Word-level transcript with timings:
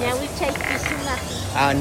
Nyawichay 0.00 0.52
Kisumak, 0.52 1.20
Ah, 1.56 1.72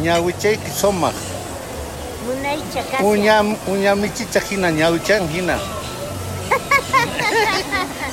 uñamichicha 3.67 4.41
hina, 4.49 4.71
ñawichan 4.71 5.29
hina. 5.35 5.57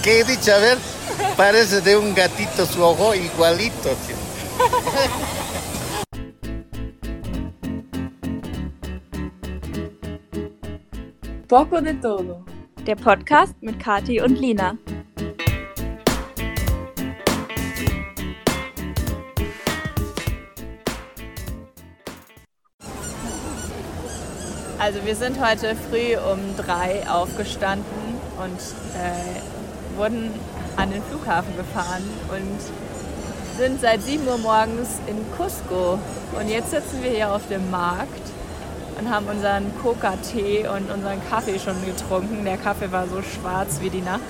¿Qué 0.02 0.20
he 0.20 0.24
dicho? 0.24 0.52
A 0.54 0.58
ver, 0.58 0.78
parece 1.36 1.80
de 1.80 1.96
un 1.96 2.14
gatito 2.14 2.66
su 2.66 2.82
ojo 2.82 3.14
igualito. 3.14 3.90
Poco 11.48 11.80
de 11.80 11.94
todo. 11.94 12.44
Der 12.86 12.96
Podcast 12.96 13.54
mit 13.60 13.78
Kati 13.78 14.20
und 14.20 14.38
Lina. 14.38 14.78
Also 24.82 24.98
wir 25.04 25.14
sind 25.14 25.38
heute 25.40 25.76
früh 25.76 26.16
um 26.16 26.40
drei 26.56 27.08
aufgestanden 27.08 27.84
und 28.42 28.58
äh, 28.98 29.96
wurden 29.96 30.34
an 30.76 30.90
den 30.90 31.00
Flughafen 31.04 31.56
gefahren 31.56 32.02
und 32.30 33.60
sind 33.60 33.80
seit 33.80 34.02
7 34.02 34.26
Uhr 34.26 34.38
morgens 34.38 34.88
in 35.06 35.24
Cusco. 35.36 36.00
Und 36.36 36.48
jetzt 36.48 36.72
sitzen 36.72 37.00
wir 37.00 37.12
hier 37.12 37.32
auf 37.32 37.46
dem 37.48 37.70
Markt 37.70 38.08
und 38.98 39.08
haben 39.08 39.26
unseren 39.26 39.72
Coca-Tee 39.84 40.66
und 40.66 40.90
unseren 40.90 41.20
Kaffee 41.30 41.60
schon 41.60 41.76
getrunken. 41.86 42.44
Der 42.44 42.56
Kaffee 42.56 42.90
war 42.90 43.06
so 43.06 43.22
schwarz 43.22 43.78
wie 43.82 43.90
die 43.90 44.02
Nacht. 44.02 44.20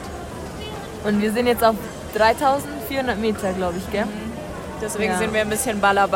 Und 1.05 1.23
wir 1.23 1.33
sind 1.33 1.47
jetzt 1.47 1.65
auf 1.65 1.77
3400 2.15 3.19
Meter, 3.19 3.55
glaube 3.55 3.79
ich, 3.79 3.91
gell? 3.91 4.05
Deswegen 4.83 5.13
Ja. 5.13 5.19
sind 5.19 5.33
wir 5.33 5.41
ein 5.41 5.49
bisschen 5.49 5.81
balla 5.81 6.07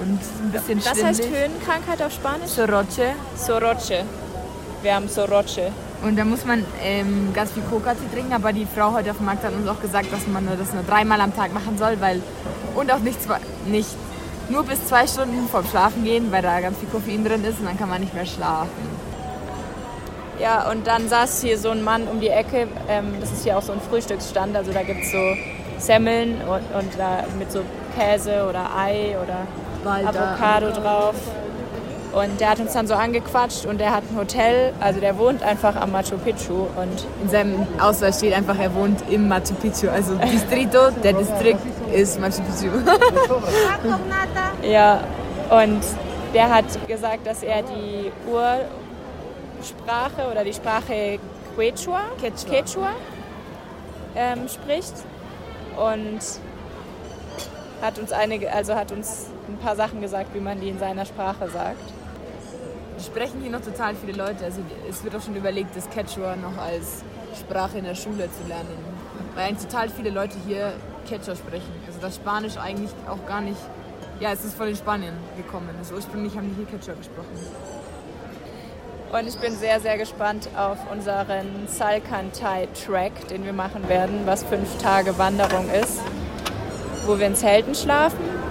Und 0.00 0.20
ein 0.20 0.52
bisschen 0.52 0.84
Was 0.84 1.02
heißt. 1.02 1.22
Höhenkrankheit 1.22 2.02
auf 2.02 2.12
Spanisch? 2.12 2.50
Soroche. 2.50 3.14
Soroche. 3.36 4.04
Wir 4.82 4.94
haben 4.94 5.08
Soroche. 5.08 5.72
Und 6.02 6.16
da 6.16 6.24
muss 6.24 6.44
man 6.44 6.64
ähm, 6.82 7.32
ganz 7.32 7.52
viel 7.52 7.62
Coca-Tee 7.62 8.14
trinken, 8.14 8.34
aber 8.34 8.52
die 8.52 8.66
Frau 8.66 8.92
heute 8.92 9.10
auf 9.10 9.16
dem 9.16 9.26
Markt 9.26 9.42
hat 9.44 9.54
uns 9.54 9.66
auch 9.66 9.80
gesagt, 9.80 10.12
dass 10.12 10.26
man 10.26 10.46
das 10.58 10.74
nur 10.74 10.82
dreimal 10.82 11.20
am 11.20 11.34
Tag 11.34 11.54
machen 11.54 11.78
soll, 11.78 12.00
weil 12.00 12.20
und 12.74 12.92
auch 12.92 12.98
nicht, 12.98 13.22
zwei, 13.22 13.38
nicht 13.64 13.88
nur 14.50 14.62
bis 14.64 14.86
zwei 14.86 15.06
Stunden 15.06 15.48
vorm 15.48 15.64
Schlafen 15.66 16.04
gehen, 16.04 16.30
weil 16.30 16.42
da 16.42 16.60
ganz 16.60 16.78
viel 16.78 16.88
Koffein 16.88 17.24
drin 17.24 17.42
ist 17.44 17.58
und 17.58 17.66
dann 17.66 17.78
kann 17.78 17.88
man 17.88 18.02
nicht 18.02 18.12
mehr 18.12 18.26
schlafen. 18.26 18.70
Ja, 20.38 20.70
und 20.70 20.86
dann 20.86 21.08
saß 21.08 21.42
hier 21.42 21.58
so 21.58 21.70
ein 21.70 21.82
Mann 21.82 22.06
um 22.08 22.20
die 22.20 22.28
Ecke. 22.28 22.68
Ähm, 22.88 23.14
das 23.20 23.32
ist 23.32 23.44
hier 23.44 23.56
auch 23.56 23.62
so 23.62 23.72
ein 23.72 23.80
Frühstücksstand. 23.80 24.54
Also 24.54 24.70
da 24.72 24.82
gibt 24.82 25.00
es 25.02 25.10
so 25.10 25.18
Semmeln 25.78 26.42
und, 26.42 26.78
und 26.78 26.98
da 26.98 27.24
mit 27.38 27.50
so 27.50 27.62
Käse 27.98 28.46
oder 28.46 28.70
Ei 28.76 29.16
oder 29.22 29.46
Avocado 29.86 30.70
drauf. 30.70 31.14
Und 32.12 32.40
der 32.40 32.50
hat 32.50 32.60
uns 32.60 32.72
dann 32.72 32.86
so 32.86 32.94
angequatscht 32.94 33.66
und 33.66 33.78
der 33.78 33.94
hat 33.94 34.02
ein 34.10 34.16
Hotel. 34.16 34.72
Also 34.80 35.00
der 35.00 35.18
wohnt 35.18 35.42
einfach 35.42 35.76
am 35.76 35.92
Machu 35.92 36.16
Picchu. 36.16 36.66
Und 36.76 37.06
In 37.22 37.28
seinem 37.28 37.66
Ausweis 37.78 38.16
steht 38.16 38.32
einfach, 38.32 38.58
er 38.58 38.74
wohnt 38.74 39.02
im 39.10 39.28
Machu 39.28 39.52
Picchu. 39.60 39.90
Also 39.90 40.14
Distrito, 40.14 40.90
der 41.02 41.12
Distrikt 41.12 41.60
ist 41.92 42.18
Machu 42.18 42.40
Picchu. 42.42 42.70
ja, 44.66 45.00
und 45.50 45.82
der 46.32 46.48
hat 46.48 46.64
gesagt, 46.88 47.26
dass 47.26 47.42
er 47.42 47.62
die 47.62 48.10
Ursprache 49.60 50.30
oder 50.30 50.42
die 50.42 50.54
Sprache 50.54 51.18
Quechua, 51.54 52.00
Quechua. 52.18 52.48
Quechua 52.48 52.90
ähm, 54.14 54.48
spricht 54.48 54.94
und 55.76 56.20
hat 57.82 57.98
uns 57.98 58.12
einige, 58.12 58.52
also 58.52 58.74
hat 58.74 58.90
uns 58.92 59.26
ein 59.48 59.58
paar 59.58 59.76
Sachen 59.76 60.00
gesagt, 60.00 60.34
wie 60.34 60.40
man 60.40 60.60
die 60.60 60.68
in 60.68 60.78
seiner 60.78 61.04
Sprache 61.04 61.48
sagt. 61.48 61.92
sprechen 63.04 63.40
hier 63.42 63.50
noch 63.50 63.60
total 63.60 63.94
viele 63.94 64.12
Leute. 64.12 64.44
Also 64.44 64.60
es 64.88 65.04
wird 65.04 65.14
auch 65.14 65.22
schon 65.22 65.36
überlegt, 65.36 65.76
das 65.76 65.88
Quechua 65.90 66.36
noch 66.36 66.56
als 66.58 67.04
Sprache 67.38 67.78
in 67.78 67.84
der 67.84 67.94
Schule 67.94 68.28
zu 68.30 68.48
lernen. 68.48 68.76
Weil 69.34 69.48
eigentlich 69.48 69.68
total 69.68 69.88
viele 69.90 70.10
Leute 70.10 70.36
hier 70.46 70.72
Quechua 71.06 71.36
sprechen. 71.36 71.72
Also 71.86 72.00
das 72.00 72.16
Spanisch 72.16 72.56
eigentlich 72.56 72.90
auch 73.08 73.24
gar 73.26 73.40
nicht. 73.40 73.60
Ja, 74.18 74.32
es 74.32 74.44
ist 74.44 74.56
voll 74.56 74.68
in 74.68 74.76
Spanien 74.76 75.14
gekommen. 75.36 75.70
Also 75.78 75.94
ursprünglich 75.94 76.36
haben 76.36 76.48
die 76.48 76.56
hier 76.56 76.66
Quechua 76.66 76.94
gesprochen. 76.94 77.36
Und 79.12 79.28
ich 79.28 79.36
bin 79.36 79.54
sehr, 79.54 79.78
sehr 79.80 79.98
gespannt 79.98 80.48
auf 80.56 80.78
unseren 80.90 81.68
Salkantay-Track, 81.68 83.28
den 83.28 83.44
wir 83.44 83.52
machen 83.52 83.88
werden, 83.88 84.22
was 84.24 84.42
fünf 84.42 84.78
Tage 84.78 85.16
Wanderung 85.16 85.70
ist, 85.70 86.00
wo 87.06 87.18
wir 87.18 87.26
in 87.28 87.36
Zelten 87.36 87.74
schlafen 87.74 88.45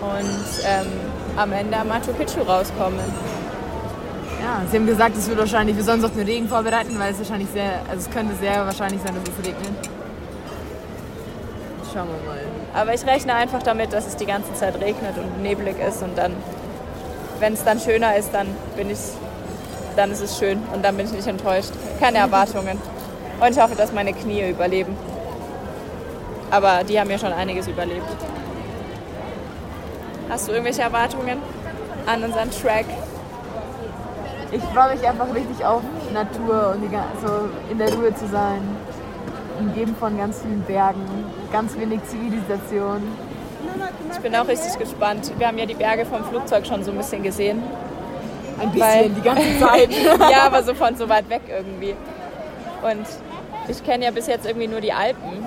und 0.00 0.64
ähm, 0.64 0.86
am 1.36 1.52
Ende 1.52 1.76
am 1.76 1.88
Machu 1.88 2.12
Picchu 2.12 2.42
rauskommen. 2.42 3.00
Ja, 4.42 4.62
sie 4.70 4.78
haben 4.78 4.86
gesagt, 4.86 5.16
es 5.16 5.28
wird 5.28 5.38
wahrscheinlich, 5.38 5.76
wir 5.76 5.84
sollen 5.84 5.98
uns 5.98 6.10
auf 6.10 6.16
den 6.16 6.26
Regen 6.26 6.48
vorbereiten, 6.48 6.98
weil 6.98 7.12
es 7.12 7.18
wahrscheinlich 7.18 7.50
sehr, 7.50 7.80
also 7.90 8.08
es 8.08 8.10
könnte 8.10 8.34
sehr 8.36 8.64
wahrscheinlich 8.64 9.02
sein, 9.02 9.14
dass 9.14 9.34
es 9.34 9.46
regnet. 9.46 9.90
Schauen 11.92 12.08
wir 12.08 12.30
mal. 12.30 12.40
Aber 12.72 12.94
ich 12.94 13.04
rechne 13.04 13.34
einfach 13.34 13.62
damit, 13.62 13.92
dass 13.92 14.06
es 14.06 14.16
die 14.16 14.26
ganze 14.26 14.54
Zeit 14.54 14.80
regnet 14.80 15.18
und 15.18 15.42
neblig 15.42 15.76
ist 15.86 16.02
und 16.02 16.16
dann, 16.16 16.32
wenn 17.38 17.52
es 17.52 17.64
dann 17.64 17.80
schöner 17.80 18.16
ist, 18.16 18.32
dann 18.32 18.46
bin 18.76 18.90
ich, 18.90 18.98
dann 19.96 20.10
ist 20.10 20.22
es 20.22 20.38
schön 20.38 20.62
und 20.72 20.84
dann 20.84 20.96
bin 20.96 21.06
ich 21.06 21.12
nicht 21.12 21.26
enttäuscht. 21.26 21.72
Keine 21.98 22.18
Erwartungen. 22.18 22.80
Und 23.40 23.50
ich 23.50 23.60
hoffe, 23.60 23.74
dass 23.74 23.92
meine 23.92 24.12
Knie 24.12 24.48
überleben. 24.48 24.96
Aber 26.50 26.84
die 26.84 26.98
haben 26.98 27.10
ja 27.10 27.18
schon 27.18 27.32
einiges 27.32 27.68
überlebt. 27.68 28.06
Hast 30.30 30.48
du 30.48 30.52
irgendwelche 30.52 30.82
Erwartungen 30.82 31.38
an 32.06 32.22
unseren 32.22 32.50
Track? 32.50 32.86
Ich 34.52 34.62
freue 34.62 34.94
mich 34.96 35.06
einfach 35.06 35.32
richtig 35.34 35.64
auf 35.64 35.82
Natur 36.12 36.74
und 36.74 36.82
die, 36.82 36.88
ga- 36.88 37.04
so 37.24 37.48
in 37.70 37.78
der 37.78 37.92
Ruhe 37.94 38.14
zu 38.14 38.26
sein. 38.28 38.62
Umgeben 39.58 39.94
von 39.96 40.16
ganz 40.16 40.40
vielen 40.40 40.62
Bergen, 40.62 41.04
ganz 41.52 41.76
wenig 41.78 42.00
Zivilisation. 42.04 43.02
Ich 44.12 44.18
bin 44.18 44.34
auch 44.34 44.48
richtig 44.48 44.78
gespannt. 44.78 45.30
Wir 45.38 45.46
haben 45.48 45.58
ja 45.58 45.66
die 45.66 45.74
Berge 45.74 46.04
vom 46.06 46.24
Flugzeug 46.24 46.66
schon 46.66 46.82
so 46.82 46.90
ein 46.90 46.96
bisschen 46.96 47.22
gesehen. 47.22 47.62
Ein 48.60 48.70
bisschen 48.72 48.88
Weil- 48.88 49.08
die 49.10 49.20
ganze 49.20 49.58
Zeit. 49.58 49.90
ja, 50.30 50.46
aber 50.46 50.62
so 50.62 50.74
von 50.74 50.96
so 50.96 51.08
weit 51.08 51.28
weg 51.28 51.42
irgendwie. 51.48 51.94
Und 52.82 53.06
ich 53.68 53.84
kenne 53.84 54.04
ja 54.06 54.10
bis 54.10 54.26
jetzt 54.26 54.46
irgendwie 54.46 54.66
nur 54.68 54.80
die 54.80 54.92
Alpen 54.92 55.44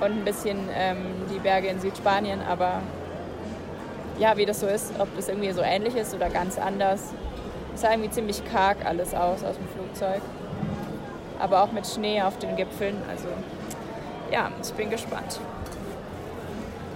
und 0.00 0.10
ein 0.10 0.24
bisschen 0.24 0.56
ähm, 0.74 0.96
die 1.32 1.38
Berge 1.38 1.68
in 1.68 1.78
Südspanien, 1.80 2.40
aber 2.50 2.80
ja, 4.20 4.36
wie 4.36 4.44
das 4.44 4.60
so 4.60 4.66
ist, 4.66 4.92
ob 5.00 5.08
das 5.16 5.28
irgendwie 5.28 5.50
so 5.50 5.62
ähnlich 5.62 5.96
ist 5.96 6.14
oder 6.14 6.28
ganz 6.28 6.58
anders. 6.58 7.14
Es 7.74 7.80
sah 7.80 7.92
irgendwie 7.92 8.10
ziemlich 8.10 8.44
karg 8.44 8.84
alles 8.84 9.14
aus 9.14 9.42
aus 9.42 9.56
dem 9.56 9.66
Flugzeug. 9.68 10.20
Aber 11.38 11.62
auch 11.62 11.72
mit 11.72 11.86
Schnee 11.86 12.20
auf 12.20 12.38
den 12.38 12.54
Gipfeln. 12.54 12.96
Also 13.08 13.28
ja, 14.30 14.52
ich 14.62 14.72
bin 14.74 14.90
gespannt. 14.90 15.40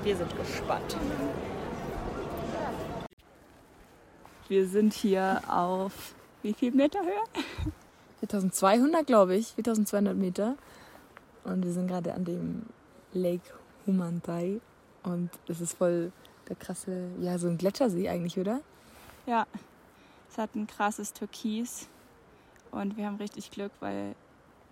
Wir 0.02 0.16
sind 0.16 0.36
gespannt. 0.36 0.96
Wir 4.48 4.66
sind 4.66 4.92
hier 4.92 5.40
auf 5.48 6.14
wie 6.42 6.52
viel 6.52 6.72
Meter 6.72 7.00
Höhe? 7.00 7.42
4200, 8.20 9.06
glaube 9.06 9.34
ich, 9.36 9.54
4200 9.54 10.14
Meter. 10.14 10.56
Und 11.44 11.64
wir 11.64 11.72
sind 11.72 11.86
gerade 11.86 12.12
an 12.12 12.26
dem 12.26 12.66
Lake 13.14 13.50
Humantay. 13.86 14.60
Und 15.02 15.30
es 15.48 15.62
ist 15.62 15.78
voll 15.78 16.12
der 16.48 16.56
krasse, 16.56 17.08
ja, 17.20 17.38
so 17.38 17.48
ein 17.48 17.58
Gletschersee 17.58 18.08
eigentlich, 18.08 18.38
oder? 18.38 18.60
Ja, 19.26 19.46
es 20.30 20.38
hat 20.38 20.54
ein 20.54 20.66
krasses 20.66 21.12
Türkis 21.12 21.88
und 22.70 22.96
wir 22.96 23.06
haben 23.06 23.16
richtig 23.16 23.50
Glück, 23.50 23.72
weil 23.80 24.14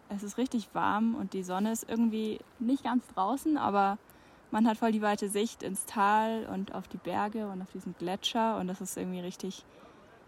es 0.09 0.23
ist 0.23 0.39
richtig 0.39 0.69
warm 0.75 1.15
und 1.15 1.33
die 1.33 1.43
Sonne 1.43 1.73
ist 1.73 1.89
irgendwie 1.89 2.41
nicht 2.59 2.85
ganz 2.85 3.07
draußen, 3.15 3.57
aber 3.57 3.99
man 4.51 4.67
hat 4.67 4.77
voll 4.77 4.93
die 4.93 5.01
weite 5.01 5.29
Sicht 5.29 5.63
ins 5.63 5.87
Tal 5.87 6.47
und 6.53 6.75
auf 6.75 6.87
die 6.89 6.99
Berge 6.99 7.49
und 7.49 7.63
auf 7.63 7.73
diesen 7.73 7.95
Gletscher 7.97 8.59
und 8.59 8.69
das 8.69 8.81
ist 8.81 8.97
irgendwie 8.97 9.21
richtig 9.21 9.65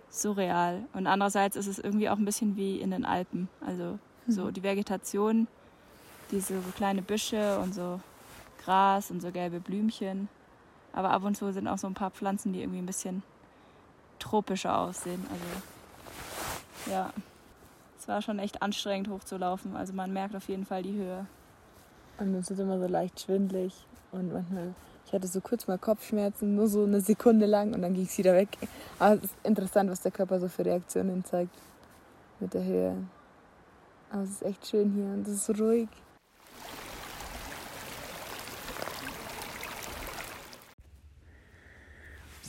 surreal. 0.09 0.85
Und 0.95 1.07
andererseits 1.07 1.57
ist 1.57 1.67
es 1.67 1.79
irgendwie 1.79 2.09
auch 2.09 2.17
ein 2.17 2.25
bisschen 2.25 2.57
wie 2.57 2.81
in 2.81 2.91
den 2.91 3.05
Alpen. 3.05 3.49
Also 3.61 3.99
so 4.27 4.51
die 4.51 4.63
Vegetation, 4.63 5.47
diese 6.31 6.55
so 6.55 6.71
kleine 6.77 7.03
Büsche 7.03 7.59
und 7.59 7.75
so 7.75 8.01
Gras 8.65 9.11
und 9.11 9.21
so 9.21 9.31
gelbe 9.31 9.61
Blümchen. 9.61 10.29
Aber 10.95 11.11
ab 11.11 11.25
und 11.25 11.37
zu 11.37 11.53
sind 11.53 11.67
auch 11.67 11.79
so 11.79 11.87
ein 11.87 11.95
paar 11.95 12.11
Pflanzen, 12.11 12.53
die 12.53 12.61
irgendwie 12.61 12.79
ein 12.79 12.87
bisschen 12.87 13.23
tropischer 14.19 14.79
aussehen. 14.79 15.25
Also 15.31 16.93
ja, 16.93 17.11
es 17.99 18.07
war 18.07 18.23
schon 18.23 18.39
echt 18.39 18.63
anstrengend 18.63 19.09
hochzulaufen. 19.09 19.77
Also 19.77 19.93
man 19.93 20.13
merkt 20.13 20.37
auf 20.37 20.49
jeden 20.49 20.65
Fall 20.65 20.83
die 20.83 20.95
Höhe. 20.95 21.27
Und 22.19 22.35
es 22.35 22.49
wird 22.49 22.61
immer 22.61 22.79
so 22.79 22.87
leicht 22.87 23.21
schwindlig. 23.21 23.87
Und 24.13 24.33
manchmal, 24.33 24.75
ich 25.07 25.13
hatte 25.13 25.27
so 25.27 25.41
kurz 25.41 25.67
mal 25.67 25.79
Kopfschmerzen, 25.79 26.55
nur 26.55 26.69
so 26.69 26.85
eine 26.85 27.01
Sekunde 27.01 27.47
lang 27.47 27.75
und 27.75 27.83
dann 27.83 27.95
ging 27.95 28.05
es 28.05 28.17
wieder 28.17 28.35
weg. 28.35 28.57
Aber 29.01 29.17
es 29.17 29.25
ist 29.25 29.35
interessant, 29.43 29.91
was 29.91 30.01
der 30.01 30.13
Körper 30.13 30.39
so 30.39 30.49
für 30.49 30.65
Reaktionen 30.65 31.25
zeigt 31.25 31.57
mit 32.39 32.55
der 32.55 32.65
Höhe. 32.65 32.97
Aber 34.11 34.23
es 34.23 34.31
ist 34.31 34.43
echt 34.43 34.67
schön 34.67 34.93
hier 34.93 35.07
und 35.07 35.27
es 35.27 35.35
ist 35.35 35.47
so 35.47 35.53
ruhig. 35.55 35.89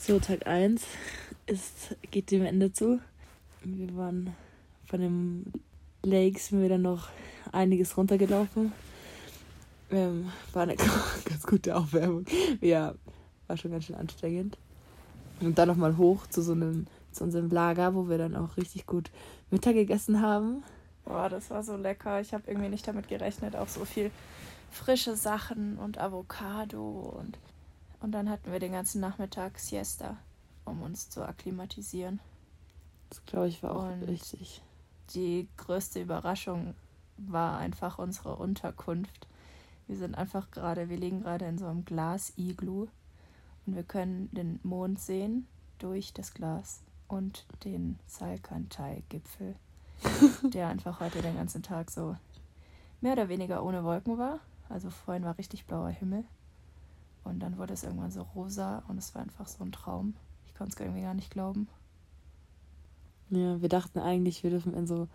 So, 0.08 0.20
Tag 0.20 0.46
1 0.46 0.84
ist, 1.48 1.96
geht 2.12 2.30
dem 2.30 2.46
Ende 2.46 2.72
zu. 2.72 3.00
Wir 3.64 3.98
waren 3.98 4.36
von 4.86 5.02
dem 5.02 5.46
Lakes 6.04 6.50
sind 6.50 6.62
wir 6.62 6.70
dann 6.70 6.84
noch 6.84 7.10
einiges 7.52 7.98
runtergelaufen. 7.98 8.72
Ähm, 9.90 10.32
war 10.54 10.62
eine 10.62 10.76
ganz 11.26 11.48
gute 11.48 11.76
Aufwärmung. 11.76 12.24
Ja, 12.62 12.94
war 13.48 13.58
schon 13.58 13.72
ganz 13.72 13.86
schön 13.86 13.96
anstrengend. 13.96 14.60
Und 15.40 15.58
dann 15.58 15.70
nochmal 15.70 15.98
hoch 15.98 16.28
zu 16.28 16.44
so 16.44 16.52
einem, 16.52 16.86
zu 17.12 17.24
unserem 17.24 17.50
Lager, 17.50 17.96
wo 17.96 18.08
wir 18.08 18.20
dann 18.20 18.36
auch 18.36 18.58
richtig 18.58 18.86
gut 18.86 19.10
Mittag 19.50 19.74
gegessen 19.74 20.22
haben. 20.22 20.62
Boah, 21.04 21.30
das 21.30 21.50
war 21.50 21.64
so 21.64 21.78
lecker. 21.78 22.22
Ich 22.22 22.32
habe 22.32 22.44
irgendwie 22.46 22.70
nicht 22.70 22.88
damit 22.88 23.08
gerechnet, 23.08 23.56
auch 23.56 23.70
so 23.70 23.86
viel 23.86 24.12
frische 24.70 25.16
Sachen 25.16 25.80
und 25.80 25.98
Avocado 25.98 27.18
und 27.20 27.40
und 28.06 28.12
dann 28.12 28.30
hatten 28.30 28.52
wir 28.52 28.60
den 28.60 28.74
ganzen 28.74 29.02
Nachmittag 29.02 29.58
Siesta, 29.58 30.16
um 30.64 30.84
uns 30.84 31.10
zu 31.10 31.28
akklimatisieren. 31.28 32.20
Das 33.10 33.26
glaube 33.26 33.48
ich 33.48 33.64
war 33.64 33.76
auch 33.76 33.92
Und 33.92 34.04
richtig. 34.04 34.62
Die 35.16 35.48
größte 35.58 36.04
Überraschung 36.04 36.76
war 37.18 37.58
einfach 37.58 37.98
unsere 37.98 38.36
Unterkunft. 38.36 39.28
Wir 39.88 39.98
sind 39.98 40.14
einfach 40.14 40.52
gerade, 40.52 40.88
wir 40.88 40.98
liegen 40.98 41.22
gerade 41.22 41.46
in 41.46 41.58
so 41.58 41.66
einem 41.66 41.84
Glas-Iglu 41.84 42.90
und 43.66 43.76
wir 43.76 43.82
können 43.82 44.30
den 44.34 44.60
Mond 44.62 45.00
sehen 45.00 45.48
durch 45.80 46.14
das 46.14 46.36
Glas 46.36 46.82
und 47.08 47.48
den 47.64 47.98
Salkantai-Gipfel, 48.06 49.56
der 50.44 50.68
einfach 50.68 51.00
heute 51.00 51.24
den 51.24 51.38
ganzen 51.38 51.64
Tag 51.64 51.90
so 51.90 52.16
mehr 53.02 53.14
oder 53.14 53.30
weniger 53.30 53.64
ohne 53.64 53.84
Wolken 53.84 54.20
war. 54.20 54.42
Also 54.70 54.92
vorhin 54.92 55.24
war 55.24 55.40
richtig 55.40 55.66
blauer 55.66 55.90
Himmel 55.90 56.24
und 57.26 57.40
dann 57.40 57.58
wurde 57.58 57.74
es 57.74 57.84
irgendwann 57.84 58.12
so 58.12 58.22
rosa 58.22 58.84
und 58.88 58.98
es 58.98 59.14
war 59.14 59.24
einfach 59.24 59.48
so 59.48 59.64
ein 59.64 59.72
Traum. 59.72 60.16
Ich 60.48 60.56
konnte 60.56 60.74
es 60.74 60.80
irgendwie 60.80 61.02
gar 61.02 61.14
nicht 61.14 61.32
glauben. 61.32 61.68
Ja, 63.30 63.62
wir 63.62 63.70
dachten 63.70 64.00
eigentlich, 64.00 64.44
wir 64.44 64.52
dürfen 64.52 64.74
in 64.74 64.88
so 64.88 65.08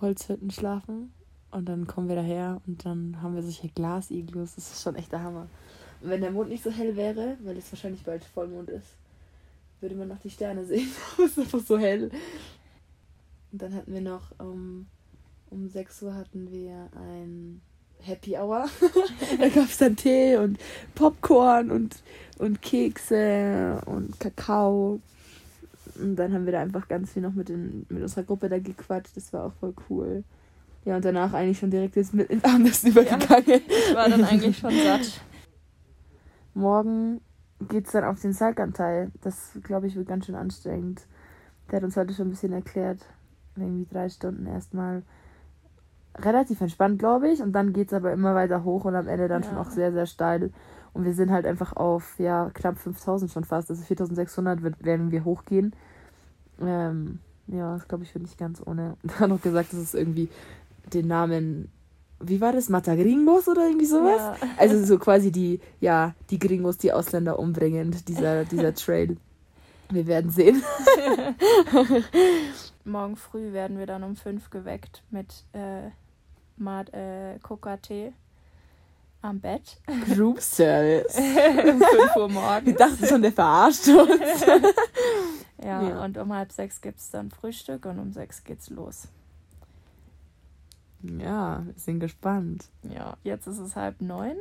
Holzhütten 0.00 0.50
schlafen. 0.50 1.12
Und 1.50 1.68
dann 1.68 1.86
kommen 1.86 2.08
wir 2.08 2.16
daher 2.16 2.60
und 2.66 2.84
dann 2.84 3.22
haben 3.22 3.34
wir 3.34 3.42
solche 3.42 3.68
Glasiglus. 3.68 4.56
Das 4.56 4.72
ist 4.72 4.82
schon 4.82 4.96
echt 4.96 5.12
der 5.12 5.22
Hammer. 5.22 5.46
Und 6.00 6.10
wenn 6.10 6.20
der 6.20 6.30
Mond 6.30 6.48
nicht 6.48 6.64
so 6.64 6.70
hell 6.70 6.96
wäre, 6.96 7.36
weil 7.44 7.56
es 7.56 7.70
wahrscheinlich 7.70 8.02
bald 8.02 8.24
Vollmond 8.24 8.68
ist, 8.68 8.88
würde 9.80 9.94
man 9.94 10.08
noch 10.08 10.18
die 10.18 10.30
Sterne 10.30 10.64
sehen. 10.64 10.90
es 11.18 11.32
ist 11.32 11.38
einfach 11.38 11.60
so 11.60 11.78
hell. 11.78 12.10
Und 13.52 13.62
dann 13.62 13.74
hatten 13.74 13.92
wir 13.92 14.00
noch 14.00 14.38
um, 14.38 14.86
um 15.50 15.68
6 15.68 16.02
Uhr 16.02 16.14
hatten 16.14 16.50
wir 16.50 16.90
ein 16.94 17.62
Happy 18.02 18.36
Hour. 18.36 18.66
da 19.40 19.48
gab 19.48 19.64
es 19.64 19.78
dann 19.78 19.96
Tee 19.96 20.36
und 20.36 20.58
Popcorn 20.94 21.70
und, 21.70 22.02
und 22.38 22.62
Kekse 22.62 23.80
und 23.86 24.18
Kakao. 24.20 25.00
Und 25.98 26.16
dann 26.16 26.32
haben 26.32 26.44
wir 26.44 26.52
da 26.52 26.60
einfach 26.60 26.88
ganz 26.88 27.12
viel 27.12 27.22
noch 27.22 27.34
mit, 27.34 27.48
den, 27.48 27.86
mit 27.88 28.02
unserer 28.02 28.24
Gruppe 28.24 28.48
da 28.48 28.58
gequatscht. 28.58 29.16
Das 29.16 29.32
war 29.32 29.46
auch 29.46 29.52
voll 29.54 29.74
cool. 29.88 30.24
Ja, 30.84 30.96
und 30.96 31.04
danach 31.04 31.32
eigentlich 31.32 31.58
schon 31.58 31.70
direkt 31.70 31.96
jetzt 31.96 32.14
mit 32.14 32.30
ins 32.30 32.44
Abendessen 32.44 32.90
übergegangen. 32.90 33.62
Ich 33.66 33.94
war 33.94 34.08
dann 34.08 34.24
eigentlich 34.24 34.58
schon 34.58 34.70
satt. 34.70 35.20
Morgen 36.54 37.20
geht's 37.68 37.92
dann 37.92 38.04
auf 38.04 38.20
den 38.20 38.32
Salkanteil. 38.32 39.10
Das, 39.22 39.50
glaube 39.62 39.88
ich, 39.88 39.96
wird 39.96 40.08
ganz 40.08 40.26
schön 40.26 40.36
anstrengend. 40.36 41.06
Der 41.70 41.78
hat 41.78 41.84
uns 41.84 41.96
heute 41.96 42.14
schon 42.14 42.28
ein 42.28 42.30
bisschen 42.30 42.52
erklärt. 42.52 43.00
Irgendwie 43.56 43.86
drei 43.92 44.08
Stunden 44.08 44.46
erstmal. 44.46 45.02
Relativ 46.18 46.60
entspannt, 46.60 46.98
glaube 46.98 47.28
ich. 47.28 47.40
Und 47.42 47.52
dann 47.52 47.72
geht's 47.72 47.92
aber 47.92 48.12
immer 48.12 48.34
weiter 48.34 48.64
hoch 48.64 48.84
und 48.84 48.94
am 48.94 49.08
Ende 49.08 49.28
dann 49.28 49.42
Ja. 49.42 49.48
schon 49.48 49.58
auch 49.58 49.70
sehr, 49.70 49.92
sehr 49.92 50.06
steil. 50.06 50.50
Und 50.92 51.04
wir 51.04 51.12
sind 51.14 51.30
halt 51.30 51.44
einfach 51.46 51.76
auf, 51.76 52.18
ja, 52.18 52.50
knapp 52.54 52.78
5000 52.78 53.30
schon 53.30 53.44
fast. 53.44 53.68
Also 53.70 53.82
4600 53.82 54.62
wird, 54.62 54.82
werden 54.84 55.10
wir 55.10 55.24
hochgehen. 55.24 55.74
Ähm, 56.60 57.18
ja, 57.48 57.74
das 57.74 57.86
glaube 57.86 58.04
ich 58.04 58.14
wird 58.14 58.22
nicht 58.22 58.38
ganz 58.38 58.62
ohne. 58.64 58.96
Dann 59.18 59.30
noch 59.30 59.42
gesagt, 59.42 59.72
dass 59.72 59.80
es 59.80 59.94
irgendwie 59.94 60.28
den 60.92 61.06
Namen, 61.06 61.70
wie 62.20 62.40
war 62.40 62.52
das? 62.52 62.70
Matagringos 62.70 63.46
oder 63.46 63.66
irgendwie 63.66 63.86
sowas? 63.86 64.16
Ja. 64.40 64.48
Also 64.56 64.82
so 64.84 64.98
quasi 64.98 65.30
die, 65.30 65.60
ja, 65.80 66.14
die 66.30 66.38
Gringos, 66.38 66.78
die 66.78 66.92
Ausländer 66.92 67.38
umbringen, 67.38 67.94
dieser, 68.08 68.44
dieser 68.44 68.74
Trail. 68.74 69.18
Wir 69.90 70.06
werden 70.06 70.30
sehen. 70.30 70.62
Morgen 72.84 73.16
früh 73.16 73.52
werden 73.52 73.78
wir 73.78 73.86
dann 73.86 74.02
um 74.02 74.16
fünf 74.16 74.50
geweckt 74.50 75.02
mit 75.10 75.44
äh, 75.52 75.90
Mat, 76.58 76.92
äh, 76.94 77.38
Coca-Tee 77.42 78.12
am 79.22 79.40
Bett. 79.40 79.78
Group 80.14 80.40
Service. 80.40 81.16
um 81.16 81.80
5 81.80 82.16
Uhr 82.16 82.28
morgens. 82.28 82.68
Ich 82.68 82.76
dachte 82.76 83.06
schon, 83.06 83.22
der 83.22 83.32
verarscht 83.32 83.88
uns. 83.88 84.44
Ja, 85.62 85.82
Ja. 85.82 86.04
und 86.04 86.18
um 86.18 86.32
halb 86.34 86.52
sechs 86.52 86.80
gibt 86.82 86.98
es 86.98 87.10
dann 87.10 87.30
Frühstück 87.30 87.86
und 87.86 87.98
um 87.98 88.12
sechs 88.12 88.44
geht's 88.44 88.68
los. 88.70 89.08
Ja, 91.02 91.62
wir 91.64 91.74
sind 91.76 92.00
gespannt. 92.00 92.66
Ja, 92.82 93.16
jetzt 93.24 93.46
ist 93.46 93.58
es 93.58 93.74
halb 93.74 94.00
neun. 94.02 94.36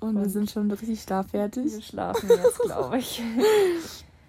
Und, 0.00 0.14
wir 0.16 0.22
Und- 0.24 0.28
sind 0.30 0.50
schon 0.50 0.70
richtig 0.70 1.02
schlaffertig. 1.02 1.72
Wir 1.72 1.82
schlafen 1.82 2.28
jetzt, 2.28 2.58
glaube 2.60 2.98
ich. 2.98 3.22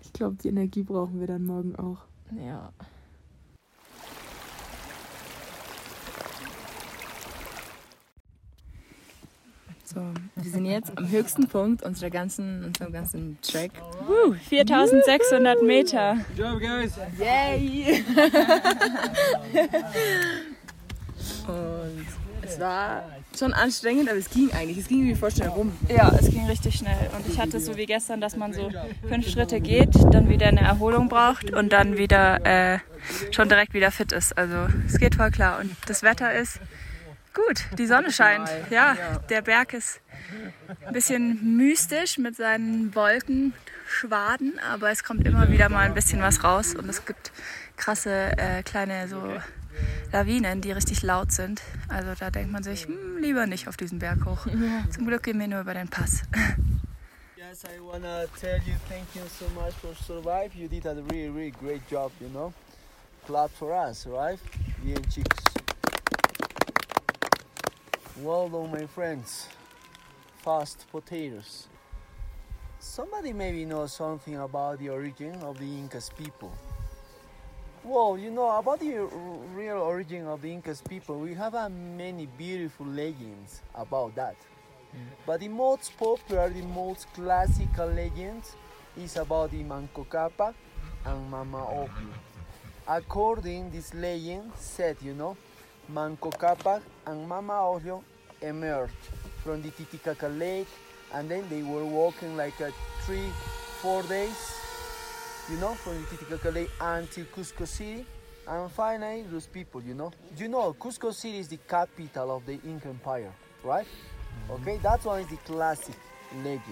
Ich 0.02 0.14
glaube, 0.14 0.38
die 0.42 0.48
Energie 0.48 0.82
brauchen 0.82 1.20
wir 1.20 1.28
dann 1.28 1.46
morgen 1.46 1.76
auch. 1.76 2.00
Ja. 2.36 2.74
So, 9.92 10.02
wir 10.36 10.52
sind 10.52 10.66
jetzt 10.66 10.96
am 11.00 11.10
höchsten 11.10 11.48
Punkt 11.48 11.82
unserer 11.82 12.12
ganzen, 12.12 12.64
unserem 12.64 12.94
ganzen 12.94 13.40
Track. 13.42 13.72
Uh, 14.08 14.36
4600 14.48 15.64
Meter. 15.64 16.18
Yay! 17.18 18.04
Und 21.48 22.06
es 22.44 22.60
war 22.60 23.04
schon 23.36 23.52
anstrengend, 23.52 24.10
aber 24.10 24.20
es 24.20 24.30
ging 24.30 24.52
eigentlich. 24.52 24.78
Es 24.78 24.88
ging 24.88 25.08
wie 25.08 25.16
voll 25.16 25.32
schnell 25.32 25.50
rum. 25.50 25.72
Ja, 25.88 26.16
es 26.20 26.30
ging 26.30 26.46
richtig 26.46 26.76
schnell. 26.76 27.10
Und 27.18 27.28
ich 27.28 27.40
hatte 27.40 27.58
es 27.58 27.66
so 27.66 27.76
wie 27.76 27.88
gestern, 27.88 28.22
dass 28.22 28.38
man 28.38 28.54
so 28.54 28.70
fünf 29.08 29.28
Schritte 29.28 29.60
geht, 29.60 29.96
dann 30.14 30.30
wieder 30.30 30.50
eine 30.50 30.62
Erholung 30.62 31.10
braucht 31.10 31.52
und 31.52 31.74
dann 31.74 31.98
wieder 31.98 32.46
äh, 32.46 32.78
schon 33.32 33.50
direkt 33.50 33.74
wieder 33.74 33.90
fit 33.90 34.12
ist. 34.12 34.38
Also 34.38 34.68
es 34.86 35.00
geht 35.00 35.16
voll 35.16 35.32
klar. 35.32 35.60
Und 35.60 35.76
das 35.88 36.04
Wetter 36.04 36.32
ist 36.32 36.60
gut. 37.34 37.66
Die 37.78 37.88
Sonne 37.88 38.12
scheint. 38.12 38.50
Ja, 38.70 38.96
der 39.30 39.42
Berg 39.42 39.74
ist 39.74 40.02
ein 40.86 40.94
bisschen 40.94 41.58
mystisch 41.58 42.18
mit 42.18 42.36
seinen 42.36 42.94
Wolkenschwaden, 42.96 44.60
aber 44.60 44.92
es 44.92 45.04
kommt 45.04 45.26
immer 45.26 45.50
wieder 45.50 45.70
mal 45.70 45.86
ein 45.86 45.94
bisschen 45.94 46.22
was 46.22 46.44
raus 46.44 46.76
und 46.76 46.90
es 46.90 47.06
gibt 47.06 47.32
krasse 47.78 48.38
äh, 48.38 48.64
kleine 48.64 49.08
so 49.08 49.22
Lawinen, 50.12 50.62
die 50.62 50.72
richtig 50.72 51.04
laut 51.04 51.32
sind. 51.32 51.62
Also 51.88 52.14
da 52.20 52.30
denkt 52.32 52.52
man 52.52 52.64
sich, 52.64 52.86
hm, 52.86 53.18
lieber 53.20 53.46
nicht 53.46 53.68
auf 53.68 53.78
diesen 53.78 54.00
Berg 54.00 54.26
hoch. 54.26 54.48
Zum 54.90 55.08
Glück 55.08 55.24
gehen 55.24 55.40
wir 55.40 55.48
nur 55.48 55.62
über 55.62 55.74
den 55.74 55.88
Pass. 55.88 56.24
Yes, 57.36 57.64
I 57.64 57.82
wanna 57.82 58.26
tell 58.40 58.60
you 58.68 58.76
thank 58.88 59.08
you 59.16 59.24
so 59.40 59.46
much 59.56 59.74
for 59.82 59.96
survive. 59.96 60.56
You 60.56 60.68
did 60.68 60.86
a 60.86 60.94
really, 61.12 61.30
really 61.30 61.52
great 61.52 61.82
job, 61.90 62.12
you 62.20 62.30
know. 62.30 62.54
Clap 63.26 63.50
for 63.52 63.72
us, 63.72 64.06
right? 64.06 64.40
Bien, 64.84 65.02
chicos. 65.10 65.49
Well 65.49 65.49
done, 68.24 68.72
my 68.72 68.86
friends. 68.86 69.48
Fast 70.38 70.86
potatoes. 70.92 71.68
Somebody 72.80 73.34
maybe 73.34 73.66
knows 73.66 73.94
something 73.94 74.38
about 74.38 74.80
the 74.80 74.90
origin 74.90 75.36
of 75.44 75.58
the 75.60 75.66
Incas 75.66 76.10
people. 76.18 76.52
Well, 77.84 78.18
you 78.18 78.32
know 78.32 78.50
about 78.58 78.80
the 78.80 79.00
real 79.56 79.78
origin 79.78 80.28
of 80.28 80.42
the 80.42 80.52
Incas 80.52 80.82
people. 80.82 81.20
We 81.20 81.34
have 81.34 81.56
uh, 81.56 81.70
many 81.70 82.26
beautiful 82.26 82.86
legends 82.86 83.62
about 83.76 84.16
that. 84.16 84.36
But 85.26 85.42
the 85.42 85.48
most 85.48 85.96
popular, 85.98 86.50
the 86.50 86.64
most 86.64 87.08
classical 87.14 87.88
legend 87.88 88.44
is 88.98 89.18
about 89.18 89.52
the 89.52 89.64
Manco 89.64 90.06
Cápac 90.10 90.54
and 91.06 91.30
Mama 91.30 91.58
Oju. 91.58 92.10
According 92.88 93.72
this 93.72 93.94
legend 93.94 94.52
said, 94.56 94.98
you 95.02 95.14
know, 95.14 95.38
Manco 95.88 96.32
Cápac 96.32 96.82
and 97.06 97.28
Mama 97.28 97.70
Ojo 97.70 98.04
emerged 98.42 98.94
from 99.44 99.62
the 99.62 99.70
Titicaca 99.72 100.28
Lake 100.28 100.68
and 101.14 101.30
then 101.30 101.48
they 101.50 101.64
were 101.64 101.86
walking 101.86 102.38
like 102.38 102.60
a 102.60 102.72
three, 103.06 103.30
four 103.82 104.04
days, 104.04 104.54
you 105.50 105.58
know, 105.58 105.74
from 105.74 106.02
the 106.02 106.08
Titicaca 106.08 106.50
Lake 106.50 106.70
until 106.80 107.26
Cusco 107.26 107.68
City. 107.68 108.06
And 108.48 108.72
finally, 108.72 109.24
those 109.30 109.48
people, 109.48 109.82
you 109.82 109.94
know, 109.94 110.12
you 110.38 110.48
know, 110.48 110.74
Cusco 110.80 111.14
City 111.14 111.40
is 111.40 111.48
the 111.48 111.58
capital 111.68 112.36
of 112.36 112.46
the 112.46 112.60
Inca 112.66 112.90
Empire, 112.90 113.32
right? 113.64 113.86
Mm-hmm. 113.86 114.54
Okay, 114.54 114.78
that 114.84 115.04
one 115.06 115.22
is 115.22 115.28
the 115.30 115.38
classic 115.38 115.96
legend. 116.44 116.64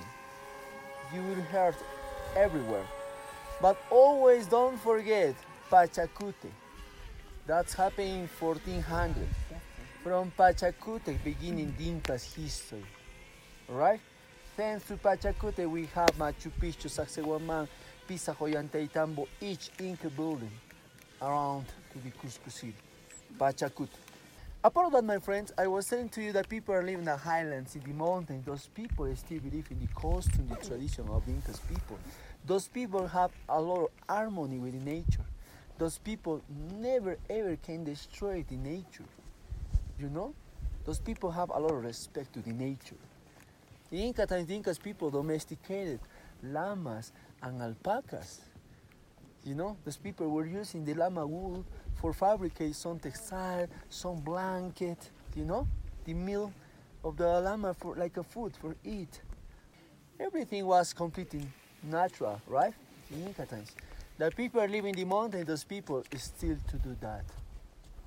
You 1.13 1.21
will 1.21 1.41
hear 1.51 1.69
it 1.69 1.75
everywhere. 2.35 2.85
But 3.61 3.77
always 3.89 4.47
don't 4.47 4.79
forget 4.79 5.35
Pachacute. 5.71 6.51
That's 7.47 7.73
happening 7.73 8.21
in 8.21 8.27
1400. 8.27 9.27
From 10.07 10.31
Pachacute 10.39 11.21
beginning 11.21 11.75
Inca's 11.81 12.33
history. 12.33 12.85
Alright? 13.69 13.99
Thanks 14.55 14.87
to 14.87 14.95
Pachacute, 14.95 15.69
we 15.69 15.87
have 15.87 16.11
Machu 16.17 16.49
Picchu, 16.61 16.87
Sacsayhuaman, 16.87 17.67
Pisa, 18.07 18.33
Joyantaytambo, 18.33 19.27
each 19.41 19.69
Inca 19.81 20.09
building 20.09 20.51
around 21.21 21.65
to 21.91 21.99
the 21.99 22.09
Cusco 22.11 22.49
City. 22.49 22.73
Pachacute. 23.37 23.89
Apart 24.63 24.93
that, 24.93 25.03
my 25.03 25.19
friends, 25.19 25.51
I 25.57 25.67
was 25.67 25.89
saying 25.89 26.07
to 26.09 26.21
you 26.21 26.31
that 26.31 26.47
people 26.47 26.73
are 26.73 26.83
living 26.83 26.99
in 26.99 27.05
the 27.05 27.17
highlands, 27.17 27.75
in 27.75 27.81
the 27.81 27.89
mountains. 27.89 28.45
Those 28.45 28.69
people 28.73 29.13
still 29.13 29.39
believe 29.39 29.67
in 29.71 29.81
the 29.81 29.87
costume, 29.87 30.47
the 30.47 30.55
tradition 30.55 31.09
of 31.09 31.25
the 31.25 31.33
Incas 31.33 31.59
people. 31.59 31.99
Those 32.45 32.69
people 32.69 33.07
have 33.07 33.31
a 33.49 33.59
lot 33.59 33.81
of 33.81 33.89
harmony 34.07 34.57
with 34.57 34.73
nature. 34.75 35.25
Those 35.77 35.97
people 35.97 36.41
never 36.79 37.17
ever 37.29 37.57
can 37.57 37.83
destroy 37.83 38.45
the 38.47 38.55
nature. 38.55 39.03
You 39.99 40.09
know? 40.09 40.33
Those 40.85 40.99
people 40.99 41.31
have 41.31 41.49
a 41.49 41.59
lot 41.59 41.71
of 41.71 41.83
respect 41.83 42.33
to 42.33 42.39
the 42.39 42.51
nature. 42.51 42.95
The 43.89 43.97
Inca 43.97 44.25
times, 44.25 44.47
the 44.47 44.55
Incas 44.55 44.77
people 44.77 45.09
domesticated 45.09 45.99
llamas 46.43 47.11
and 47.41 47.61
alpacas. 47.61 48.41
You 49.43 49.55
know, 49.55 49.77
those 49.85 49.97
people 49.97 50.29
were 50.29 50.45
using 50.45 50.83
the 50.83 50.93
llama 50.93 51.25
wool 51.25 51.65
for 52.01 52.13
fabricate 52.13 52.75
some 52.75 52.99
textile, 52.99 53.67
some 53.89 54.19
blanket, 54.19 55.09
you 55.35 55.45
know, 55.45 55.67
the 56.05 56.13
meal 56.13 56.51
of 57.03 57.17
the 57.17 57.39
llama 57.41 57.73
for 57.73 57.95
like 57.95 58.17
a 58.17 58.23
food 58.23 58.53
for 58.59 58.75
eat. 58.83 59.21
Everything 60.19 60.65
was 60.65 60.93
completely 60.93 61.47
natural, 61.83 62.41
right? 62.47 62.73
In 63.11 63.27
Inca 63.27 63.45
times. 63.45 63.71
The 64.17 64.31
people 64.31 64.61
living 64.65 64.89
in 64.89 64.95
the 64.95 65.05
mountain, 65.05 65.45
those 65.45 65.63
people 65.63 66.03
still 66.17 66.57
to 66.69 66.77
do 66.77 66.95
that. 67.01 67.23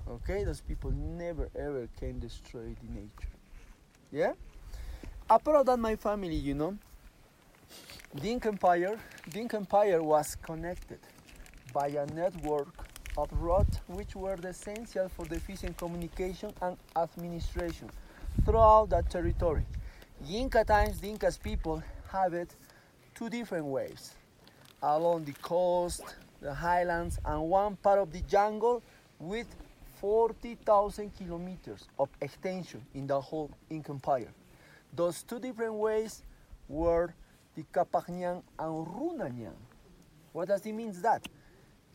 Okay? 0.09 0.43
Those 0.43 0.61
people 0.61 0.91
never 0.91 1.49
ever 1.57 1.87
can 1.99 2.19
destroy 2.19 2.75
the 2.81 2.93
nature. 2.93 3.33
Yeah? 4.11 4.33
Apart 5.29 5.57
of 5.57 5.65
that, 5.67 5.79
my 5.79 5.95
family, 5.95 6.35
you 6.35 6.53
know, 6.53 6.77
the 8.13 8.29
Inca 8.29 8.49
Empire, 8.49 8.99
Inca 9.33 9.57
Empire 9.57 10.03
was 10.03 10.35
connected 10.35 10.99
by 11.73 11.87
a 11.87 12.05
network 12.07 12.67
of 13.17 13.31
roads 13.33 13.79
which 13.87 14.15
were 14.15 14.37
essential 14.43 15.07
for 15.09 15.25
the 15.25 15.35
efficient 15.35 15.77
communication 15.77 16.51
and 16.61 16.77
administration 16.97 17.89
throughout 18.45 18.89
that 18.89 19.09
territory. 19.09 19.63
Inca 20.29 20.63
times, 20.63 20.99
the 20.99 21.09
Incas 21.09 21.37
people 21.37 21.81
have 22.11 22.33
it 22.33 22.53
two 23.15 23.29
different 23.29 23.65
ways 23.65 24.13
along 24.83 25.25
the 25.25 25.33
coast, 25.41 26.01
the 26.41 26.53
highlands, 26.53 27.19
and 27.25 27.41
one 27.43 27.75
part 27.77 27.99
of 27.99 28.11
the 28.11 28.21
jungle 28.21 28.81
with 29.19 29.47
40,000 30.01 31.11
kilometers 31.15 31.87
of 31.99 32.09
extension 32.21 32.83
in 32.95 33.05
the 33.05 33.21
whole 33.21 33.51
Inca 33.69 33.91
Empire. 33.91 34.33
Those 34.95 35.21
two 35.21 35.39
different 35.39 35.75
ways 35.75 36.23
were 36.67 37.13
the 37.55 37.63
Capagnan 37.71 38.41
and 38.57 38.87
Runanyan. 38.87 39.53
What 40.33 40.47
does 40.47 40.65
it 40.65 40.73
mean 40.73 40.91
that? 41.03 41.27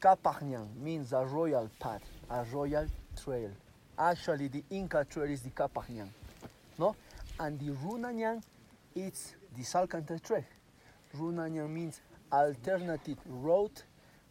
Capagnan 0.00 0.68
means 0.80 1.12
a 1.12 1.25
royal 1.25 1.68
path, 1.80 2.02
a 2.30 2.44
royal 2.44 2.86
trail. 3.20 3.50
Actually, 3.98 4.48
the 4.48 4.62
Inca 4.70 5.04
trail 5.04 5.28
is 5.28 5.42
the 5.42 5.50
Capagnan, 5.50 6.10
no? 6.78 6.94
And 7.40 7.58
the 7.58 7.72
Runanyan, 7.72 8.40
it's 8.94 9.34
the 9.56 9.64
Salcantay 9.64 10.22
trail. 10.22 10.44
Runanyan 11.18 11.68
means 11.70 12.00
alternative 12.30 13.18
road, 13.26 13.72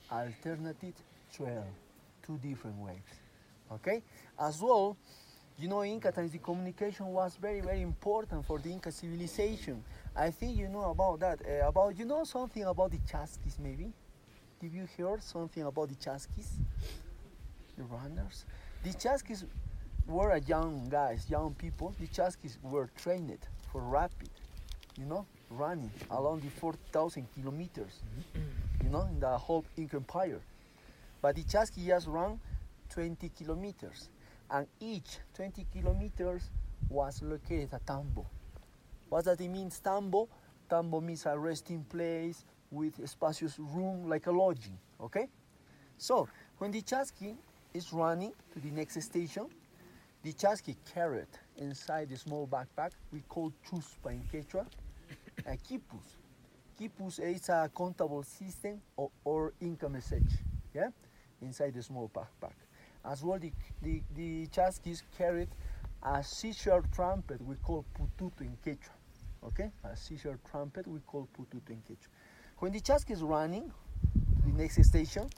alternative 0.09 0.93
trail, 1.35 1.65
two 2.25 2.37
different 2.37 2.77
ways. 2.77 3.24
Okay? 3.71 4.03
As 4.39 4.61
well, 4.61 4.97
you 5.57 5.67
know, 5.67 5.83
Inca 5.83 6.11
times 6.11 6.31
the 6.31 6.39
communication 6.39 7.07
was 7.07 7.37
very, 7.37 7.61
very 7.61 7.81
important 7.81 8.45
for 8.45 8.59
the 8.59 8.69
Inca 8.69 8.91
civilization. 8.91 9.83
I 10.15 10.31
think 10.31 10.57
you 10.57 10.67
know 10.67 10.89
about 10.89 11.19
that. 11.21 11.41
Uh, 11.45 11.67
about 11.67 11.97
you 11.97 12.05
know 12.05 12.23
something 12.25 12.63
about 12.63 12.91
the 12.91 12.99
Chasquis, 13.09 13.57
maybe? 13.59 13.93
Did 14.59 14.73
you 14.73 14.87
hear 14.97 15.17
something 15.19 15.63
about 15.63 15.89
the 15.89 15.95
Chasquis? 15.95 16.47
The 17.77 17.83
runners. 17.83 18.45
The 18.83 18.93
Chasquis 18.93 19.45
were 20.07 20.31
a 20.31 20.39
young 20.41 20.87
guys, 20.89 21.29
young 21.29 21.53
people. 21.53 21.93
The 21.99 22.07
Chasquis 22.07 22.57
were 22.61 22.89
trained 22.97 23.39
for 23.71 23.81
rapid, 23.81 24.29
you 24.97 25.05
know, 25.05 25.25
running 25.49 25.91
along 26.11 26.41
the 26.41 26.49
4,000 26.49 27.27
kilometers, 27.33 28.01
you 28.83 28.89
know, 28.89 29.01
in 29.03 29.19
the 29.19 29.37
whole 29.37 29.65
Inca 29.77 29.97
Empire. 29.97 30.41
But 31.21 31.35
the 31.35 31.43
Chasqui 31.43 31.87
just 31.87 32.07
ran 32.07 32.39
20 32.95 33.29
kilometers, 33.37 34.09
and 34.49 34.65
each 34.79 35.19
20 35.35 35.67
kilometers 35.71 36.49
was 36.89 37.21
located 37.21 37.69
a 37.73 37.79
Tambo. 37.79 38.25
What 39.09 39.25
does 39.25 39.39
it 39.39 39.49
mean, 39.49 39.69
Tambo? 39.69 40.29
Tambo 40.69 41.01
means 41.01 41.25
a 41.25 41.37
resting 41.37 41.83
place 41.83 42.45
with 42.71 42.97
a 42.99 43.07
spacious 43.07 43.59
room 43.59 44.07
like 44.07 44.27
a 44.27 44.31
lodging, 44.31 44.77
okay? 45.01 45.27
So, 45.97 46.29
when 46.57 46.71
the 46.71 46.81
Chasqui 46.81 47.35
is 47.73 47.91
running 47.91 48.31
to 48.53 48.59
the 48.61 48.71
next 48.71 49.01
station, 49.01 49.47
the 50.23 50.31
Chasqui 50.31 50.77
carried 50.93 51.27
inside 51.57 52.09
the 52.09 52.17
small 52.17 52.47
backpack 52.47 52.91
we 53.11 53.21
call 53.27 53.51
chuspa 53.69 54.11
in 54.11 54.21
Quechua, 54.31 54.65
a 55.45 55.57
quipus. 55.57 56.15
Is 56.77 57.47
a 57.47 57.71
countable 57.75 58.23
system 58.23 58.81
or, 58.97 59.09
or 59.23 59.53
Inca 59.61 59.87
message, 59.87 60.43
yeah, 60.73 60.89
inside 61.41 61.73
the 61.73 61.81
small 61.81 62.11
backpack. 62.13 62.64
As 63.09 63.23
well, 63.23 63.39
the, 63.39 63.51
the, 63.81 64.01
the 64.15 64.47
Chasquis 64.47 65.03
carried 65.17 65.49
a 66.03 66.23
seashore 66.23 66.83
trumpet 66.93 67.41
we 67.41 67.55
call 67.55 67.85
pututu 67.97 68.41
in 68.41 68.57
Quechua, 68.65 68.89
okay? 69.47 69.71
A 69.83 69.95
seashore 69.95 70.39
trumpet 70.49 70.87
we 70.87 70.99
call 70.99 71.27
pututu 71.37 71.69
in 71.69 71.81
Quechua. 71.87 72.07
When 72.59 72.71
the 72.71 72.79
Chasqui 72.79 73.11
is 73.11 73.21
running 73.21 73.71
to 74.43 74.51
the 74.51 74.57
next 74.57 74.83
station, 74.83 75.29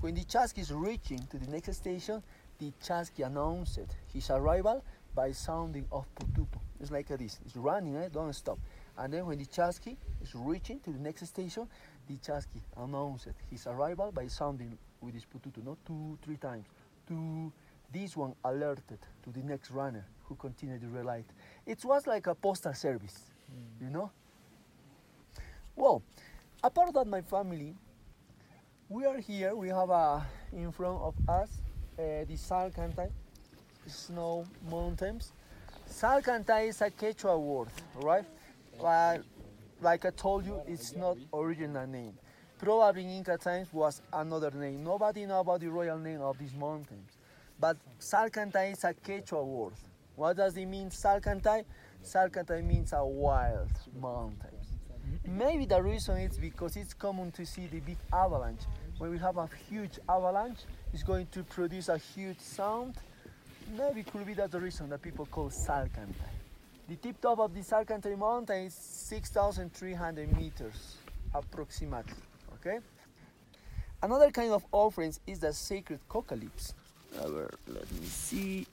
when 0.00 0.14
the 0.14 0.24
Chasqui 0.24 0.60
is 0.60 0.72
reaching 0.72 1.18
to 1.30 1.38
the 1.38 1.50
next 1.50 1.72
station, 1.74 2.22
the 2.58 2.72
Chasqui 2.82 3.26
announced 3.26 3.78
his 4.12 4.30
arrival 4.30 4.84
by 5.14 5.32
sounding 5.32 5.86
of 5.92 6.06
pututu. 6.14 6.58
It's 6.80 6.90
like 6.90 7.08
this. 7.08 7.38
It's 7.44 7.56
running, 7.56 7.96
eh? 7.96 8.08
don't 8.12 8.32
stop. 8.32 8.58
And 8.98 9.12
then 9.12 9.26
when 9.26 9.38
the 9.38 9.46
Chasqui 9.46 9.96
is 10.22 10.34
reaching 10.34 10.80
to 10.80 10.90
the 10.90 10.98
next 10.98 11.26
station, 11.26 11.68
the 12.08 12.14
Chasqui 12.14 12.60
announced 12.76 13.28
his 13.50 13.66
arrival 13.66 14.10
by 14.12 14.26
sounding 14.26 14.76
with 15.00 15.14
his 15.14 15.24
pututu, 15.24 15.64
not 15.64 15.76
two, 15.86 16.18
three 16.24 16.36
times. 16.36 16.66
Two. 17.12 17.52
This 17.92 18.16
one 18.16 18.34
alerted 18.42 18.98
to 19.22 19.30
the 19.30 19.42
next 19.42 19.70
runner 19.70 20.06
who 20.24 20.34
continued 20.34 20.80
the 20.80 20.88
relight. 20.88 21.26
It 21.66 21.84
was 21.84 22.06
like 22.06 22.26
a 22.26 22.34
postal 22.34 22.72
service, 22.72 23.20
you 23.82 23.90
know. 23.90 24.10
Well, 25.76 26.02
apart 26.64 26.94
that, 26.94 27.06
my 27.06 27.20
family, 27.20 27.74
we 28.88 29.04
are 29.04 29.18
here. 29.18 29.54
We 29.54 29.68
have 29.68 29.90
uh, 29.90 30.20
in 30.54 30.72
front 30.72 31.02
of 31.02 31.14
us 31.28 31.50
uh, 31.98 32.24
the 32.24 32.36
Salcantay 32.36 33.10
snow 33.86 34.46
mountains. 34.70 35.32
Salcantay 35.86 36.68
is 36.68 36.80
a 36.80 36.90
Quechua 36.90 37.38
word, 37.38 37.68
right? 37.96 38.24
But 38.80 39.22
like 39.82 40.06
I 40.06 40.10
told 40.10 40.46
you, 40.46 40.62
it's 40.66 40.96
not 40.96 41.18
original 41.34 41.86
name. 41.86 42.14
Probably 42.62 43.02
in 43.02 43.10
Inca 43.10 43.36
times 43.38 43.72
was 43.72 44.00
another 44.12 44.52
name. 44.52 44.84
Nobody 44.84 45.26
know 45.26 45.40
about 45.40 45.58
the 45.58 45.66
royal 45.66 45.98
name 45.98 46.20
of 46.20 46.38
these 46.38 46.54
mountains. 46.54 47.10
But 47.58 47.76
Salcantay 47.98 48.74
is 48.74 48.84
a 48.84 48.94
Quechua 48.94 49.44
word. 49.44 49.72
What 50.14 50.36
does 50.36 50.56
it 50.56 50.66
mean, 50.66 50.88
Salcantay? 50.90 51.64
Salcantay 52.04 52.64
means 52.64 52.92
a 52.92 53.04
wild 53.04 53.72
mountain. 54.00 54.54
Maybe 55.26 55.66
the 55.66 55.82
reason 55.82 56.18
is 56.18 56.38
because 56.38 56.76
it's 56.76 56.94
common 56.94 57.32
to 57.32 57.44
see 57.44 57.66
the 57.66 57.80
big 57.80 57.96
avalanche. 58.12 58.62
When 58.98 59.10
we 59.10 59.18
have 59.18 59.38
a 59.38 59.48
huge 59.68 59.98
avalanche, 60.08 60.60
it's 60.92 61.02
going 61.02 61.26
to 61.32 61.42
produce 61.42 61.88
a 61.88 61.98
huge 61.98 62.38
sound. 62.38 62.94
Maybe 63.76 64.02
it 64.02 64.12
could 64.12 64.24
be 64.24 64.34
that 64.34 64.52
the 64.52 64.60
reason 64.60 64.88
that 64.90 65.02
people 65.02 65.26
call 65.26 65.50
Salcantay. 65.50 66.30
The 66.88 66.94
tip 66.94 67.20
top 67.20 67.40
of 67.40 67.54
the 67.54 67.62
Salcantay 67.62 68.16
mountain 68.16 68.66
is 68.66 68.74
6,300 68.74 70.36
meters, 70.36 70.94
approximately. 71.34 72.14
Okay. 72.64 72.78
Another 74.00 74.30
kind 74.30 74.52
of 74.52 74.64
offerings 74.70 75.18
is 75.26 75.40
the 75.40 75.52
sacred 75.52 75.98
coca. 76.08 76.38
A 77.18 77.28
ver, 77.28 77.50
let 77.66 77.90
me 77.92 78.06
see. 78.06 78.66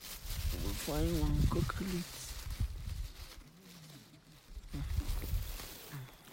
We'll 0.62 0.72
find 0.72 1.20
one 1.20 1.36
coca 1.50 1.82
lips. 1.82 2.34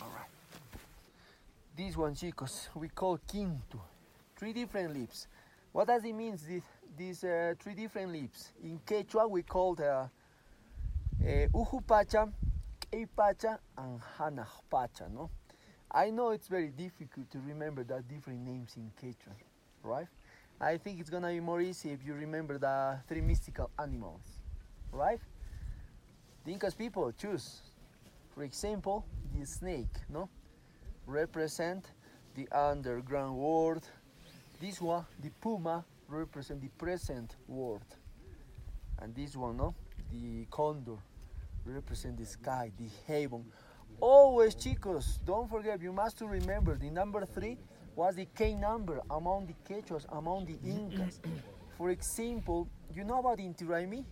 All 0.01 0.09
right. 0.09 0.29
This 1.75 1.97
one, 1.97 2.13
chicos, 2.13 2.67
we 2.75 2.89
call 2.89 3.19
quinto. 3.27 3.81
Three 4.35 4.53
different 4.53 4.95
lips. 4.95 5.27
What 5.71 5.87
does 5.87 6.03
it 6.05 6.13
mean? 6.13 6.37
These, 6.47 6.61
these 6.95 7.23
uh, 7.23 7.55
three 7.59 7.73
different 7.73 8.11
lips. 8.11 8.51
In 8.63 8.79
Quechua, 8.85 9.27
we 9.27 9.41
call 9.41 9.73
the 9.73 9.91
uh, 9.93 10.09
Ujupacha, 11.53 12.31
Keipacha, 12.91 13.57
and 13.77 13.99
Hanajpacha. 14.19 15.11
No, 15.11 15.31
I 15.97 16.11
know 16.11 16.29
it's 16.29 16.47
very 16.47 16.67
difficult 16.69 17.31
to 17.31 17.39
remember 17.39 17.83
the 17.83 18.03
different 18.07 18.45
names 18.45 18.77
in 18.77 18.91
Quechua, 19.01 19.33
right? 19.81 20.05
I 20.61 20.77
think 20.77 20.99
it's 20.99 21.09
gonna 21.09 21.29
be 21.29 21.39
more 21.39 21.59
easy 21.59 21.89
if 21.89 22.05
you 22.05 22.13
remember 22.13 22.59
the 22.59 22.99
three 23.07 23.21
mystical 23.21 23.71
animals, 23.79 24.21
right? 24.91 25.19
The 26.45 26.51
Incas 26.51 26.75
people 26.75 27.11
choose 27.13 27.61
For 28.35 28.43
example, 28.43 29.03
the 29.33 29.43
snake, 29.47 29.95
no, 30.07 30.29
represent 31.07 31.87
the 32.35 32.47
underground 32.51 33.35
world. 33.35 33.83
This 34.61 34.79
one, 34.79 35.03
the 35.23 35.31
puma, 35.41 35.83
represent 36.07 36.61
the 36.61 36.69
present 36.77 37.35
world. 37.47 37.95
And 39.01 39.15
this 39.15 39.35
one, 39.35 39.57
no, 39.57 39.73
the 40.11 40.45
condor, 40.51 40.99
represent 41.65 42.19
the 42.19 42.25
sky, 42.27 42.71
the 42.77 42.87
heaven. 43.11 43.45
Always, 43.99 44.55
chicos, 44.55 45.17
don't 45.25 45.49
forget, 45.49 45.81
you 45.81 45.91
must 45.91 46.19
to 46.19 46.27
remember 46.27 46.77
the 46.77 46.89
number 46.91 47.25
three 47.25 47.57
was 47.95 48.15
the 48.15 48.27
K 48.35 48.53
number 48.53 49.01
among 49.09 49.47
the 49.47 49.55
Quechuas, 49.67 50.05
among 50.09 50.45
the 50.45 50.57
Incas. 50.63 51.19
For 51.77 51.89
example, 51.89 52.67
you 52.93 53.03
know 53.03 53.19
about 53.19 53.39
Inti 53.39 53.63
Raymi? 53.63 54.05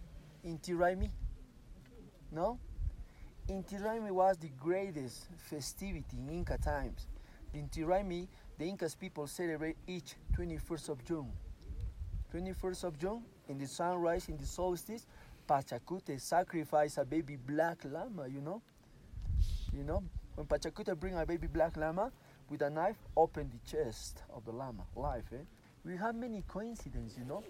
Inti 0.43 0.71
Raymi? 0.71 1.09
No? 2.31 2.59
Inti 3.47 3.79
Raymi 3.79 4.09
was 4.09 4.37
the 4.37 4.49
greatest 4.59 5.27
festivity 5.37 6.17
in 6.17 6.29
Inca 6.29 6.57
times. 6.57 7.07
The 7.53 7.59
Inti 7.59 7.85
Raymi, 7.85 8.27
the 8.57 8.65
Incas 8.65 8.95
people 8.95 9.27
celebrate 9.27 9.77
each 9.87 10.15
21st 10.35 10.89
of 10.89 11.05
June. 11.05 11.31
21st 12.33 12.83
of 12.85 12.97
June, 12.97 13.23
in 13.47 13.59
the 13.59 13.67
sunrise, 13.67 14.29
in 14.29 14.37
the 14.37 14.47
solstice, 14.47 15.05
Pachacute 15.47 16.19
sacrifice 16.19 16.97
a 16.97 17.05
baby 17.05 17.35
black 17.35 17.85
llama, 17.85 18.27
you 18.27 18.41
know? 18.41 18.63
You 19.73 19.83
know, 19.83 20.03
when 20.35 20.47
Pachacute 20.47 20.97
bring 20.99 21.17
a 21.17 21.25
baby 21.25 21.47
black 21.47 21.77
llama 21.77 22.11
with 22.49 22.61
a 22.61 22.69
knife, 22.69 22.97
open 23.17 23.49
the 23.49 23.69
chest 23.69 24.23
of 24.33 24.45
the 24.45 24.51
llama, 24.51 24.83
life, 24.95 25.25
eh? 25.33 25.43
We 25.83 25.97
have 25.97 26.15
many 26.15 26.43
coincidences, 26.47 27.17
you 27.17 27.25
know? 27.25 27.43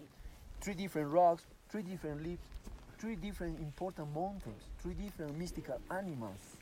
Three 0.62 0.74
different 0.74 1.12
rocks, 1.12 1.43
three 1.69 1.84
different 1.84 2.24
leaves, 2.24 2.41
three 2.98 3.15
different 3.15 3.60
important 3.60 4.13
mountains, 4.13 4.63
three 4.81 4.93
different 4.93 5.38
mystical 5.38 5.79
animals. 5.91 6.57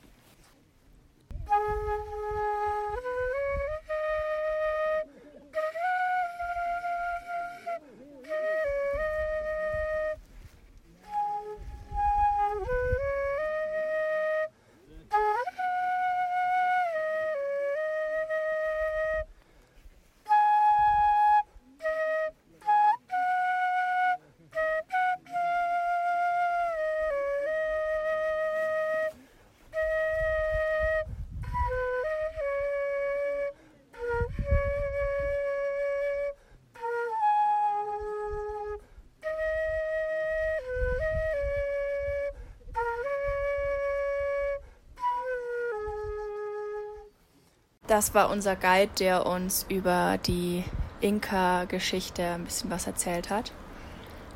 Das 47.94 48.16
war 48.16 48.32
unser 48.32 48.56
Guide, 48.56 48.90
der 48.98 49.28
uns 49.28 49.68
über 49.70 50.18
die 50.26 50.64
Inka-Geschichte 51.02 52.24
ein 52.24 52.44
bisschen 52.44 52.72
was 52.72 52.88
erzählt 52.88 53.30
hat. 53.30 53.52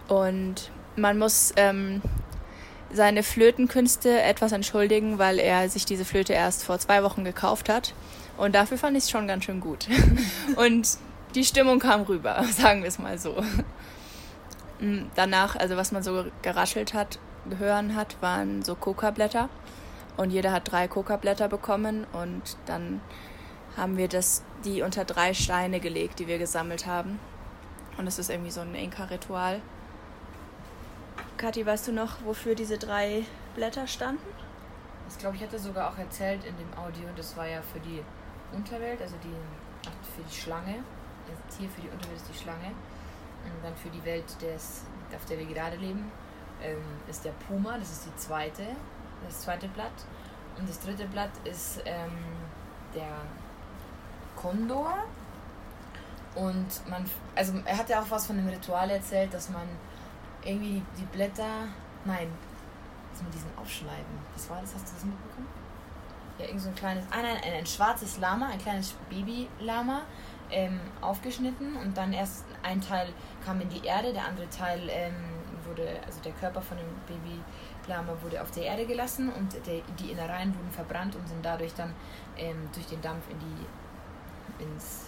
Und 0.08 0.70
man 0.96 1.18
muss 1.18 1.54
ähm, 1.56 2.04
seine 2.94 3.24
Flötenkünste 3.24 4.22
etwas 4.22 4.52
entschuldigen, 4.52 5.18
weil 5.18 5.40
er 5.40 5.70
sich 5.70 5.86
diese 5.86 6.06
Flöte 6.06 6.34
erst 6.34 6.66
vor 6.66 6.78
zwei 6.78 7.02
Wochen 7.02 7.24
gekauft 7.24 7.68
hat. 7.68 7.96
Und 8.38 8.54
dafür 8.54 8.78
fand 8.78 8.96
ich 8.96 9.06
es 9.06 9.10
schon 9.10 9.26
ganz 9.26 9.46
schön 9.46 9.60
gut. 9.60 9.88
Und 10.56 10.88
die 11.34 11.44
Stimmung 11.44 11.80
kam 11.80 12.04
rüber, 12.04 12.44
sagen 12.52 12.84
wir 12.84 12.90
es 12.90 13.00
mal 13.00 13.18
so. 13.18 13.44
Mm, 14.80 15.06
Danach, 15.16 15.56
also 15.56 15.78
was 15.78 15.92
man 15.92 16.04
so 16.04 16.26
geraschelt 16.44 16.94
hat, 16.94 17.18
hören 17.58 17.96
hat, 17.96 18.22
waren 18.22 18.62
so 18.62 18.76
Coca-Blätter. 18.76 19.50
Und 20.16 20.30
jeder 20.30 20.52
hat 20.52 20.72
drei 20.72 20.88
Coca-Blätter 20.88 21.48
bekommen. 21.48 22.06
Und 22.14 22.56
dann 22.68 23.02
haben 23.78 23.96
wir 23.96 24.08
das, 24.08 24.44
die 24.66 24.82
unter 24.82 25.06
drei 25.06 25.34
Steine 25.34 25.80
gelegt, 25.80 26.20
die 26.20 26.28
wir 26.28 26.40
gesammelt 26.40 26.88
haben. 26.88 27.20
Und 27.98 28.06
das 28.06 28.20
ist 28.20 28.30
irgendwie 28.30 28.52
so 28.52 28.62
ein 28.62 28.74
Inka-Ritual. 28.76 29.62
Kathi, 31.38 31.66
weißt 31.66 31.88
du 31.88 31.92
noch, 31.92 32.24
wofür 32.26 32.56
diese 32.56 32.78
drei 32.78 33.24
Blätter 33.56 33.86
standen? 33.86 34.26
Das 35.06 35.18
glaube 35.18 35.36
ich 35.36 35.44
hatte 35.44 35.58
sogar 35.60 35.92
auch 35.92 35.98
erzählt 35.98 36.44
in 36.44 36.58
dem 36.58 36.74
Audio. 36.78 37.08
Das 37.16 37.38
war 37.38 37.48
ja 37.48 37.62
für 37.62 37.80
die 37.80 38.02
Unterwelt, 38.52 39.02
also 39.02 39.16
die 39.24 39.36
für 40.16 40.24
die 40.24 40.36
Schlange. 40.36 40.84
Das 41.28 41.58
Tier 41.58 41.70
für 41.70 41.82
die 41.82 41.90
Unterwelt 41.90 42.18
ist 42.18 42.30
die 42.30 42.38
Schlange. 42.38 42.68
Und 43.46 43.64
dann 43.64 43.76
für 43.76 43.90
die 43.90 44.04
Welt, 44.04 44.26
des, 44.42 44.84
auf 45.16 45.24
der 45.26 45.38
wir 45.38 45.46
gerade 45.46 45.78
leben, 45.78 46.12
ähm, 46.62 46.82
ist 47.08 47.24
der 47.24 47.32
Puma. 47.48 47.78
Das 47.78 47.92
ist 47.92 48.06
die 48.06 48.16
zweite, 48.16 48.64
das 49.26 49.42
zweite 49.42 49.68
Blatt. 49.70 50.06
Und 50.58 50.68
das 50.68 50.80
dritte 50.80 51.06
Blatt 51.06 51.32
ist 51.46 51.82
ähm, 51.86 52.12
der 52.96 53.22
Kondor. 54.38 54.94
Und 56.36 56.90
man, 56.90 57.04
also 57.36 57.54
er 57.66 57.78
hat 57.78 57.90
ja 57.90 58.02
auch 58.02 58.10
was 58.10 58.28
von 58.28 58.38
dem 58.38 58.48
Ritual 58.48 58.90
erzählt, 58.90 59.34
dass 59.34 59.50
man 59.50 59.68
irgendwie 60.44 60.84
die, 60.96 61.02
die 61.02 61.06
Blätter, 61.06 61.68
nein, 62.06 62.28
das 63.12 63.24
mit 63.24 63.34
diesem 63.34 63.50
Aufschneiden, 63.60 64.06
was 64.34 64.50
war 64.50 64.62
das, 64.62 64.76
hast 64.76 64.88
du 64.88 64.94
das 64.94 65.04
mitbekommen? 65.04 65.48
Ja, 66.38 66.46
irgend 66.46 66.62
so 66.62 66.70
ein 66.70 66.76
kleines, 66.76 67.06
ah 67.10 67.22
nein, 67.22 67.38
ein, 67.44 67.54
ein 67.54 67.66
schwarzes 67.66 68.20
Lama, 68.20 68.48
ein 68.50 68.60
kleines 68.60 68.94
Baby-Lama, 69.10 70.04
ähm, 70.52 70.80
aufgeschnitten 71.02 71.76
und 71.76 71.98
dann 71.98 72.14
erst 72.14 72.46
ein 72.64 72.80
Teil 72.80 73.10
kam 73.44 73.60
in 73.62 73.70
die 73.70 73.84
Erde, 73.86 74.14
der 74.14 74.26
andere 74.26 74.48
Teil 74.50 74.80
ähm, 74.90 75.16
wurde, 75.66 75.88
also 76.06 76.22
der 76.22 76.32
Körper 76.34 76.62
von 76.62 76.78
dem 76.78 76.88
Baby-Lama 77.08 78.14
wurde 78.22 78.42
auf 78.42 78.52
der 78.52 78.66
Erde 78.66 78.86
gelassen 78.86 79.30
und 79.30 79.54
der, 79.66 79.82
die 80.00 80.12
Innereien 80.12 80.56
wurden 80.56 80.72
verbrannt 80.72 81.16
und 81.16 81.28
sind 81.28 81.44
dadurch 81.44 81.74
dann 81.74 81.94
ähm, 82.38 82.70
durch 82.74 82.86
den 82.86 83.02
Dampf 83.02 83.24
in 83.30 83.40
die, 83.40 83.66
ins 84.60 85.06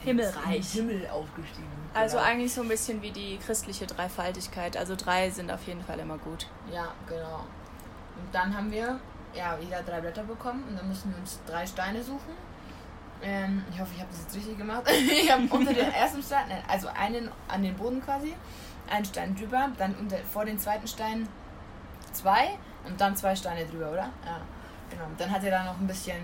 Himmelreich. 0.00 0.56
ins 0.56 0.72
Himmel 0.72 1.08
aufgestiegen. 1.08 1.68
Also 1.94 2.16
Genau. 2.16 2.28
eigentlich 2.28 2.52
so 2.52 2.62
ein 2.62 2.68
bisschen 2.68 3.00
wie 3.02 3.10
die 3.10 3.38
christliche 3.38 3.86
Dreifaltigkeit. 3.86 4.76
Also 4.76 4.96
drei 4.96 5.30
sind 5.30 5.50
auf 5.50 5.62
jeden 5.66 5.82
Fall 5.82 5.98
immer 5.98 6.18
gut. 6.18 6.46
Ja, 6.72 6.88
genau. 7.08 7.46
Und 8.16 8.32
dann 8.32 8.56
haben 8.56 8.70
wir 8.70 8.98
ja 9.34 9.58
wieder 9.60 9.82
drei 9.82 10.00
Blätter 10.00 10.22
bekommen 10.24 10.64
und 10.68 10.76
dann 10.78 10.88
mussten 10.88 11.10
wir 11.10 11.18
uns 11.18 11.40
drei 11.46 11.66
Steine 11.66 12.02
suchen. 12.02 12.34
Ähm, 13.22 13.64
ich 13.72 13.80
hoffe, 13.80 13.92
ich 13.94 14.00
habe 14.00 14.10
das 14.10 14.22
jetzt 14.22 14.36
richtig 14.36 14.58
gemacht. 14.58 14.82
ich 14.90 15.30
habe 15.32 15.42
unter 15.50 15.72
den 15.72 15.90
ersten 15.92 16.22
Stein, 16.22 16.44
also 16.68 16.88
einen 16.88 17.30
an 17.48 17.62
den 17.62 17.74
Boden 17.74 18.02
quasi, 18.04 18.34
einen 18.90 19.04
Stein 19.04 19.34
drüber, 19.34 19.70
dann 19.78 19.94
unter, 19.94 20.18
vor 20.18 20.44
den 20.44 20.58
zweiten 20.58 20.86
Stein 20.86 21.26
zwei 22.12 22.58
und 22.86 23.00
dann 23.00 23.16
zwei 23.16 23.34
Steine 23.34 23.64
drüber, 23.66 23.90
oder? 23.90 24.10
Ja, 24.26 24.40
genau. 24.90 25.04
Und 25.06 25.18
dann 25.18 25.30
hat 25.30 25.42
er 25.42 25.50
da 25.50 25.64
noch 25.64 25.78
ein 25.80 25.86
bisschen 25.86 26.18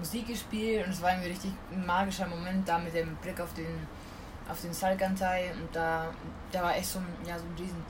Musik 0.00 0.26
gespielt 0.26 0.84
und 0.86 0.92
es 0.92 1.00
war 1.00 1.10
irgendwie 1.10 1.30
richtig 1.30 1.52
ein 1.72 1.86
magischer 1.86 2.26
Moment 2.26 2.68
da 2.68 2.78
mit 2.78 2.94
dem 2.94 3.14
Blick 3.16 3.40
auf 3.40 3.54
den 3.54 3.86
auf 4.50 4.60
den 4.60 4.72
Salkantai 4.72 5.52
und 5.52 5.68
da, 5.72 6.06
da 6.50 6.62
war 6.64 6.76
echt 6.76 6.88
so 6.88 6.98
ein, 6.98 7.06
ja, 7.24 7.38
so 7.38 7.44
ein 7.44 7.54
riesen 7.56 7.84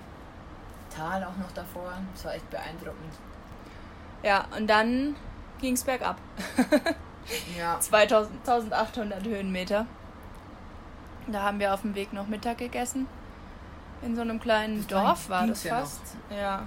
Tal 0.95 1.25
auch 1.25 1.37
noch 1.37 1.51
davor. 1.53 1.93
Das 2.13 2.25
war 2.25 2.35
echt 2.35 2.51
beeindruckend. 2.51 3.15
Ja, 4.23 4.45
und 4.57 4.67
dann 4.67 5.17
ging 5.59 5.75
es 5.75 5.85
bergab. 5.85 6.17
Ja. 7.57 7.79
2000, 7.79 8.41
1800 8.41 9.25
Höhenmeter. 9.25 9.87
Da 11.29 11.43
haben 11.43 11.61
wir 11.61 11.73
auf 11.73 11.83
dem 11.83 11.95
Weg 11.95 12.13
noch 12.13 12.27
Mittag 12.27 12.59
gegessen. 12.59 13.07
In 14.03 14.17
so 14.17 14.23
einem 14.23 14.41
kleinen 14.41 14.85
dahin 14.89 15.07
Dorf 15.07 15.29
war 15.29 15.47
das 15.47 15.63
ging's 15.63 15.65
ja 15.65 15.79
fast. 15.79 16.17
Ja. 16.31 16.67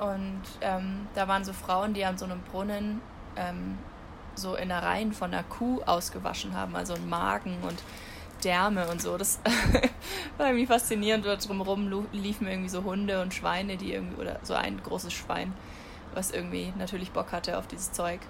Und 0.00 0.42
ähm, 0.60 1.08
da 1.14 1.26
waren 1.26 1.44
so 1.44 1.52
Frauen, 1.52 1.92
die 1.92 2.04
an 2.04 2.16
so 2.16 2.26
einem 2.26 2.40
Brunnen 2.42 3.00
ähm, 3.36 3.78
so 4.38 4.54
Innereien 4.54 5.12
von 5.12 5.32
einer 5.32 5.44
Kuh 5.44 5.82
ausgewaschen 5.82 6.54
haben, 6.54 6.74
also 6.76 6.94
ein 6.94 7.08
Magen 7.08 7.58
und 7.62 7.82
Därme 8.44 8.88
und 8.88 9.02
so. 9.02 9.16
Das 9.16 9.40
war 10.38 10.46
irgendwie 10.46 10.66
faszinierend. 10.66 11.26
Dort 11.26 11.46
drumherum 11.48 12.06
liefen 12.12 12.46
irgendwie 12.46 12.68
so 12.68 12.84
Hunde 12.84 13.20
und 13.20 13.34
Schweine, 13.34 13.76
die 13.76 13.92
irgendwie, 13.92 14.20
oder 14.20 14.38
so 14.42 14.54
ein 14.54 14.80
großes 14.82 15.12
Schwein, 15.12 15.52
was 16.14 16.30
irgendwie 16.30 16.72
natürlich 16.78 17.10
Bock 17.10 17.32
hatte 17.32 17.58
auf 17.58 17.66
dieses 17.66 17.92
Zeug. 17.92 18.20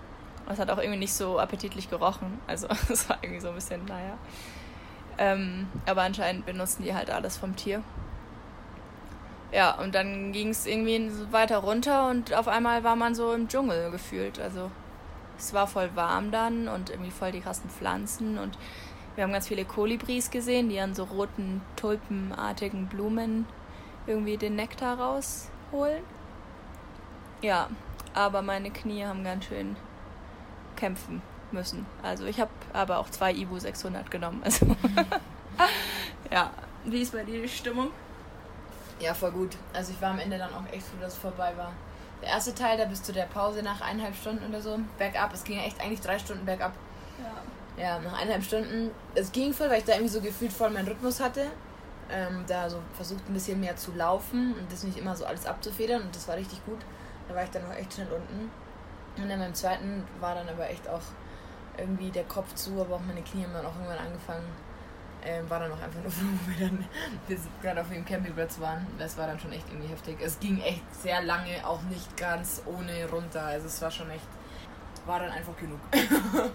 Und 0.47 0.55
es 0.55 0.59
hat 0.59 0.71
auch 0.71 0.79
irgendwie 0.79 0.99
nicht 0.99 1.13
so 1.13 1.39
appetitlich 1.39 1.91
gerochen. 1.91 2.41
Also 2.47 2.69
es 2.89 3.09
war 3.09 3.19
irgendwie 3.23 3.41
so 3.41 3.49
ein 3.49 3.55
bisschen, 3.55 3.85
naja. 3.85 4.17
Ähm, 5.19 5.67
aber 5.87 6.03
anscheinend 6.03 6.47
benutzen 6.47 6.85
die 6.85 6.95
halt 6.95 7.11
alles 7.11 7.37
vom 7.37 7.57
Tier. 7.57 7.83
Ja, 9.51 9.73
und 9.79 9.95
dann 9.95 10.33
ging 10.33 10.51
es 10.51 10.67
irgendwie 10.67 11.11
weiter 11.33 11.59
runter 11.59 12.09
und 12.09 12.35
auf 12.35 12.49
einmal 12.49 12.85
war 12.85 12.97
man 12.97 13.15
so 13.15 13.33
im 13.33 13.49
Dschungel 13.49 13.91
gefühlt. 13.91 14.39
Also 14.39 14.71
es 15.39 15.55
war 15.55 15.67
voll 15.67 15.91
warm 15.95 16.31
dann 16.31 16.69
und 16.69 16.91
irgendwie 16.91 17.11
voll 17.11 17.33
die 17.33 17.41
krassen 17.41 17.71
Pflanzen 17.71 18.39
und 18.39 18.59
wir 19.15 19.25
haben 19.25 19.33
ganz 19.33 19.49
viele 19.49 19.65
Kolibris 19.65 20.31
gesehen, 20.31 20.69
die 20.69 20.79
an 20.79 20.95
so 20.95 21.05
roten, 21.05 21.61
tulpenartigen 21.75 22.87
Blumen 22.87 23.47
irgendwie 24.07 24.37
den 24.37 24.55
Nektar 24.55 24.99
rausholen. 24.99 26.05
Ja, 27.43 27.69
aber 28.15 28.43
meine 28.43 28.71
Knie 28.71 29.05
haben 29.05 29.25
ganz 29.25 29.47
schön 29.47 29.77
kämpfen 30.77 31.21
müssen. 31.51 31.87
Also 32.03 32.27
ich 32.27 32.41
habe 32.41 32.51
aber 32.73 32.99
auch 32.99 33.11
zwei 33.11 33.33
Ibu 33.33 33.59
600 33.59 34.11
genommen. 34.11 34.41
Also 34.45 34.67
ja, 36.31 36.53
wie 36.85 37.03
ist 37.03 37.13
bei 37.13 37.25
dir 37.25 37.43
die 37.43 37.49
Stimmung? 37.49 37.91
Ja, 39.01 39.15
voll 39.15 39.33
gut. 39.33 39.57
Also 39.73 39.93
ich 39.93 40.01
war 40.01 40.11
am 40.11 40.19
Ende 40.19 40.39
dann 40.39 40.53
auch 40.53 40.65
echt 40.73 40.87
froh, 40.87 40.97
dass 41.01 41.15
es 41.15 41.19
vorbei 41.19 41.53
war. 41.57 41.73
Der 42.23 42.31
erste 42.31 42.55
Teil, 42.55 42.77
da 42.77 42.85
bis 42.85 43.03
zu 43.03 43.13
der 43.13 43.25
Pause 43.25 43.63
nach 43.63 43.81
eineinhalb 43.81 44.15
Stunden 44.15 44.49
oder 44.49 44.61
so, 44.61 44.79
bergab. 44.99 45.33
Es 45.33 45.45
ging 45.45 45.57
ja 45.57 45.65
echt 45.65 45.81
eigentlich 45.81 46.01
drei 46.01 46.19
Stunden 46.19 46.45
bergab. 46.45 46.73
Ja. 47.23 47.83
Ja, 47.83 47.99
nach 48.01 48.15
eineinhalb 48.15 48.43
Stunden. 48.43 48.91
Es 49.15 49.31
ging 49.31 49.53
voll, 49.53 49.71
weil 49.71 49.79
ich 49.79 49.85
da 49.85 49.93
irgendwie 49.93 50.13
so 50.13 50.21
gefühlt 50.21 50.53
voll 50.53 50.71
meinen 50.71 50.89
Rhythmus 50.89 51.21
hatte. 51.21 51.47
Ähm, 52.11 52.45
da 52.49 52.69
so 52.69 52.79
versucht 52.95 53.29
ein 53.29 53.35
bisschen 53.35 53.61
mehr 53.61 53.77
zu 53.77 53.93
laufen 53.93 54.55
und 54.55 54.73
das 54.73 54.83
nicht 54.83 54.99
immer 54.99 55.15
so 55.15 55.27
alles 55.27 55.47
abzufedern 55.47 56.03
und 56.03 56.15
das 56.15 56.27
war 56.27 56.37
richtig 56.37 56.65
gut. 56.65 56.79
Da 57.29 57.35
war 57.35 57.45
ich 57.45 57.51
dann 57.51 57.65
auch 57.67 57.75
echt 57.75 57.93
schnell 57.93 58.09
unten. 58.09 58.51
Und 59.23 59.29
dann 59.29 59.39
beim 59.39 59.55
zweiten 59.55 60.05
war 60.21 60.35
dann 60.35 60.49
aber 60.49 60.69
echt 60.71 60.89
auch 60.89 61.03
irgendwie 61.77 62.11
der 62.11 62.25
Kopf 62.25 62.55
zu, 62.55 62.81
aber 62.81 62.97
auch 62.97 63.01
meine 63.07 63.23
Knie 63.23 63.45
haben 63.45 63.53
dann 63.53 63.67
auch 63.67 63.75
irgendwann 63.75 64.07
angefangen. 64.07 64.47
Ähm, 65.25 65.49
war 65.51 65.61
dann 65.61 65.73
auch 65.73 65.81
einfach 65.83 66.01
nur 66.03 66.11
froh, 66.13 66.25
wo 66.47 66.59
wir 66.59 66.69
dann 66.69 66.85
gerade 67.61 67.81
auf 67.81 67.89
dem 67.89 68.05
Campingplatz 68.05 68.61
waren. 68.61 68.87
Das 68.99 69.17
war 69.19 69.27
dann 69.27 69.39
schon 69.39 69.53
echt 69.53 69.67
irgendwie 69.69 69.89
heftig. 69.89 70.17
Es 70.23 70.39
ging 70.39 70.61
echt 70.61 70.83
sehr 70.95 71.23
lange, 71.23 71.67
auch 71.67 71.83
nicht 71.83 72.17
ganz 72.17 72.63
ohne 72.67 73.09
runter. 73.11 73.43
Also 73.43 73.67
es 73.67 73.81
war 73.83 73.91
schon 73.91 74.09
echt, 74.11 74.27
war 75.07 75.21
dann 75.21 75.31
einfach 75.31 75.57
genug. 75.57 75.81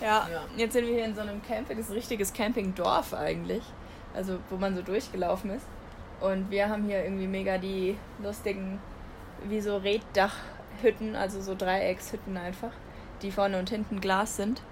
Ja, 0.00 0.28
Ja. 0.30 0.42
jetzt 0.56 0.72
sind 0.72 0.86
wir 0.86 0.94
hier 0.94 1.04
in 1.04 1.14
so 1.14 1.20
einem 1.20 1.40
Camping, 1.42 1.76
das 1.76 1.86
ist 1.86 1.92
ein 1.92 1.96
richtiges 1.96 2.32
Campingdorf 2.32 3.14
eigentlich. 3.14 3.62
Also 4.12 4.38
wo 4.50 4.56
man 4.56 4.74
so 4.74 4.82
durchgelaufen 4.82 5.50
ist. 5.50 5.66
Und 6.20 6.50
wir 6.50 6.68
haben 6.68 6.84
hier 6.84 7.04
irgendwie 7.04 7.26
mega 7.26 7.58
die 7.58 7.96
lustigen, 8.22 8.80
wie 9.44 9.60
so 9.60 9.76
Reddachhütten, 9.78 11.16
also 11.16 11.40
so 11.40 11.54
Dreieckshütten 11.54 12.36
einfach, 12.36 12.70
die 13.22 13.30
vorne 13.32 13.58
und 13.58 13.70
hinten 13.70 14.00
Glas 14.00 14.36
sind. 14.36 14.62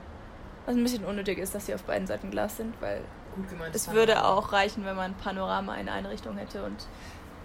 Was 0.67 0.77
ein 0.77 0.83
bisschen 0.83 1.05
unnötig 1.05 1.39
ist, 1.39 1.55
dass 1.55 1.67
sie 1.67 1.75
auf 1.75 1.83
beiden 1.85 2.07
Seiten 2.07 2.31
Glas 2.31 2.57
sind, 2.57 2.75
weil 2.81 3.03
Gut 3.35 3.49
gemeint. 3.49 3.75
es 3.75 3.91
würde 3.91 4.25
auch 4.25 4.53
reichen, 4.53 4.85
wenn 4.85 4.97
man 4.97 5.15
Panorama 5.15 5.77
in 5.77 5.89
eine 5.89 6.11
Richtung 6.11 6.37
hätte 6.37 6.65
und 6.65 6.87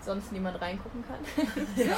sonst 0.02 0.32
niemand 0.32 0.62
reingucken 0.62 1.04
kann. 1.06 1.48
Ja. 1.76 1.98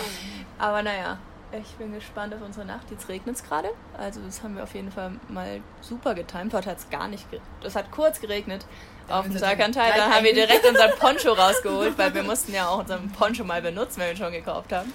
Aber 0.57 0.83
naja, 0.83 1.17
ich 1.51 1.75
bin 1.75 1.93
gespannt 1.93 2.33
auf 2.33 2.41
unsere 2.41 2.65
Nacht. 2.65 2.91
Jetzt 2.91 3.09
regnet 3.09 3.35
es 3.35 3.43
gerade. 3.43 3.69
Also 3.97 4.19
das 4.21 4.43
haben 4.43 4.55
wir 4.55 4.63
auf 4.63 4.73
jeden 4.75 4.91
Fall 4.91 5.13
mal 5.29 5.61
super 5.81 6.13
getimt. 6.13 6.53
Heute 6.53 6.69
hat 6.69 6.77
es 6.77 6.89
gar 6.89 7.07
nicht 7.07 7.29
geregnet. 7.31 7.51
Es 7.63 7.75
hat 7.75 7.91
kurz 7.91 8.19
geregnet 8.19 8.65
auf 9.09 9.25
dem 9.25 9.35
gleich 9.35 9.57
Dann 9.57 10.13
haben 10.13 10.23
wir 10.23 10.33
direkt 10.33 10.67
unseren 10.67 10.91
Poncho 10.99 11.33
rausgeholt, 11.37 11.97
weil 11.97 12.13
wir 12.13 12.23
mussten 12.23 12.53
ja 12.53 12.67
auch 12.67 12.79
unseren 12.79 13.11
Poncho 13.11 13.43
mal 13.43 13.61
benutzen, 13.61 13.99
wenn 13.99 14.07
wir 14.07 14.13
ihn 14.13 14.17
schon 14.17 14.31
gekauft 14.31 14.71
haben. 14.71 14.93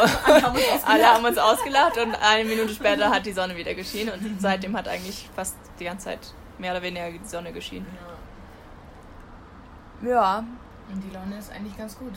Und 0.00 0.88
alle 0.88 1.06
haben 1.06 1.24
uns 1.26 1.38
ausgelacht 1.38 1.98
und 1.98 2.14
eine 2.14 2.44
Minute 2.44 2.72
später 2.72 3.10
hat 3.10 3.26
die 3.26 3.32
Sonne 3.32 3.56
wieder 3.56 3.74
geschienen 3.74 4.14
und 4.14 4.40
seitdem 4.40 4.76
hat 4.76 4.88
eigentlich 4.88 5.28
fast 5.36 5.56
die 5.78 5.84
ganze 5.84 6.06
Zeit 6.06 6.20
mehr 6.58 6.72
oder 6.72 6.82
weniger 6.82 7.10
die 7.10 7.20
Sonne 7.24 7.52
geschienen. 7.52 7.86
Ja. 10.02 10.08
Ja, 10.08 10.44
Und 10.92 11.00
die 11.02 11.10
Laune 11.14 11.38
ist 11.38 11.50
eigentlich 11.52 11.76
ganz 11.76 11.98
gut. 11.98 12.12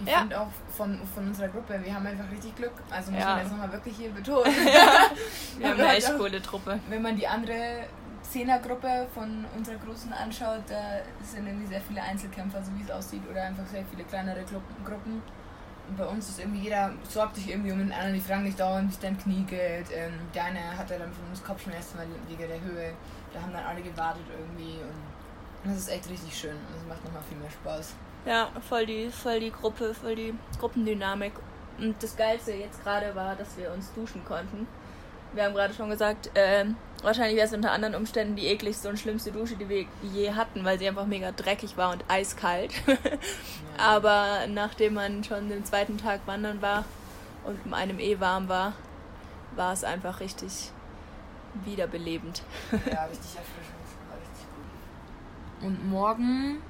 Ich 0.00 0.06
Ja. 0.08 0.20
finde 0.20 0.40
auch 0.40 0.48
von, 0.76 0.98
von 1.14 1.28
unserer 1.28 1.48
Gruppe, 1.48 1.80
wir 1.82 1.94
haben 1.94 2.06
einfach 2.06 2.30
richtig 2.30 2.54
Glück. 2.56 2.72
Also 2.90 3.10
muss 3.10 3.20
Ja. 3.20 3.30
man 3.30 3.38
jetzt 3.40 3.50
nochmal 3.50 3.72
wirklich 3.72 3.96
hier 3.96 4.10
betonen. 4.10 4.44
wir 5.58 5.68
haben 5.70 5.80
eine 5.80 5.94
echt 5.94 6.10
auch- 6.12 6.18
coole 6.18 6.42
Truppe. 6.42 6.78
Wenn 6.88 7.02
man 7.02 7.16
die 7.16 7.26
andere 7.26 7.84
Zehnergruppe 8.22 9.06
von 9.14 9.44
unserer 9.56 9.76
Großen 9.76 10.12
anschaut, 10.12 10.62
da 10.68 11.00
sind 11.22 11.46
irgendwie 11.46 11.66
sehr 11.66 11.80
viele 11.80 12.02
Einzelkämpfer, 12.02 12.62
so 12.62 12.70
wie 12.76 12.82
es 12.82 12.90
aussieht, 12.90 13.22
oder 13.30 13.42
einfach 13.44 13.66
sehr 13.66 13.84
viele 13.90 14.04
kleinere 14.04 14.40
Gru- 14.42 14.60
Gruppen. 14.84 15.22
Und 15.92 15.98
bei 15.98 16.06
uns 16.06 16.26
ist 16.30 16.38
irgendwie 16.38 16.60
jeder 16.60 16.90
sorgt 17.06 17.36
sich 17.36 17.50
irgendwie 17.50 17.70
um 17.70 17.78
den 17.78 17.92
anderen, 17.92 18.14
die 18.14 18.20
fragen 18.20 18.44
nicht 18.44 18.58
dauernd, 18.58 18.88
wie 18.88 18.94
es 18.94 18.98
dein 18.98 19.18
Knie 19.18 19.42
geht. 19.42 19.84
Ähm, 19.92 20.14
der 20.34 20.44
eine 20.44 20.74
hatte 20.74 20.98
dann 20.98 21.12
von 21.12 21.22
uns 21.28 21.44
Kopfschmerzen 21.44 21.98
wegen 22.28 22.48
der 22.48 22.60
Höhe. 22.62 22.94
Da 23.34 23.42
haben 23.42 23.52
dann 23.52 23.62
alle 23.62 23.82
gewartet 23.82 24.24
irgendwie 24.30 24.78
und 24.80 25.70
das 25.70 25.76
ist 25.76 25.88
echt 25.90 26.08
richtig 26.08 26.34
schön. 26.34 26.56
Das 26.72 26.88
macht 26.88 27.04
nochmal 27.04 27.22
viel 27.28 27.36
mehr 27.36 27.50
Spaß. 27.50 27.94
Ja, 28.24 28.48
voll 28.66 28.86
die, 28.86 29.10
voll 29.10 29.40
die 29.40 29.52
Gruppe, 29.52 29.92
voll 29.92 30.16
die 30.16 30.32
Gruppendynamik. 30.58 31.34
Und 31.78 32.02
das 32.02 32.16
Geilste 32.16 32.52
jetzt 32.52 32.82
gerade 32.82 33.14
war, 33.14 33.36
dass 33.36 33.58
wir 33.58 33.70
uns 33.70 33.92
duschen 33.92 34.24
konnten. 34.24 34.66
Wir 35.34 35.44
haben 35.44 35.54
gerade 35.54 35.74
schon 35.74 35.90
gesagt, 35.90 36.30
ähm, 36.34 36.76
wahrscheinlich 37.02 37.36
wäre 37.36 37.46
es 37.46 37.52
unter 37.52 37.72
anderen 37.72 37.94
Umständen 37.94 38.36
die 38.36 38.46
ekligste 38.46 38.88
und 38.88 38.98
schlimmste 38.98 39.32
Dusche, 39.32 39.56
die 39.56 39.68
wir 39.68 39.86
je 40.02 40.32
hatten, 40.32 40.64
weil 40.64 40.78
sie 40.78 40.88
einfach 40.88 41.06
mega 41.06 41.32
dreckig 41.32 41.76
war 41.76 41.92
und 41.92 42.04
eiskalt. 42.08 42.72
Aber 43.78 44.46
nachdem 44.48 44.94
man 44.94 45.24
schon 45.24 45.48
den 45.48 45.64
zweiten 45.64 45.98
Tag 45.98 46.20
wandern 46.26 46.62
war 46.62 46.84
und 47.44 47.72
einem 47.72 47.98
eh 47.98 48.20
warm 48.20 48.48
war, 48.48 48.74
war 49.56 49.72
es 49.72 49.84
einfach 49.84 50.20
richtig 50.20 50.70
wiederbelebend. 51.64 52.42
Ja, 52.70 52.78
richtig 53.04 53.36
erfrischend. 53.36 53.76
War 54.08 54.18
richtig 54.18 54.46
gut. 55.60 55.66
Und 55.66 55.90
morgen 55.90 56.62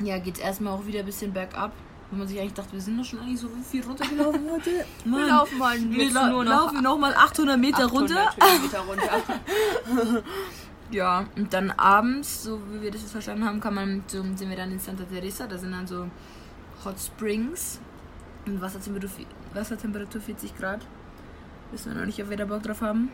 ja, 0.00 0.18
geht 0.18 0.36
es 0.36 0.40
erstmal 0.40 0.74
auch 0.74 0.86
wieder 0.86 1.00
ein 1.00 1.06
bisschen 1.06 1.32
bergab. 1.32 1.72
Wenn 2.12 2.18
man 2.18 2.28
sich 2.28 2.38
eigentlich 2.38 2.52
dachte, 2.52 2.74
wir 2.74 2.80
sind 2.82 2.98
doch 2.98 3.06
schon 3.06 3.20
eigentlich 3.20 3.40
so 3.40 3.48
viel 3.70 3.82
runtergelaufen 3.82 4.50
heute. 4.50 4.70
Wir 5.06 5.26
laufen 5.26 5.58
mal 5.58 5.78
wir 5.80 6.12
lau 6.12 6.26
nur 6.26 6.44
noch 6.44 6.50
laufen 6.50 6.82
nochmal 6.82 7.14
800 7.14 7.58
Meter 7.58 7.86
800 7.86 7.92
runter. 7.92 8.34
Höhenmeter 8.38 8.80
runter. 8.80 10.22
Ja, 10.90 11.24
und 11.36 11.54
dann 11.54 11.70
abends, 11.70 12.42
so 12.42 12.60
wie 12.70 12.82
wir 12.82 12.90
das 12.90 13.00
jetzt 13.00 13.12
verstanden 13.12 13.46
haben, 13.46 13.60
kann 13.60 13.72
man, 13.72 14.04
so 14.08 14.22
sind 14.22 14.50
wir 14.50 14.56
dann 14.58 14.70
in 14.70 14.78
Santa 14.78 15.04
Teresa. 15.04 15.46
Da 15.46 15.56
sind 15.56 15.72
dann 15.72 15.86
so 15.86 16.06
Hot 16.84 17.00
Springs. 17.00 17.80
Und 18.44 18.60
Wassertemperatur, 18.60 19.24
Wassertemperatur 19.54 20.20
40 20.20 20.54
Grad. 20.58 20.80
Wissen 21.70 21.94
wir 21.94 21.98
noch 21.98 22.06
nicht, 22.06 22.22
ob 22.22 22.28
wir 22.28 22.36
da 22.36 22.44
Bock 22.44 22.62
drauf 22.62 22.82
haben. 22.82 23.10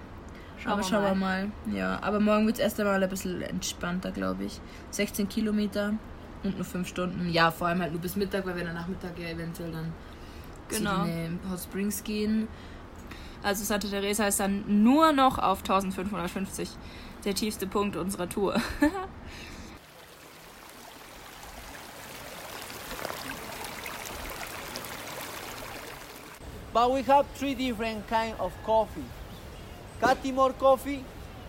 Schauen 0.57 0.73
aber 0.73 0.83
wir 0.83 0.89
schauen 0.89 1.05
wir 1.05 1.15
mal. 1.15 1.47
mal. 1.67 1.73
Ja, 1.73 2.03
aber 2.03 2.19
morgen 2.19 2.47
wird 2.47 2.57
es 2.57 2.63
erst 2.63 2.81
einmal 2.81 3.01
ein 3.01 3.09
bisschen 3.09 3.41
entspannter, 3.43 4.11
glaube 4.11 4.43
ich. 4.43 4.61
16 4.91 5.29
Kilometer 5.29 5.95
und 6.45 6.57
nur 6.57 6.65
5 6.65 6.87
Stunden. 6.89 7.31
Ja, 7.31 7.51
vor 7.51 7.67
allem 7.69 7.81
halt 7.81 7.93
nur 7.93 8.01
bis 8.01 8.17
Mittag, 8.17 8.47
weil 8.47 8.57
wir 8.57 8.65
dann 8.65 8.75
Nachmittag 8.75 9.19
ja 9.19 9.29
eventuell 9.29 9.73
dann 9.73 9.93
Genau. 10.69 11.01
zu 11.01 11.07
den 11.07 11.35
äh, 11.37 11.51
Hot 11.51 11.61
Springs 11.61 12.05
gehen. 12.05 12.49
Also 13.43 13.65
Santa 13.65 13.89
Teresa 13.89 14.27
ist 14.27 14.41
dann 14.41 14.83
nur 14.83 15.13
noch 15.13 15.39
auf 15.39 15.59
1550. 15.61 16.69
Der 17.25 17.35
tiefste 17.35 17.67
Punkt 17.67 17.97
unserer 17.97 18.29
Tour. 18.29 18.61
But 26.73 26.93
we 26.93 27.03
have 27.03 27.27
three 27.35 27.55
different 27.55 28.07
kind 28.09 28.39
of 28.39 28.53
coffee. 28.65 29.05
Katimor 30.01 30.53
coffee, 30.59 31.05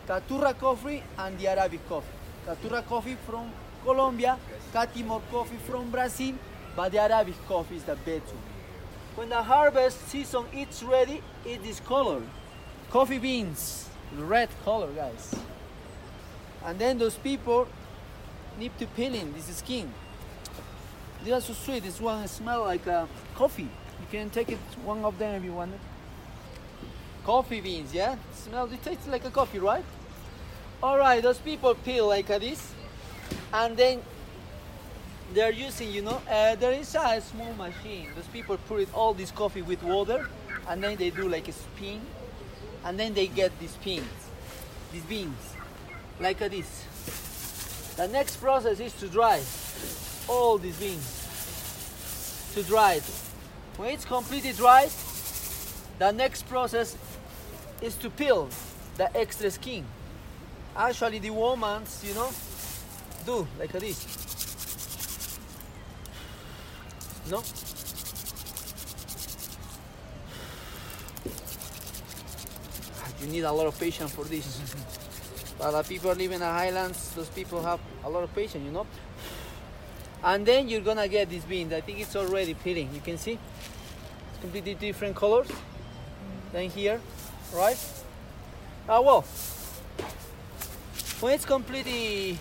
Caturra 0.07 0.53
coffee, 0.53 1.03
and 1.17 1.37
the 1.37 1.47
Arabic 1.49 1.87
coffee. 1.87 2.07
Caturra 2.45 2.81
coffee 2.87 3.17
from 3.27 3.51
Colombia, 3.83 4.37
Katimor 4.73 5.21
coffee 5.31 5.57
from 5.67 5.89
Brazil, 5.89 6.35
but 6.75 6.91
the 6.91 6.99
Arabic 6.99 7.35
coffee 7.47 7.77
is 7.77 7.83
the 7.83 7.95
better. 7.95 8.37
When 9.15 9.29
the 9.29 9.41
harvest 9.41 10.07
season 10.09 10.45
is 10.53 10.83
ready, 10.83 11.21
it 11.45 11.65
is 11.65 11.79
color. 11.81 12.21
Coffee 12.89 13.17
beans, 13.17 13.89
red 14.17 14.49
color, 14.63 14.89
guys. 14.91 15.35
And 16.65 16.79
then 16.79 16.97
those 16.97 17.15
people 17.15 17.67
need 18.57 18.77
to 18.79 18.85
peeling 18.87 19.33
this 19.33 19.55
skin. 19.57 19.91
They 21.23 21.31
are 21.31 21.41
so 21.41 21.53
sweet. 21.53 21.83
This 21.83 21.99
one 21.99 22.27
smell 22.27 22.63
like 22.63 22.87
uh, 22.87 23.05
coffee. 23.35 23.63
You 23.99 24.07
can 24.11 24.29
take 24.29 24.49
it 24.49 24.59
one 24.83 25.03
of 25.03 25.17
them 25.17 25.35
if 25.35 25.43
you 25.43 25.53
want. 25.53 25.73
Coffee 27.25 27.61
beans, 27.61 27.93
yeah. 27.93 28.15
Smell. 28.33 28.71
It 28.71 28.81
tastes 28.83 29.07
like 29.07 29.25
a 29.25 29.29
coffee, 29.29 29.59
right? 29.59 29.83
All 30.81 30.97
right. 30.97 31.21
Those 31.21 31.37
people 31.37 31.75
peel 31.75 32.07
like 32.07 32.27
this, 32.27 32.73
and 33.53 33.77
then 33.77 34.01
they're 35.33 35.51
using, 35.51 35.91
you 35.91 36.01
know, 36.01 36.21
uh, 36.29 36.55
there 36.55 36.71
is 36.71 36.95
a 36.95 37.21
small 37.21 37.53
machine. 37.53 38.07
Those 38.15 38.27
people 38.27 38.57
put 38.67 38.81
it 38.81 38.93
all 38.93 39.13
this 39.13 39.31
coffee 39.31 39.61
with 39.61 39.83
water, 39.83 40.27
and 40.67 40.83
then 40.83 40.95
they 40.95 41.09
do 41.09 41.27
like 41.27 41.47
a 41.47 41.51
spin, 41.51 42.01
and 42.85 42.99
then 42.99 43.13
they 43.13 43.27
get 43.27 43.57
these 43.59 43.75
beans, 43.83 44.05
these 44.91 45.03
beans, 45.03 45.53
like 46.19 46.39
this. 46.39 46.85
The 47.95 48.07
next 48.07 48.37
process 48.37 48.79
is 48.79 48.93
to 48.93 49.07
dry 49.07 49.41
all 50.27 50.57
these 50.57 50.79
beans 50.79 51.19
to 52.53 52.63
dry 52.63 52.93
it. 52.93 53.03
When 53.77 53.89
it's 53.91 54.05
completely 54.05 54.51
dried, 54.53 54.91
the 55.97 56.11
next 56.11 56.47
process 56.47 56.97
is 57.81 57.95
to 57.97 58.09
peel 58.09 58.49
the 58.97 59.15
extra 59.15 59.51
skin. 59.51 59.85
Actually, 60.75 61.19
the 61.19 61.29
women, 61.29 61.83
you 62.03 62.13
know, 62.13 62.29
do 63.25 63.47
like 63.59 63.71
this. 63.71 64.29
No? 67.29 67.43
You 73.21 73.27
need 73.27 73.41
a 73.41 73.51
lot 73.51 73.67
of 73.67 73.79
patience 73.79 74.11
for 74.11 74.23
this. 74.23 74.61
but 75.59 75.71
the 75.71 75.83
people 75.83 76.11
living 76.11 76.33
in 76.33 76.39
the 76.39 76.45
highlands, 76.45 77.11
those 77.15 77.29
people 77.29 77.61
have 77.63 77.79
a 78.03 78.09
lot 78.09 78.23
of 78.23 78.33
patience, 78.33 78.63
you 78.65 78.71
know. 78.71 78.87
And 80.23 80.45
then 80.45 80.67
you're 80.67 80.81
gonna 80.81 81.07
get 81.07 81.29
this 81.29 81.43
bean. 81.45 81.71
I 81.73 81.81
think 81.81 81.99
it's 81.99 82.15
already 82.15 82.53
peeling. 82.53 82.89
You 82.93 83.01
can 83.01 83.17
see. 83.17 83.33
It's 83.33 84.41
completely 84.41 84.73
different 84.73 85.15
colors 85.15 85.47
than 86.51 86.69
here, 86.69 86.99
right? 87.53 87.77
Ah, 88.87 89.01
well, 89.01 89.21
when 91.19 91.33
it's 91.33 91.45
completely 91.45 92.39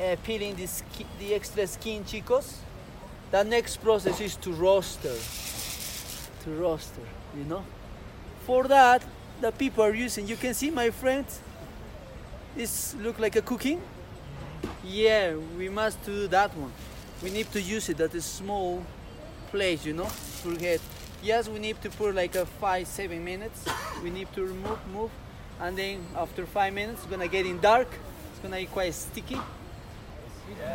uh, 0.00 0.16
peeling 0.24 0.56
the, 0.56 0.66
ski- 0.66 1.06
the 1.18 1.34
extra 1.34 1.66
skin, 1.66 2.04
chicos, 2.04 2.56
the 3.30 3.44
next 3.44 3.76
process 3.78 4.20
is 4.20 4.36
to 4.36 4.52
roaster. 4.52 5.14
To 6.44 6.50
roaster, 6.50 7.02
you 7.36 7.44
know? 7.44 7.64
For 8.46 8.64
that, 8.64 9.04
the 9.40 9.52
people 9.52 9.84
are 9.84 9.94
using, 9.94 10.26
you 10.26 10.36
can 10.36 10.54
see 10.54 10.70
my 10.70 10.90
friends, 10.90 11.40
this 12.56 12.94
look 12.96 13.18
like 13.18 13.36
a 13.36 13.42
cooking. 13.42 13.80
Yeah, 14.84 15.34
we 15.56 15.68
must 15.68 16.02
do 16.04 16.26
that 16.28 16.56
one. 16.56 16.72
We 17.22 17.30
need 17.30 17.52
to 17.52 17.60
use 17.60 17.88
it 17.88 18.00
at 18.00 18.14
a 18.14 18.20
small 18.20 18.84
place, 19.50 19.84
you 19.84 19.92
know, 19.92 20.06
forget. 20.06 20.80
Yes, 21.22 21.48
we 21.48 21.58
need 21.58 21.80
to 21.82 21.90
put 21.90 22.14
like 22.14 22.34
a 22.34 22.46
five, 22.46 22.86
seven 22.86 23.22
minutes. 23.22 23.64
We 24.02 24.10
need 24.10 24.32
to 24.32 24.42
remove, 24.42 24.78
move, 24.92 25.10
and 25.60 25.76
then 25.76 26.06
after 26.16 26.46
five 26.46 26.72
minutes, 26.72 27.02
it's 27.02 27.10
gonna 27.10 27.28
get 27.28 27.44
in 27.44 27.60
dark. 27.60 27.88
It's 28.32 28.40
gonna 28.40 28.56
be 28.56 28.66
quite 28.66 28.94
sticky. 28.94 29.38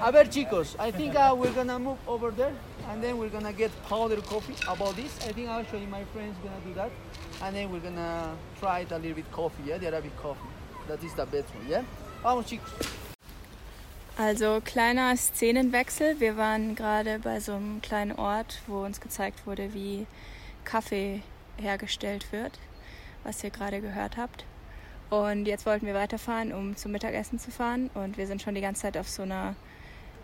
A 0.02 0.12
ver, 0.12 0.26
chicos, 0.26 0.76
I 0.80 0.92
think 0.92 1.16
uh, 1.16 1.36
we're 1.38 1.54
gonna 1.54 1.80
move 1.80 1.98
over 2.08 2.32
there, 2.32 2.54
and 2.90 3.04
then 3.04 3.18
we're 3.18 3.30
gonna 3.30 3.54
get 3.54 3.72
powder 3.90 4.22
coffee 4.22 4.56
about 4.68 4.96
this. 4.96 5.18
I 5.28 5.32
think 5.32 5.50
actually 5.50 5.86
my 5.86 6.04
friend's 6.14 6.38
gonna 6.44 6.62
do 6.66 6.74
that, 6.76 6.92
and 7.42 7.56
then 7.56 7.72
we're 7.72 7.80
gonna 7.80 8.36
try 8.60 8.80
it 8.82 8.92
a 8.92 8.98
little 8.98 9.16
bit 9.16 9.32
coffee, 9.32 9.64
yeah, 9.66 9.78
the 9.78 9.88
Arabic 9.88 10.16
coffee. 10.22 10.50
That 10.88 11.04
is 11.04 11.14
the 11.14 11.26
best 11.26 11.54
one, 11.56 11.68
yeah. 11.68 11.84
Vamos, 12.24 12.46
chicos. 12.46 12.72
Also 14.18 14.62
kleiner 14.62 15.18
Szenenwechsel. 15.18 16.22
Wir 16.22 16.38
waren 16.38 16.76
gerade 16.76 17.20
bei 17.20 17.42
so 17.42 17.54
einem 17.54 17.82
kleinen 17.82 18.14
Ort, 18.14 18.62
wo 18.66 18.86
uns 18.86 19.02
gezeigt 19.02 19.46
wurde, 19.46 19.74
wie 19.74 20.08
Kaffee 20.64 21.22
hergestellt 21.58 22.32
wird, 22.32 22.60
was 23.24 23.44
ihr 23.44 23.50
gerade 23.50 23.82
gehört 23.82 24.16
habt. 24.16 24.46
Und 25.10 25.46
jetzt 25.46 25.66
wollten 25.66 25.86
wir 25.86 25.94
weiterfahren, 25.94 26.52
um 26.52 26.76
zum 26.76 26.92
Mittagessen 26.92 27.40
zu 27.40 27.52
fahren. 27.52 27.90
Und 27.94 28.18
wir 28.18 28.28
sind 28.28 28.42
schon 28.42 28.56
die 28.56 28.62
ganze 28.62 28.84
Zeit 28.84 28.98
auf 28.98 29.08
so 29.08 29.22
einer 29.22 29.56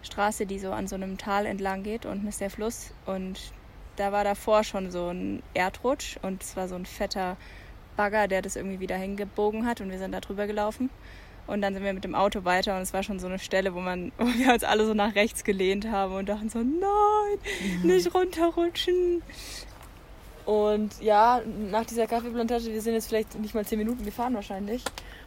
Straße, 0.03 0.45
die 0.45 0.59
so 0.59 0.71
an 0.71 0.87
so 0.87 0.95
einem 0.95 1.17
Tal 1.17 1.45
entlang 1.45 1.83
geht. 1.83 2.05
Unten 2.05 2.27
ist 2.27 2.41
der 2.41 2.49
Fluss. 2.49 2.93
Und 3.05 3.39
da 3.95 4.11
war 4.11 4.23
davor 4.23 4.63
schon 4.63 4.91
so 4.91 5.09
ein 5.09 5.43
Erdrutsch. 5.53 6.17
Und 6.21 6.43
es 6.43 6.55
war 6.55 6.67
so 6.67 6.75
ein 6.75 6.85
fetter 6.85 7.37
Bagger, 7.95 8.27
der 8.27 8.41
das 8.41 8.55
irgendwie 8.55 8.79
wieder 8.79 8.95
hingebogen 8.97 9.65
hat. 9.65 9.81
Und 9.81 9.91
wir 9.91 9.99
sind 9.99 10.13
da 10.13 10.19
drüber 10.19 10.47
gelaufen. 10.47 10.89
Und 11.47 11.61
dann 11.61 11.73
sind 11.73 11.83
wir 11.83 11.93
mit 11.93 12.03
dem 12.03 12.15
Auto 12.15 12.45
weiter 12.45 12.75
und 12.77 12.83
es 12.83 12.93
war 12.93 13.03
schon 13.03 13.19
so 13.19 13.27
eine 13.27 13.39
Stelle, 13.39 13.73
wo, 13.73 13.79
man, 13.79 14.11
wo 14.17 14.25
wir 14.25 14.53
uns 14.53 14.63
alle 14.63 14.85
so 14.85 14.93
nach 14.93 15.15
rechts 15.15 15.43
gelehnt 15.43 15.89
haben 15.89 16.13
und 16.13 16.29
dachten 16.29 16.49
so, 16.49 16.59
nein, 16.59 17.83
nicht 17.83 18.13
runterrutschen. 18.13 19.21
Und 20.45 21.01
ja, 21.01 21.41
nach 21.69 21.85
dieser 21.85 22.07
Kaffeeplantage, 22.07 22.65
wir 22.65 22.81
sind 22.81 22.93
jetzt 22.93 23.07
vielleicht 23.07 23.39
nicht 23.39 23.53
mal 23.53 23.65
zehn 23.65 23.77
Minuten 23.77 24.03
gefahren 24.03 24.33
wahrscheinlich. 24.33 24.83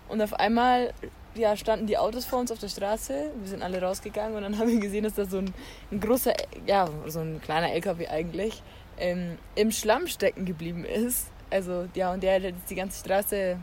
Und 0.08 0.20
auf 0.20 0.34
einmal 0.34 0.92
ja, 1.34 1.56
standen 1.56 1.86
die 1.86 1.98
Autos 1.98 2.24
vor 2.24 2.40
uns 2.40 2.52
auf 2.52 2.58
der 2.58 2.68
Straße. 2.68 3.30
Wir 3.36 3.48
sind 3.48 3.62
alle 3.62 3.80
rausgegangen 3.80 4.36
und 4.36 4.42
dann 4.42 4.58
haben 4.58 4.68
wir 4.68 4.80
gesehen, 4.80 5.04
dass 5.04 5.14
da 5.14 5.24
so 5.24 5.38
ein, 5.38 5.52
ein 5.90 6.00
großer, 6.00 6.34
ja, 6.66 6.88
so 7.06 7.20
ein 7.20 7.40
kleiner 7.42 7.72
LKW 7.72 8.08
eigentlich, 8.08 8.62
ähm, 8.98 9.38
im 9.54 9.70
Schlamm 9.70 10.06
stecken 10.06 10.44
geblieben 10.44 10.84
ist. 10.84 11.28
Also 11.50 11.86
ja, 11.94 12.12
und 12.12 12.22
der 12.22 12.36
hat 12.36 12.42
jetzt 12.42 12.70
die 12.70 12.74
ganze 12.74 13.00
Straße 13.00 13.58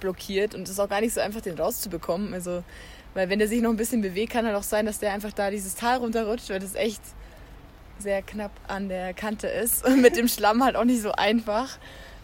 blockiert 0.00 0.54
und 0.54 0.62
es 0.62 0.70
ist 0.70 0.80
auch 0.80 0.88
gar 0.88 1.00
nicht 1.00 1.14
so 1.14 1.20
einfach, 1.20 1.40
den 1.40 1.58
rauszubekommen. 1.58 2.34
Also, 2.34 2.62
weil 3.14 3.28
wenn 3.28 3.38
der 3.38 3.48
sich 3.48 3.60
noch 3.60 3.70
ein 3.70 3.76
bisschen 3.76 4.00
bewegt, 4.00 4.32
kann 4.32 4.46
halt 4.46 4.56
auch 4.56 4.62
sein, 4.62 4.86
dass 4.86 5.00
der 5.00 5.12
einfach 5.12 5.32
da 5.32 5.50
dieses 5.50 5.74
Tal 5.74 5.98
runterrutscht, 5.98 6.50
weil 6.50 6.60
das 6.60 6.74
echt 6.74 7.02
sehr 7.98 8.22
knapp 8.22 8.52
an 8.66 8.88
der 8.88 9.14
Kante 9.14 9.46
ist 9.46 9.84
und 9.84 10.00
mit 10.02 10.16
dem 10.16 10.28
Schlamm 10.28 10.64
halt 10.64 10.76
auch 10.76 10.84
nicht 10.84 11.02
so 11.02 11.12
einfach. 11.12 11.78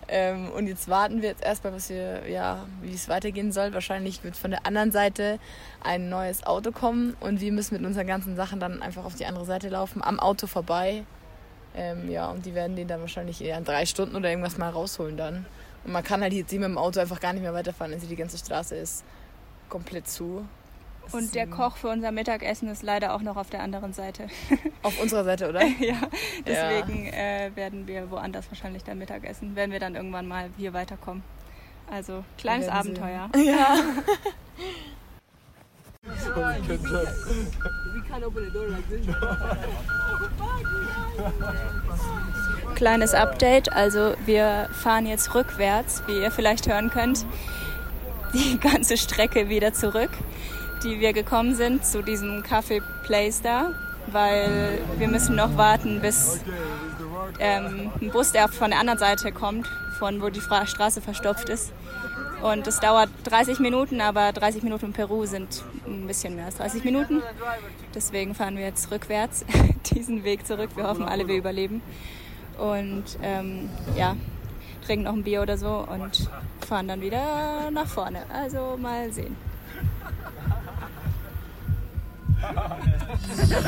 Ähm, 0.06 0.50
und 0.50 0.66
jetzt 0.66 0.88
warten 0.88 1.22
wir 1.22 1.30
jetzt 1.30 1.42
erstmal, 1.42 1.72
was 1.72 1.88
wir, 1.88 2.28
ja, 2.28 2.66
wie 2.82 2.92
es 2.92 3.08
weitergehen 3.08 3.52
soll. 3.52 3.72
Wahrscheinlich 3.72 4.22
wird 4.22 4.36
von 4.36 4.50
der 4.50 4.66
anderen 4.66 4.92
Seite 4.92 5.38
ein 5.82 6.08
neues 6.08 6.44
Auto 6.44 6.72
kommen 6.72 7.16
und 7.20 7.40
wir 7.40 7.52
müssen 7.52 7.74
mit 7.74 7.84
unseren 7.84 8.06
ganzen 8.06 8.36
Sachen 8.36 8.60
dann 8.60 8.82
einfach 8.82 9.04
auf 9.04 9.14
die 9.14 9.26
andere 9.26 9.46
Seite 9.46 9.68
laufen, 9.68 10.02
am 10.02 10.20
Auto 10.20 10.46
vorbei. 10.46 11.04
Ähm, 11.74 12.10
ja, 12.10 12.30
und 12.30 12.44
die 12.46 12.54
werden 12.54 12.76
den 12.76 12.86
dann 12.86 13.00
wahrscheinlich 13.00 13.42
eher 13.42 13.58
in 13.58 13.64
drei 13.64 13.86
Stunden 13.86 14.14
oder 14.14 14.28
irgendwas 14.28 14.58
mal 14.58 14.70
rausholen 14.70 15.16
dann. 15.16 15.46
Und 15.84 15.92
man 15.92 16.04
kann 16.04 16.20
halt 16.22 16.32
jetzt 16.32 16.50
hier 16.50 16.60
mit 16.60 16.68
dem 16.68 16.78
Auto 16.78 17.00
einfach 17.00 17.20
gar 17.20 17.32
nicht 17.32 17.42
mehr 17.42 17.54
weiterfahren, 17.54 17.92
also 17.92 18.06
die 18.06 18.16
ganze 18.16 18.38
Straße 18.38 18.76
ist 18.76 19.04
komplett 19.68 20.08
zu. 20.08 20.46
Und 21.12 21.34
der 21.34 21.46
Koch 21.46 21.76
für 21.76 21.88
unser 21.88 22.12
Mittagessen 22.12 22.68
ist 22.68 22.82
leider 22.82 23.14
auch 23.14 23.22
noch 23.22 23.36
auf 23.36 23.50
der 23.50 23.62
anderen 23.62 23.92
Seite. 23.92 24.28
Auf 24.82 25.00
unserer 25.00 25.24
Seite, 25.24 25.48
oder? 25.48 25.62
ja, 25.80 25.96
deswegen 26.46 27.06
äh, 27.06 27.50
werden 27.54 27.86
wir 27.86 28.10
woanders 28.10 28.50
wahrscheinlich 28.50 28.84
dann 28.84 28.98
Mittagessen, 28.98 29.54
wenn 29.54 29.70
wir 29.70 29.80
dann 29.80 29.94
irgendwann 29.94 30.26
mal 30.26 30.50
hier 30.56 30.72
weiterkommen. 30.72 31.22
Also 31.90 32.24
kleines 32.38 32.68
Abenteuer. 32.68 33.30
Ja. 33.36 33.76
Kleines 42.74 43.14
Update, 43.14 43.72
also 43.72 44.14
wir 44.26 44.68
fahren 44.72 45.06
jetzt 45.06 45.34
rückwärts, 45.34 46.02
wie 46.06 46.20
ihr 46.20 46.30
vielleicht 46.30 46.68
hören 46.68 46.90
könnt, 46.90 47.24
die 48.34 48.58
ganze 48.58 48.96
Strecke 48.96 49.48
wieder 49.48 49.72
zurück, 49.72 50.10
die 50.84 51.00
wir 51.00 51.12
gekommen 51.12 51.54
sind 51.54 51.84
zu 51.84 52.02
diesem 52.02 52.42
Kaffee 52.42 52.82
Place 53.04 53.40
da, 53.42 53.72
weil 54.08 54.78
wir 54.98 55.08
müssen 55.08 55.34
noch 55.34 55.56
warten, 55.56 56.00
bis 56.00 56.40
ähm, 57.38 57.90
ein 58.00 58.10
Bus, 58.10 58.32
der 58.32 58.48
von 58.48 58.70
der 58.70 58.78
anderen 58.78 58.98
Seite 58.98 59.32
kommt, 59.32 59.66
von 59.98 60.20
wo 60.20 60.28
die 60.28 60.40
Straße 60.40 61.00
verstopft 61.00 61.48
ist. 61.48 61.72
Und 62.42 62.66
es 62.66 62.78
dauert 62.78 63.08
30 63.24 63.58
Minuten, 63.60 64.02
aber 64.02 64.32
30 64.32 64.62
Minuten 64.62 64.86
in 64.86 64.92
Peru 64.92 65.24
sind 65.24 65.64
ein 65.86 66.06
bisschen 66.06 66.36
mehr 66.36 66.46
als 66.46 66.56
30 66.56 66.84
Minuten. 66.84 67.22
Deswegen 67.94 68.34
fahren 68.34 68.56
wir 68.56 68.64
jetzt 68.64 68.90
rückwärts 68.90 69.46
diesen 69.94 70.24
Weg 70.24 70.46
zurück. 70.46 70.70
Wir 70.74 70.86
hoffen 70.86 71.04
alle, 71.04 71.26
wir 71.26 71.36
überleben. 71.36 71.80
Und 72.58 73.04
ähm, 73.22 73.70
ja, 73.96 74.14
trinken 74.84 75.04
noch 75.04 75.14
ein 75.14 75.22
Bier 75.22 75.40
oder 75.40 75.56
so 75.56 75.86
und 75.90 76.28
fahren 76.66 76.88
dann 76.88 77.00
wieder 77.00 77.70
nach 77.70 77.86
vorne. 77.86 78.24
Also 78.30 78.76
mal 78.76 79.10
sehen. 79.10 79.34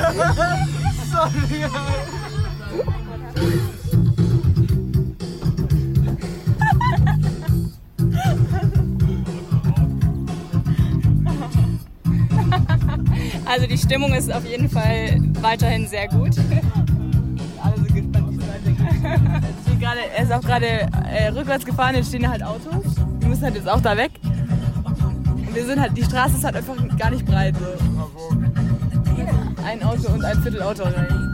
Also 13.47 13.67
die 13.69 13.79
Stimmung 13.79 14.13
ist 14.13 14.31
auf 14.33 14.45
jeden 14.45 14.69
Fall 14.69 15.21
weiterhin 15.41 15.87
sehr 15.87 16.09
gut. 16.09 16.33
Alle 17.63 17.77
sind 17.77 17.95
gespannt, 17.95 18.31
wie 18.31 18.37
es 18.37 18.43
weitergeht. 18.49 18.77
Er 20.17 20.23
ist 20.25 20.33
auch 20.33 20.41
gerade 20.41 20.67
äh, 20.67 21.29
rückwärts 21.29 21.65
gefahren, 21.65 21.95
jetzt 21.95 22.09
stehen 22.09 22.29
halt 22.29 22.43
Autos. 22.43 22.97
Wir 23.21 23.29
müssen 23.29 23.45
halt 23.45 23.55
jetzt 23.55 23.69
auch 23.69 23.81
da 23.81 23.97
weg. 23.97 24.11
Und 24.83 25.55
wir 25.55 25.65
sind 25.65 25.81
halt, 25.81 25.97
die 25.97 26.03
Straße 26.03 26.35
ist 26.37 26.45
halt 26.45 26.57
einfach 26.57 26.75
gar 26.99 27.11
nicht 27.11 27.25
breit. 27.25 27.55
So. 27.57 28.46
Ein 29.67 29.83
Auto 29.83 30.13
und 30.13 30.25
ein 30.25 30.41
Viertelauto 30.43 30.85
rein. 30.85 31.33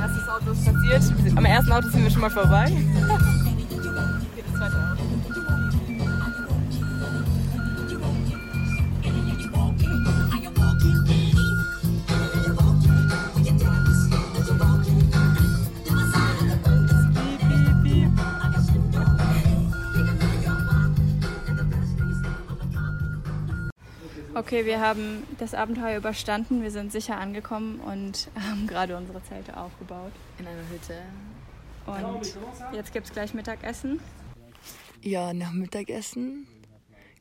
Erstes 0.00 0.28
Auto 0.28 0.50
ist 0.50 0.64
passiert. 0.64 1.36
Am 1.36 1.44
ersten 1.44 1.70
Auto 1.70 1.88
sind 1.90 2.02
wir 2.02 2.10
schon 2.10 2.22
mal 2.22 2.30
vorbei. 2.30 2.72
Okay, 24.44 24.66
wir 24.66 24.80
haben 24.80 25.22
das 25.38 25.54
Abenteuer 25.54 25.96
überstanden. 25.96 26.64
Wir 26.64 26.72
sind 26.72 26.90
sicher 26.90 27.16
angekommen 27.16 27.78
und 27.78 28.28
haben 28.40 28.66
gerade 28.66 28.96
unsere 28.96 29.22
Zelte 29.22 29.56
aufgebaut. 29.56 30.10
In 30.40 30.48
einer 30.48 30.68
Hütte. 30.68 31.00
Und 31.86 32.74
jetzt 32.74 32.92
gibt 32.92 33.06
es 33.06 33.12
gleich 33.12 33.34
Mittagessen. 33.34 34.00
Ja, 35.00 35.32
nach 35.32 35.52
Mittagessen 35.52 36.48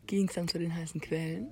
ging 0.08 0.30
es 0.30 0.34
dann 0.34 0.48
zu 0.48 0.58
den 0.58 0.76
heißen 0.76 1.00
Quellen. 1.00 1.50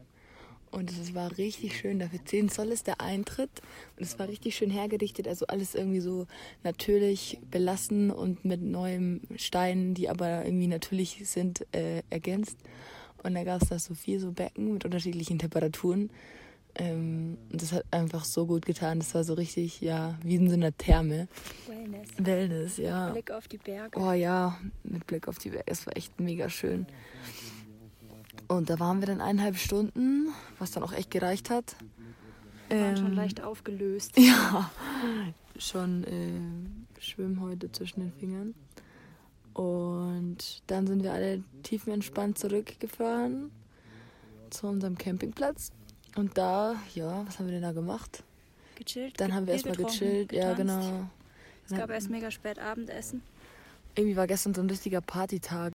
Und 0.72 0.90
es 0.90 1.14
war 1.14 1.38
richtig 1.38 1.78
schön. 1.78 2.00
Dafür 2.00 2.26
10 2.26 2.50
Zoll 2.50 2.70
ist 2.70 2.88
der 2.88 3.00
Eintritt. 3.00 3.62
Und 3.96 4.04
es 4.04 4.18
war 4.18 4.28
richtig 4.28 4.56
schön 4.56 4.72
hergerichtet. 4.72 5.28
Also 5.28 5.46
alles 5.46 5.76
irgendwie 5.76 6.00
so 6.00 6.26
natürlich 6.64 7.38
belassen 7.52 8.10
und 8.10 8.44
mit 8.44 8.64
neuen 8.64 9.22
Steinen, 9.36 9.94
die 9.94 10.10
aber 10.10 10.46
irgendwie 10.46 10.68
natürlich 10.68 11.22
sind, 11.26 11.68
äh, 11.76 12.02
ergänzt. 12.10 12.58
Und 13.24 13.34
da 13.36 13.44
gab 13.44 13.62
es 13.62 13.70
da 13.70 13.80
so 13.80 13.94
vier 13.94 14.20
so 14.20 14.32
Becken 14.32 14.74
mit 14.74 14.86
unterschiedlichen 14.86 15.40
Temperaturen. 15.40 16.10
Ähm, 16.76 17.38
und 17.52 17.62
das 17.62 17.72
hat 17.74 17.84
einfach 17.92 18.24
so 18.24 18.46
gut 18.46 18.66
getan. 18.66 19.00
Das 19.00 19.14
war 19.16 19.24
so 19.24 19.34
richtig, 19.34 19.82
ja, 19.82 20.18
wie 20.24 20.36
in 20.36 20.48
so 20.50 20.56
einer 20.56 20.76
Therme. 20.78 21.28
Wellness. 21.68 22.08
Wellness, 22.18 22.78
ja. 22.78 23.10
Blick 23.12 23.32
auf 23.32 23.48
die 23.48 23.58
Berge. 23.58 24.00
Oh 24.00 24.12
ja, 24.12 24.58
mit 24.84 25.06
Blick 25.08 25.28
auf 25.28 25.40
die 25.40 25.50
Berge. 25.50 25.66
Es 25.68 25.86
war 25.88 25.98
echt 25.98 26.20
mega 26.20 26.50
schön. 26.50 26.86
Und 28.48 28.70
da 28.70 28.80
waren 28.80 29.00
wir 29.00 29.08
dann 29.08 29.22
eineinhalb 29.22 29.58
Stunden, 29.58 30.30
was 30.58 30.72
dann 30.72 30.84
auch 30.84 30.94
echt 30.94 31.12
gereicht 31.12 31.50
hat. 31.50 31.76
Waren 32.70 32.98
schon 32.98 33.08
Ähm, 33.08 33.14
leicht 33.14 33.42
aufgelöst. 33.44 34.14
Ja, 34.18 34.72
schon 35.58 36.04
äh, 36.06 37.02
Schwimmhäute 37.02 37.72
zwischen 37.72 38.00
den 38.00 38.14
Fingern. 38.14 38.54
Und 39.54 40.62
dann 40.68 40.88
sind 40.88 41.04
wir 41.04 41.14
alle 41.14 41.44
tiefenentspannt 41.64 42.38
zurückgefahren 42.38 43.52
zu 44.50 44.68
unserem 44.68 44.98
Campingplatz. 44.98 45.72
Und 46.16 46.38
da, 46.38 46.76
ja, 46.96 47.26
was 47.26 47.40
haben 47.40 47.46
wir 47.46 47.54
denn 47.54 47.62
da 47.62 47.72
gemacht? 47.72 48.24
Gechillt. 48.76 49.20
Dann 49.20 49.34
haben 49.34 49.46
wir 49.46 49.54
erstmal 49.54 49.76
gechillt, 49.76 50.32
ja 50.32 50.54
getanzt. 50.54 50.88
genau. 50.88 51.10
Es 51.70 51.78
gab 51.78 51.90
erst 51.90 52.10
mega 52.10 52.32
spät 52.32 52.58
Abendessen. 52.58 53.22
Irgendwie 53.96 54.16
war 54.16 54.28
gestern 54.28 54.54
so 54.54 54.62
ein 54.62 54.70
richtiger 54.70 55.02
Partytag. 55.02 55.74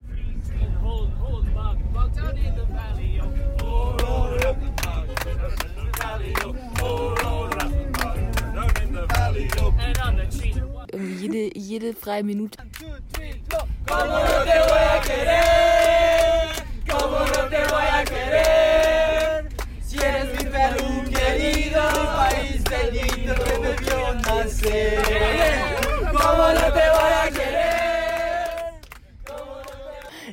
Irgendwie 10.93 11.15
jede, 11.15 11.59
jede 11.59 11.95
freie 11.95 12.23
Minute. 12.23 12.59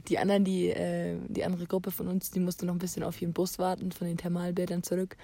Die 0.08 0.18
anderen, 0.18 0.44
die, 0.44 0.70
äh, 0.70 1.16
die 1.28 1.46
andere 1.46 1.68
Gruppe 1.68 1.92
von 1.92 2.08
uns, 2.08 2.32
die 2.32 2.40
musste 2.40 2.66
noch 2.66 2.74
ein 2.74 2.80
bisschen 2.80 3.04
auf 3.04 3.22
ihren 3.22 3.32
Bus 3.32 3.60
warten, 3.60 3.92
von 3.92 4.08
den 4.08 4.18
Thermalbädern 4.18 4.84
zurück. 4.84 5.16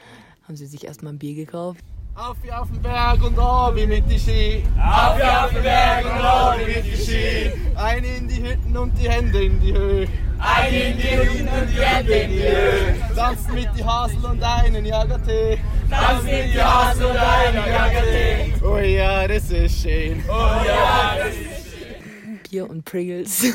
Haben 0.43 0.56
sie 0.56 0.67
sich 0.67 0.86
erstmal 0.86 1.13
ein 1.13 1.19
Bier 1.19 1.36
gekauft. 1.36 1.84
Auf 2.15 2.38
wie 2.43 2.51
auf 2.51 2.69
den 2.71 2.82
Berg 2.82 3.21
und 3.25 3.38
Obi 3.38 3.86
mit 3.86 4.10
die 4.10 4.17
Ski. 4.17 4.63
Auf 4.80 5.17
wie 5.17 5.23
auf 5.23 5.51
den 5.51 5.63
Berg 5.63 6.06
und 6.06 6.63
Obi 6.63 6.73
mit 6.73 6.86
die 6.86 6.95
Ski. 6.95 7.51
Eine 7.75 8.08
in 8.08 8.28
die 8.30 8.41
Hütten 8.41 8.78
und 8.78 8.97
die 8.97 9.10
Hände 9.10 9.43
in 9.43 9.60
die 9.60 9.73
Höhe. 9.73 10.08
Eine 10.39 10.78
in 10.78 10.97
die 10.97 11.10
Hütten 11.10 11.47
und 11.49 11.69
die 11.69 11.82
Hände 11.82 12.13
in 12.13 12.32
die 12.32 12.41
Höhe. 12.41 12.95
Tanzen 13.13 13.54
mit 13.54 13.67
die 13.78 13.84
Hasel 13.84 14.23
und 14.23 14.41
einen 14.41 14.86
Jagertee. 14.86 15.60
Tanzen 15.89 16.25
mit 16.25 16.54
die 16.54 16.62
Hasel 16.62 17.06
und 17.08 17.17
einen 17.17 17.67
Jagertee. 17.67 18.54
Oh 18.63 18.78
ja, 18.78 19.28
das 19.28 19.51
ist 19.51 19.82
schön. 19.82 20.23
Oh 20.30 20.32
ja, 20.32 21.17
das 21.17 21.36
ist 21.36 22.49
Bier 22.49 22.69
und 22.69 22.86
Pringles. 22.86 23.43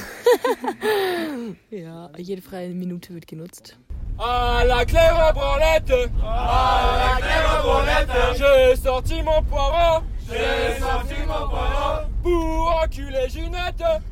ja, 1.71 2.11
jede 2.19 2.43
freie 2.43 2.69
Minute 2.75 3.15
wird 3.15 3.27
genutzt. 3.27 3.79
À 4.23 4.65
la 4.67 4.85
claire 4.85 5.33
branlette, 5.33 6.11
à 6.23 7.17
la 7.17 7.27
claire 7.27 7.63
branlette, 7.63 8.37
j'ai 8.37 8.77
sorti 8.77 9.23
mon 9.23 9.43
poireau, 9.45 10.05
j'ai 10.29 10.79
sorti 10.79 11.15
mon 11.27 11.49
poireau 11.49 12.07
pour 12.23 12.83
enculer 12.85 13.31
Ginette. 13.31 14.03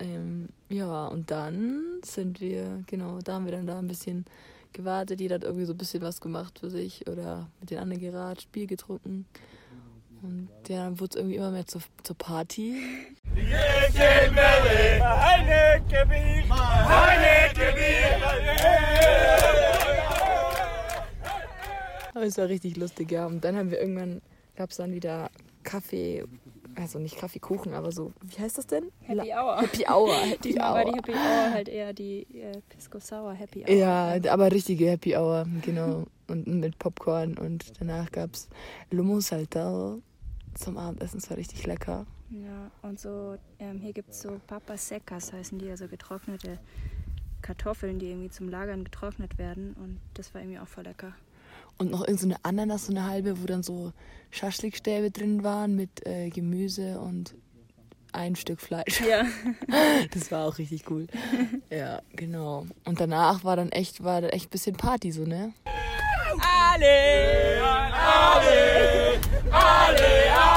Ähm, 0.00 0.48
ja, 0.68 1.06
und 1.06 1.30
dann 1.30 2.00
sind 2.04 2.40
wir, 2.40 2.82
genau, 2.88 3.20
da 3.22 3.34
haben 3.34 3.44
wir 3.44 3.52
dann 3.52 3.68
da 3.68 3.78
ein 3.78 3.86
bisschen 3.86 4.24
gewartet. 4.72 5.20
Jeder 5.20 5.36
hat 5.36 5.44
irgendwie 5.44 5.66
so 5.66 5.72
ein 5.74 5.78
bisschen 5.78 6.02
was 6.02 6.20
gemacht 6.20 6.58
für 6.58 6.70
sich 6.70 7.06
oder 7.06 7.48
mit 7.60 7.70
den 7.70 7.78
anderen 7.78 8.00
geratscht, 8.00 8.50
Bier 8.50 8.66
getrunken. 8.66 9.26
Und 10.22 10.48
ja, 10.66 10.86
dann 10.86 10.98
wurde 10.98 11.10
es 11.10 11.16
irgendwie 11.16 11.36
immer 11.36 11.52
mehr 11.52 11.66
zur, 11.66 11.82
zur 12.02 12.18
Party. 12.18 12.82
Aber 22.14 22.24
es 22.26 22.36
war 22.36 22.48
richtig 22.48 22.76
lustig, 22.76 23.12
ja. 23.12 23.26
Und 23.26 23.42
dann 23.44 23.56
haben 23.56 23.70
wir 23.70 23.80
irgendwann, 23.80 24.20
gab 24.56 24.70
es 24.70 24.76
dann 24.76 24.92
wieder 24.92 25.30
Kaffee, 25.62 26.24
also 26.74 26.98
nicht 26.98 27.16
Kaffeekuchen, 27.16 27.72
aber 27.72 27.92
so, 27.92 28.12
wie 28.22 28.42
heißt 28.42 28.58
das 28.58 28.66
denn? 28.66 28.90
Happy 29.00 29.32
Hour. 29.32 29.62
Happy 29.62 29.84
Hour. 29.88 30.14
Happy 30.14 30.38
Diesmal 30.48 30.74
war 30.74 30.84
die 30.84 30.90
Hour. 30.90 30.96
Happy 30.96 31.12
Hour 31.12 31.52
halt 31.52 31.68
eher 31.68 31.92
die 31.92 32.26
äh, 32.34 32.60
Pisco 32.68 32.98
Sour 32.98 33.32
Happy 33.32 33.64
Hour. 33.64 33.70
Ja, 33.70 34.16
aber 34.28 34.52
richtige 34.52 34.90
Happy 34.90 35.16
Hour, 35.16 35.46
genau. 35.62 36.04
Und 36.26 36.46
mit 36.46 36.78
Popcorn 36.78 37.38
und 37.38 37.72
danach 37.80 38.12
gab 38.12 38.34
es 38.34 38.48
Lomo 38.90 39.20
Saltado 39.20 40.00
zum 40.54 40.76
Abendessen. 40.76 41.18
Es 41.18 41.30
war 41.30 41.36
richtig 41.36 41.66
lecker. 41.66 42.06
Ja, 42.30 42.70
und 42.82 43.00
so, 43.00 43.36
ähm, 43.58 43.80
hier 43.80 43.92
gibt 43.92 44.10
es 44.10 44.22
so 44.22 44.40
Papas 44.46 44.88
Secas, 44.88 45.32
heißen 45.32 45.58
die, 45.58 45.68
also 45.68 45.88
getrocknete 45.88 46.58
Kartoffeln, 47.42 47.98
die 47.98 48.10
irgendwie 48.10 48.30
zum 48.30 48.48
Lagern 48.48 48.84
getrocknet 48.84 49.36
werden. 49.36 49.74
Und 49.74 49.98
das 50.14 50.32
war 50.32 50.40
irgendwie 50.40 50.60
auch 50.60 50.68
voll 50.68 50.84
lecker. 50.84 51.12
Und 51.78 51.90
noch 51.90 52.00
irgendeine 52.00 52.18
so 52.18 52.26
eine 52.26 52.44
Ananas, 52.44 52.86
so 52.86 52.92
eine 52.92 53.06
halbe, 53.06 53.42
wo 53.42 53.46
dann 53.46 53.62
so 53.62 53.92
Schaschlikstäbe 54.30 55.10
drin 55.10 55.42
waren 55.42 55.74
mit 55.74 56.06
äh, 56.06 56.30
Gemüse 56.30 57.00
und 57.00 57.34
ein 58.12 58.36
Stück 58.36 58.60
Fleisch. 58.60 59.00
Ja. 59.00 59.24
Das 60.12 60.30
war 60.30 60.46
auch 60.46 60.58
richtig 60.58 60.88
cool. 60.90 61.06
Ja, 61.70 62.02
genau. 62.12 62.66
Und 62.84 63.00
danach 63.00 63.44
war 63.44 63.56
dann 63.56 63.70
echt, 63.70 64.04
war 64.04 64.20
dann 64.20 64.30
echt 64.30 64.46
ein 64.46 64.50
bisschen 64.50 64.76
Party 64.76 65.10
so, 65.10 65.24
ne? 65.24 65.52
Alle, 66.42 67.62
alle, 67.62 67.90
alle, 67.92 69.20
alle, 69.50 70.49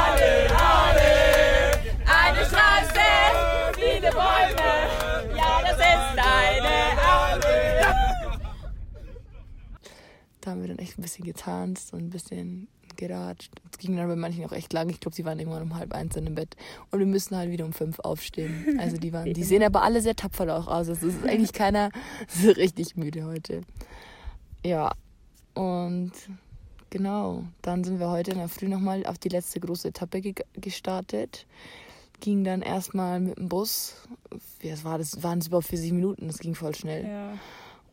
Da 10.43 10.51
haben 10.51 10.61
wir 10.61 10.67
dann 10.67 10.79
echt 10.79 10.99
ein 10.99 11.01
bisschen 11.01 11.23
getanzt 11.23 11.93
und 11.93 12.01
ein 12.01 12.09
bisschen 12.09 12.67
geratscht. 12.97 13.49
Es 13.71 13.77
ging 13.77 13.95
dann 13.95 14.09
bei 14.09 14.17
manchen 14.17 14.43
auch 14.45 14.51
echt 14.51 14.73
lang. 14.73 14.89
Ich 14.89 14.99
glaube, 14.99 15.15
sie 15.15 15.23
waren 15.23 15.39
irgendwann 15.39 15.63
um 15.63 15.75
halb 15.75 15.93
eins 15.93 16.15
dann 16.15 16.27
im 16.27 16.35
Bett. 16.35 16.57
Und 16.91 16.99
wir 16.99 17.05
müssen 17.05 17.37
halt 17.37 17.49
wieder 17.49 17.63
um 17.63 17.71
fünf 17.71 17.99
aufstehen. 17.99 18.77
Also 18.77 18.97
die 18.97 19.13
waren, 19.13 19.33
die 19.33 19.43
sehen 19.45 19.63
aber 19.63 19.83
alle 19.83 20.01
sehr 20.01 20.17
tapfer 20.17 20.53
auch 20.53 20.67
aus. 20.67 20.89
Also 20.89 21.07
es 21.07 21.15
ist 21.15 21.25
eigentlich 21.25 21.53
keiner 21.53 21.91
so 22.27 22.51
richtig 22.51 22.97
müde 22.97 23.23
heute. 23.23 23.61
Ja. 24.65 24.91
Und 25.53 26.11
genau, 26.89 27.45
dann 27.61 27.85
sind 27.85 27.99
wir 27.99 28.09
heute 28.09 28.31
in 28.31 28.37
der 28.37 28.49
Früh 28.49 28.67
nochmal 28.67 29.05
auf 29.05 29.17
die 29.17 29.29
letzte 29.29 29.61
große 29.61 29.87
Etappe 29.87 30.19
ge 30.19 30.33
gestartet. 30.55 31.45
Ging 32.19 32.43
dann 32.43 32.61
erstmal 32.61 33.21
mit 33.21 33.37
dem 33.37 33.47
Bus. 33.47 33.95
Wie 34.59 34.69
das 34.69 34.83
war 34.83 34.97
das? 34.97 35.23
Waren 35.23 35.39
es 35.39 35.47
überhaupt 35.47 35.67
40 35.67 35.93
Minuten? 35.93 36.27
Das 36.27 36.39
ging 36.39 36.53
voll 36.53 36.75
schnell. 36.75 37.05
Ja. 37.05 37.33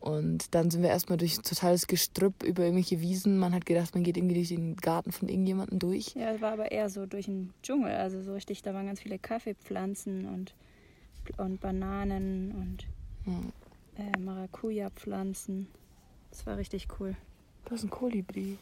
Und 0.01 0.55
dann 0.55 0.71
sind 0.71 0.83
wir 0.83 0.89
erstmal 0.89 1.19
durch 1.19 1.37
totales 1.43 1.87
Gestrüpp 1.87 2.43
über 2.43 2.63
irgendwelche 2.65 3.01
Wiesen. 3.01 3.39
Man 3.39 3.55
hat 3.55 3.67
gedacht, 3.67 3.95
man 3.95 4.03
geht 4.03 4.17
irgendwie 4.17 4.35
durch 4.35 4.49
den 4.49 4.77
Garten 4.77 5.13
von 5.13 5.29
irgendjemandem 5.29 5.79
durch. 5.79 6.15
Ja, 6.15 6.31
es 6.33 6.41
war 6.41 6.53
aber 6.53 6.73
eher 6.73 6.89
so 6.89 7.05
durch 7.05 7.27
den 7.27 7.53
Dschungel, 7.63 7.93
also 7.93 8.23
so 8.23 8.33
richtig, 8.33 8.63
da 8.63 8.73
waren 8.73 8.87
ganz 8.87 9.01
viele 9.01 9.19
Kaffeepflanzen 9.19 10.27
und, 10.27 10.55
und 11.37 11.61
Bananen 11.61 12.53
und 12.53 12.87
Ja. 13.31 14.03
äh, 14.03 14.19
Maracuja-Pflanzen. 14.19 15.69
Das 16.31 16.47
war 16.47 16.57
richtig 16.57 16.89
cool. 16.99 17.15
Das 17.67 17.81
ist 17.81 17.85
ein 17.85 17.91
Kolibri. 17.91 18.57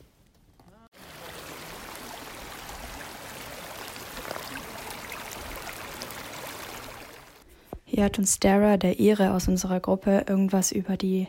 Hier 7.99 8.05
hat 8.05 8.21
uns 8.21 8.39
Dara, 8.39 8.77
der 8.77 9.01
Ire 9.01 9.33
aus 9.33 9.49
unserer 9.49 9.81
Gruppe, 9.81 10.25
irgendwas 10.29 10.71
über 10.71 10.97
die 10.97 11.27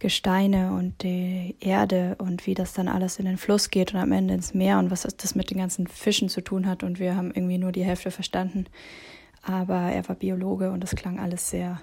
Gesteine 0.00 0.72
und 0.72 1.04
die 1.04 1.54
Erde 1.60 2.16
und 2.18 2.44
wie 2.44 2.54
das 2.54 2.72
dann 2.72 2.88
alles 2.88 3.20
in 3.20 3.24
den 3.24 3.36
Fluss 3.36 3.70
geht 3.70 3.94
und 3.94 4.00
am 4.00 4.10
Ende 4.10 4.34
ins 4.34 4.52
Meer 4.52 4.80
und 4.80 4.90
was 4.90 5.02
das 5.02 5.36
mit 5.36 5.48
den 5.50 5.58
ganzen 5.58 5.86
Fischen 5.86 6.28
zu 6.28 6.40
tun 6.40 6.66
hat. 6.66 6.82
Und 6.82 6.98
wir 6.98 7.14
haben 7.14 7.30
irgendwie 7.30 7.58
nur 7.58 7.70
die 7.70 7.84
Hälfte 7.84 8.10
verstanden. 8.10 8.66
Aber 9.42 9.76
er 9.76 10.08
war 10.08 10.16
Biologe 10.16 10.72
und 10.72 10.82
es 10.82 10.96
klang 10.96 11.20
alles 11.20 11.50
sehr 11.50 11.80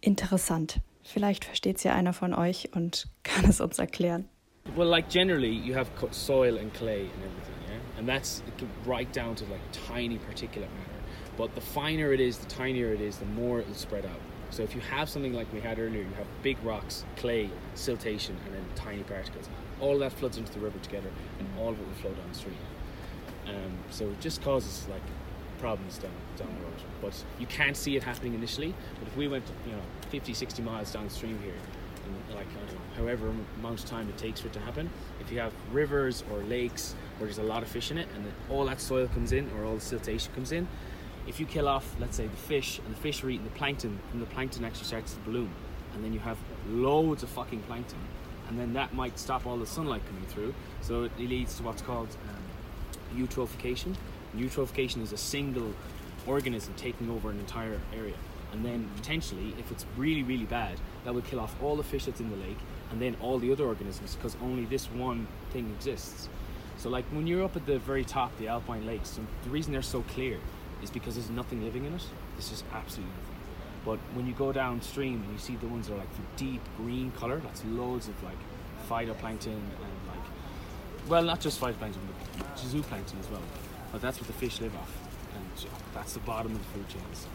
interessant. 0.00 0.80
Vielleicht 1.04 1.44
versteht 1.44 1.76
es 1.76 1.84
ja 1.84 1.94
einer 1.94 2.12
von 2.12 2.34
euch 2.34 2.70
und 2.74 3.06
kann 3.22 3.44
es 3.44 3.60
uns 3.60 3.78
erklären. 3.78 4.28
Well, 4.74 4.88
like 4.88 5.08
generally, 5.08 5.52
you 5.52 5.76
have 5.76 5.88
soil 6.10 6.58
and 6.58 6.74
clay 6.74 7.02
and 7.02 7.24
everything, 7.24 7.54
yeah, 7.68 7.98
and 8.00 8.08
that's 8.08 8.42
right 8.84 9.06
down 9.16 9.36
to 9.36 9.44
like 9.44 9.60
tiny 9.70 10.18
particulate 10.18 10.62
matter. 10.62 10.89
But 11.40 11.54
the 11.54 11.62
finer 11.62 12.12
it 12.12 12.20
is, 12.20 12.36
the 12.36 12.44
tinier 12.50 12.92
it 12.92 13.00
is, 13.00 13.16
the 13.16 13.24
more 13.24 13.60
it'll 13.60 13.72
spread 13.72 14.04
out. 14.04 14.20
So 14.50 14.62
if 14.62 14.74
you 14.74 14.82
have 14.82 15.08
something 15.08 15.32
like 15.32 15.50
we 15.54 15.60
had 15.60 15.78
earlier, 15.78 16.02
you 16.02 16.14
have 16.18 16.26
big 16.42 16.58
rocks, 16.62 17.02
clay, 17.16 17.48
siltation, 17.74 18.34
and 18.44 18.54
then 18.54 18.62
tiny 18.74 19.04
particles. 19.04 19.48
All 19.80 19.98
that 20.00 20.12
floods 20.12 20.36
into 20.36 20.52
the 20.52 20.60
river 20.60 20.78
together, 20.80 21.08
and 21.38 21.48
all 21.58 21.70
of 21.70 21.80
it 21.80 21.86
will 21.86 21.94
flow 21.94 22.12
downstream. 22.12 22.58
Um, 23.46 23.78
so 23.88 24.04
it 24.04 24.20
just 24.20 24.42
causes 24.42 24.86
like 24.90 25.00
problems 25.58 25.96
down, 25.96 26.12
down 26.36 26.54
the 26.58 26.62
road. 26.62 26.74
But 27.00 27.24
you 27.38 27.46
can't 27.46 27.74
see 27.74 27.96
it 27.96 28.02
happening 28.02 28.34
initially. 28.34 28.74
But 28.98 29.08
if 29.08 29.16
we 29.16 29.26
went, 29.26 29.46
you 29.64 29.72
know, 29.72 29.82
50, 30.10 30.34
60 30.34 30.60
miles 30.60 30.92
downstream 30.92 31.38
here, 31.42 31.54
in 32.04 32.34
like 32.34 32.48
know, 32.48 32.80
however 32.96 33.32
amount 33.58 33.82
of 33.82 33.86
time 33.86 34.10
it 34.10 34.18
takes 34.18 34.40
for 34.40 34.48
it 34.48 34.52
to 34.52 34.60
happen, 34.60 34.90
if 35.20 35.32
you 35.32 35.38
have 35.38 35.54
rivers 35.72 36.22
or 36.30 36.40
lakes 36.40 36.94
where 37.16 37.26
there's 37.26 37.38
a 37.38 37.42
lot 37.42 37.62
of 37.62 37.68
fish 37.70 37.90
in 37.90 37.96
it, 37.96 38.08
and 38.14 38.30
all 38.50 38.66
that 38.66 38.78
soil 38.78 39.08
comes 39.08 39.32
in 39.32 39.50
or 39.56 39.64
all 39.64 39.76
the 39.76 39.80
siltation 39.80 40.34
comes 40.34 40.52
in, 40.52 40.68
if 41.30 41.38
you 41.38 41.46
kill 41.46 41.68
off, 41.68 41.94
let's 42.00 42.16
say, 42.16 42.26
the 42.26 42.36
fish, 42.36 42.80
and 42.84 42.92
the 42.92 42.98
fish 42.98 43.22
are 43.22 43.30
eating 43.30 43.44
the 43.44 43.52
plankton, 43.52 44.00
and 44.12 44.20
the 44.20 44.26
plankton 44.26 44.64
actually 44.64 44.86
starts 44.86 45.14
to 45.14 45.20
bloom, 45.20 45.48
and 45.94 46.04
then 46.04 46.12
you 46.12 46.18
have 46.18 46.36
loads 46.68 47.22
of 47.22 47.28
fucking 47.28 47.62
plankton, 47.62 48.00
and 48.48 48.58
then 48.58 48.72
that 48.72 48.92
might 48.94 49.16
stop 49.16 49.46
all 49.46 49.56
the 49.56 49.64
sunlight 49.64 50.02
coming 50.08 50.24
through. 50.26 50.52
So 50.80 51.04
it 51.04 51.16
leads 51.20 51.56
to 51.58 51.62
what's 51.62 51.82
called 51.82 52.08
um, 52.28 53.16
eutrophication. 53.16 53.94
Eutrophication 54.36 55.02
is 55.02 55.12
a 55.12 55.16
single 55.16 55.72
organism 56.26 56.74
taking 56.76 57.08
over 57.08 57.30
an 57.30 57.38
entire 57.38 57.80
area. 57.94 58.16
And 58.52 58.64
then 58.64 58.90
potentially, 58.96 59.54
if 59.56 59.70
it's 59.70 59.86
really, 59.96 60.24
really 60.24 60.46
bad, 60.46 60.80
that 61.04 61.14
would 61.14 61.26
kill 61.26 61.38
off 61.38 61.54
all 61.62 61.76
the 61.76 61.84
fish 61.84 62.06
that's 62.06 62.18
in 62.18 62.28
the 62.30 62.36
lake 62.38 62.58
and 62.90 63.00
then 63.00 63.16
all 63.20 63.38
the 63.38 63.52
other 63.52 63.66
organisms 63.66 64.16
because 64.16 64.36
only 64.42 64.64
this 64.64 64.86
one 64.86 65.28
thing 65.52 65.72
exists. 65.76 66.28
So, 66.76 66.88
like 66.88 67.04
when 67.12 67.28
you're 67.28 67.44
up 67.44 67.54
at 67.54 67.66
the 67.66 67.78
very 67.78 68.04
top, 68.04 68.36
the 68.38 68.48
alpine 68.48 68.84
lakes, 68.84 69.20
the 69.44 69.50
reason 69.50 69.72
they're 69.72 69.82
so 69.82 70.02
clear 70.02 70.40
is 70.82 70.90
because 70.90 71.14
there's 71.14 71.30
nothing 71.30 71.62
living 71.64 71.84
in 71.84 71.94
it. 71.94 72.04
There's 72.34 72.50
just 72.50 72.64
absolutely 72.72 73.14
nothing. 73.16 73.36
But 73.84 73.98
when 74.14 74.26
you 74.26 74.34
go 74.34 74.52
downstream 74.52 75.22
and 75.22 75.32
you 75.32 75.38
see 75.38 75.56
the 75.56 75.66
ones 75.66 75.88
that 75.88 75.94
are 75.94 75.98
like 75.98 76.14
the 76.14 76.44
deep 76.44 76.60
green 76.76 77.10
color, 77.12 77.38
that's 77.38 77.64
loads 77.64 78.08
of 78.08 78.22
like 78.22 78.38
phytoplankton 78.88 79.46
and 79.46 80.00
like, 80.06 80.26
well, 81.08 81.22
not 81.22 81.40
just 81.40 81.60
phytoplankton, 81.60 82.00
but 82.38 82.56
zooplankton 82.56 83.18
as 83.20 83.30
well. 83.30 83.42
But 83.92 84.02
that's 84.02 84.18
what 84.18 84.26
the 84.26 84.34
fish 84.34 84.60
live 84.60 84.74
off, 84.76 84.92
and 85.34 85.66
that's 85.94 86.12
the 86.12 86.20
bottom 86.20 86.54
of 86.54 86.58
the 86.58 86.68
food 86.78 86.88
chains. 86.88 87.26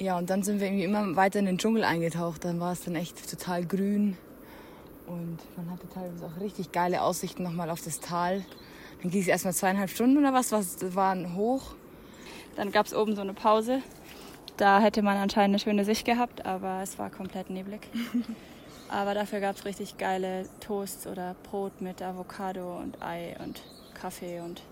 Ja, 0.00 0.18
und 0.18 0.28
dann 0.28 0.42
sind 0.42 0.60
wir 0.60 0.66
irgendwie 0.66 0.84
immer 0.84 1.16
weiter 1.16 1.38
in 1.38 1.46
den 1.46 1.56
Dschungel 1.56 1.84
eingetaucht. 1.84 2.44
Dann 2.44 2.58
war 2.60 2.72
es 2.72 2.84
dann 2.84 2.96
echt 2.96 3.30
total 3.30 3.64
grün. 3.64 4.18
Und 5.06 5.38
man 5.56 5.70
hatte 5.70 5.88
teilweise 5.88 6.26
auch 6.26 6.40
richtig 6.40 6.72
geile 6.72 7.02
Aussichten 7.02 7.42
nochmal 7.42 7.70
auf 7.70 7.82
das 7.82 8.00
Tal. 8.00 8.44
Dann 9.02 9.10
ging 9.10 9.20
es 9.20 9.28
erstmal 9.28 9.54
zweieinhalb 9.54 9.90
Stunden 9.90 10.18
oder 10.18 10.32
was, 10.32 10.52
was 10.52 10.94
waren 10.94 11.36
hoch. 11.36 11.74
Dann 12.56 12.72
gab 12.72 12.86
es 12.86 12.94
oben 12.94 13.14
so 13.14 13.22
eine 13.22 13.34
Pause. 13.34 13.82
Da 14.56 14.80
hätte 14.80 15.02
man 15.02 15.16
anscheinend 15.16 15.54
eine 15.54 15.58
schöne 15.58 15.84
Sicht 15.84 16.04
gehabt, 16.04 16.46
aber 16.46 16.80
es 16.82 16.98
war 16.98 17.10
komplett 17.10 17.50
neblig. 17.50 17.88
aber 18.88 19.14
dafür 19.14 19.40
gab 19.40 19.56
es 19.56 19.64
richtig 19.64 19.98
geile 19.98 20.48
Toasts 20.60 21.06
oder 21.06 21.34
Brot 21.50 21.80
mit 21.80 22.00
Avocado 22.00 22.78
und 22.78 23.02
Ei 23.02 23.36
und 23.44 23.62
Kaffee 23.94 24.40
und 24.40 24.62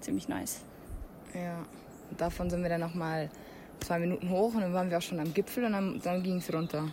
ziemlich 0.00 0.28
nice. 0.28 0.62
Ja, 1.34 1.64
davon 2.18 2.50
sind 2.50 2.62
wir 2.62 2.68
dann 2.68 2.80
nochmal 2.80 3.30
zwei 3.80 3.98
Minuten 4.00 4.28
hoch 4.28 4.54
und 4.54 4.60
dann 4.60 4.74
waren 4.74 4.90
wir 4.90 4.98
auch 4.98 5.02
schon 5.02 5.20
am 5.20 5.32
Gipfel 5.32 5.64
und 5.64 5.72
dann, 5.72 6.00
dann 6.02 6.22
ging 6.22 6.38
es 6.38 6.52
runter. 6.52 6.88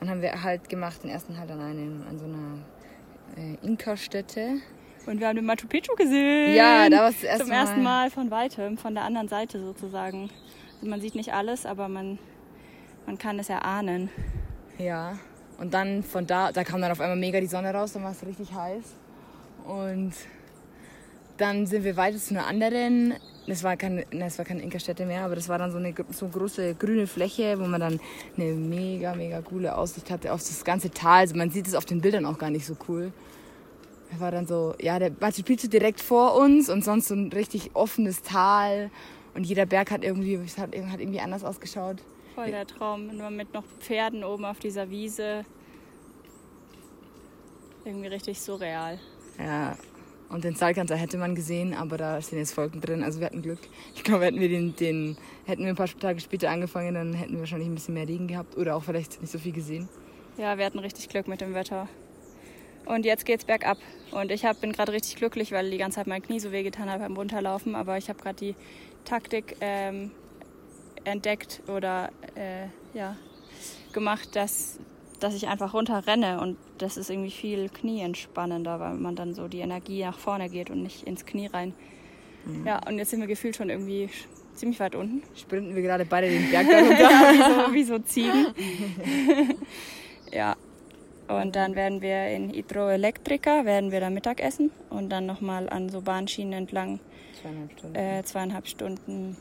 Dann 0.00 0.10
haben 0.10 0.22
wir 0.22 0.42
halt 0.42 0.68
gemacht, 0.68 1.02
den 1.02 1.10
ersten 1.10 1.38
halt 1.38 1.50
an, 1.50 1.60
einem, 1.60 2.04
an 2.08 2.18
so 2.18 2.26
einer 2.26 2.58
äh, 3.36 3.66
Inka-Stätte. 3.66 4.60
Und 5.06 5.20
wir 5.20 5.28
haben 5.28 5.36
den 5.36 5.44
Machu 5.44 5.66
Picchu 5.68 5.94
gesehen. 5.94 6.54
Ja, 6.54 6.88
da 6.90 6.98
war 6.98 7.08
es 7.10 7.22
erste 7.22 7.44
Zum 7.44 7.52
ersten 7.52 7.82
Mal 7.82 8.10
von 8.10 8.30
weitem, 8.30 8.76
von 8.76 8.94
der 8.94 9.04
anderen 9.04 9.28
Seite 9.28 9.60
sozusagen. 9.60 10.30
Also 10.76 10.90
man 10.90 11.00
sieht 11.00 11.14
nicht 11.14 11.32
alles, 11.32 11.64
aber 11.64 11.88
man, 11.88 12.18
man 13.06 13.16
kann 13.16 13.38
es 13.38 13.48
erahnen. 13.48 14.10
Ja, 14.78 15.18
und 15.58 15.72
dann 15.72 16.02
von 16.02 16.26
da, 16.26 16.52
da 16.52 16.64
kam 16.64 16.80
dann 16.80 16.92
auf 16.92 17.00
einmal 17.00 17.16
mega 17.16 17.40
die 17.40 17.46
Sonne 17.46 17.72
raus, 17.72 17.92
dann 17.92 18.02
war 18.02 18.10
es 18.10 18.26
richtig 18.26 18.52
heiß. 18.52 18.84
Und 19.64 20.12
dann 21.38 21.66
sind 21.66 21.84
wir 21.84 21.96
weiter 21.96 22.18
zu 22.18 22.34
einer 22.34 22.46
anderen, 22.46 23.14
das 23.46 23.62
war 23.62 23.76
keine, 23.76 24.06
das 24.10 24.38
war 24.38 24.44
keine 24.44 24.62
Inka-Stätte 24.62 25.06
mehr, 25.06 25.24
aber 25.24 25.36
das 25.36 25.48
war 25.48 25.58
dann 25.58 25.70
so 25.70 25.78
eine 25.78 25.94
so 26.10 26.28
große 26.28 26.74
grüne 26.74 27.06
Fläche, 27.06 27.58
wo 27.60 27.66
man 27.66 27.80
dann 27.80 28.00
eine 28.36 28.52
mega, 28.52 29.14
mega 29.14 29.40
coole 29.42 29.76
Aussicht 29.76 30.10
hatte 30.10 30.32
auf 30.32 30.40
das 30.40 30.64
ganze 30.64 30.90
Tal. 30.90 31.20
Also 31.20 31.36
man 31.36 31.50
sieht 31.50 31.66
es 31.66 31.74
auf 31.74 31.84
den 31.84 32.00
Bildern 32.00 32.26
auch 32.26 32.38
gar 32.38 32.50
nicht 32.50 32.66
so 32.66 32.76
cool. 32.88 33.12
Da 34.10 34.20
war 34.20 34.30
dann 34.30 34.46
so, 34.46 34.74
ja, 34.80 34.98
der 34.98 35.10
Machu 35.20 35.42
Picchu 35.42 35.68
direkt 35.68 36.00
vor 36.00 36.36
uns 36.36 36.68
und 36.68 36.84
sonst 36.84 37.08
so 37.08 37.14
ein 37.14 37.32
richtig 37.32 37.70
offenes 37.74 38.22
Tal. 38.22 38.90
Und 39.34 39.44
jeder 39.44 39.66
Berg 39.66 39.90
hat 39.90 40.02
irgendwie, 40.02 40.38
hat, 40.38 40.74
hat 40.90 41.00
irgendwie 41.00 41.20
anders 41.20 41.44
ausgeschaut. 41.44 41.98
Voll 42.34 42.50
der 42.50 42.66
Traum, 42.66 43.16
nur 43.16 43.30
mit 43.30 43.52
noch 43.54 43.64
Pferden 43.80 44.24
oben 44.24 44.44
auf 44.44 44.58
dieser 44.58 44.90
Wiese. 44.90 45.44
Irgendwie 47.84 48.08
richtig 48.08 48.40
surreal. 48.40 48.98
Ja, 49.38 49.76
und 50.28 50.44
den 50.44 50.54
Salkanter 50.54 50.96
hätte 50.96 51.18
man 51.18 51.34
gesehen, 51.34 51.74
aber 51.74 51.96
da 51.96 52.20
sind 52.20 52.38
jetzt 52.38 52.56
Wolken 52.56 52.80
drin. 52.80 53.02
Also 53.02 53.20
wir 53.20 53.26
hatten 53.26 53.42
Glück. 53.42 53.60
Ich 53.94 54.02
glaube, 54.02 54.24
hätten 54.24 54.40
wir 54.40 54.48
den, 54.48 54.74
den, 54.76 55.16
hätten 55.44 55.62
wir 55.62 55.70
ein 55.70 55.76
paar 55.76 55.86
Tage 55.86 56.20
später 56.20 56.50
angefangen, 56.50 56.94
dann 56.94 57.14
hätten 57.14 57.34
wir 57.34 57.40
wahrscheinlich 57.40 57.68
ein 57.68 57.74
bisschen 57.74 57.94
mehr 57.94 58.08
Regen 58.08 58.26
gehabt 58.26 58.56
oder 58.56 58.76
auch 58.76 58.82
vielleicht 58.82 59.20
nicht 59.20 59.30
so 59.30 59.38
viel 59.38 59.52
gesehen. 59.52 59.88
Ja, 60.36 60.58
wir 60.58 60.66
hatten 60.66 60.78
richtig 60.78 61.08
Glück 61.08 61.28
mit 61.28 61.40
dem 61.40 61.54
Wetter. 61.54 61.88
Und 62.86 63.04
jetzt 63.04 63.24
geht's 63.24 63.44
bergab. 63.44 63.78
Und 64.12 64.30
ich 64.30 64.44
hab, 64.44 64.60
bin 64.60 64.72
gerade 64.72 64.92
richtig 64.92 65.16
glücklich, 65.16 65.50
weil 65.52 65.70
die 65.70 65.78
ganze 65.78 65.96
Zeit 65.96 66.06
mein 66.06 66.22
Knie 66.22 66.40
so 66.40 66.52
wehgetan 66.52 66.90
hat 66.90 67.00
beim 67.00 67.16
Runterlaufen. 67.16 67.74
Aber 67.74 67.98
ich 67.98 68.08
habe 68.08 68.20
gerade 68.20 68.36
die 68.36 68.54
Taktik 69.04 69.56
ähm, 69.60 70.12
entdeckt 71.04 71.62
oder 71.68 72.10
äh, 72.36 72.66
ja, 72.96 73.16
gemacht, 73.92 74.36
dass, 74.36 74.78
dass 75.20 75.34
ich 75.34 75.48
einfach 75.48 75.74
runterrenne. 75.74 76.40
Und 76.40 76.56
das 76.78 76.96
ist 76.96 77.10
irgendwie 77.10 77.30
viel 77.30 77.68
knieentspannender, 77.68 78.80
weil 78.80 78.94
man 78.94 79.16
dann 79.16 79.34
so 79.34 79.48
die 79.48 79.60
Energie 79.60 80.02
nach 80.02 80.18
vorne 80.18 80.48
geht 80.48 80.70
und 80.70 80.82
nicht 80.82 81.04
ins 81.04 81.26
Knie 81.26 81.46
rein. 81.46 81.74
Mhm. 82.44 82.66
Ja, 82.66 82.80
und 82.86 82.98
jetzt 82.98 83.10
sind 83.10 83.20
wir 83.20 83.26
gefühlt 83.26 83.56
schon 83.56 83.70
irgendwie 83.70 84.08
ziemlich 84.54 84.80
weit 84.80 84.94
unten. 84.94 85.22
Sprinten 85.34 85.74
wir 85.74 85.82
gerade 85.82 86.04
beide 86.04 86.28
den 86.28 86.50
Berg 86.50 86.66
da 86.70 86.78
runter. 86.78 87.00
ja, 87.00 87.32
wie, 87.32 87.38
so, 87.38 87.74
wie 87.74 87.84
so 87.84 87.98
Ziegen. 87.98 88.46
ja, 90.32 90.56
und 91.28 91.56
dann 91.56 91.74
werden 91.74 92.00
wir 92.02 92.28
in 92.28 92.50
Hydroelektrika, 92.50 93.64
werden 93.64 93.90
wir 93.90 94.00
da 94.00 94.10
Mittag 94.10 94.40
essen 94.40 94.70
und 94.90 95.10
dann 95.10 95.26
nochmal 95.26 95.68
an 95.68 95.88
so 95.88 96.00
Bahnschienen 96.00 96.52
entlang 96.52 97.00
zweieinhalb 97.40 97.72
Stunden. 97.72 97.96
Äh, 97.96 98.24
zweieinhalb 98.24 98.68
Stunden 98.68 99.36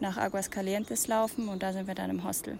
nach 0.00 0.16
Aguascalientes 0.16 1.08
laufen 1.08 1.48
und 1.48 1.62
da 1.62 1.72
sind 1.72 1.88
wir 1.88 1.94
dann 1.94 2.10
im 2.10 2.24
Hostel. 2.24 2.58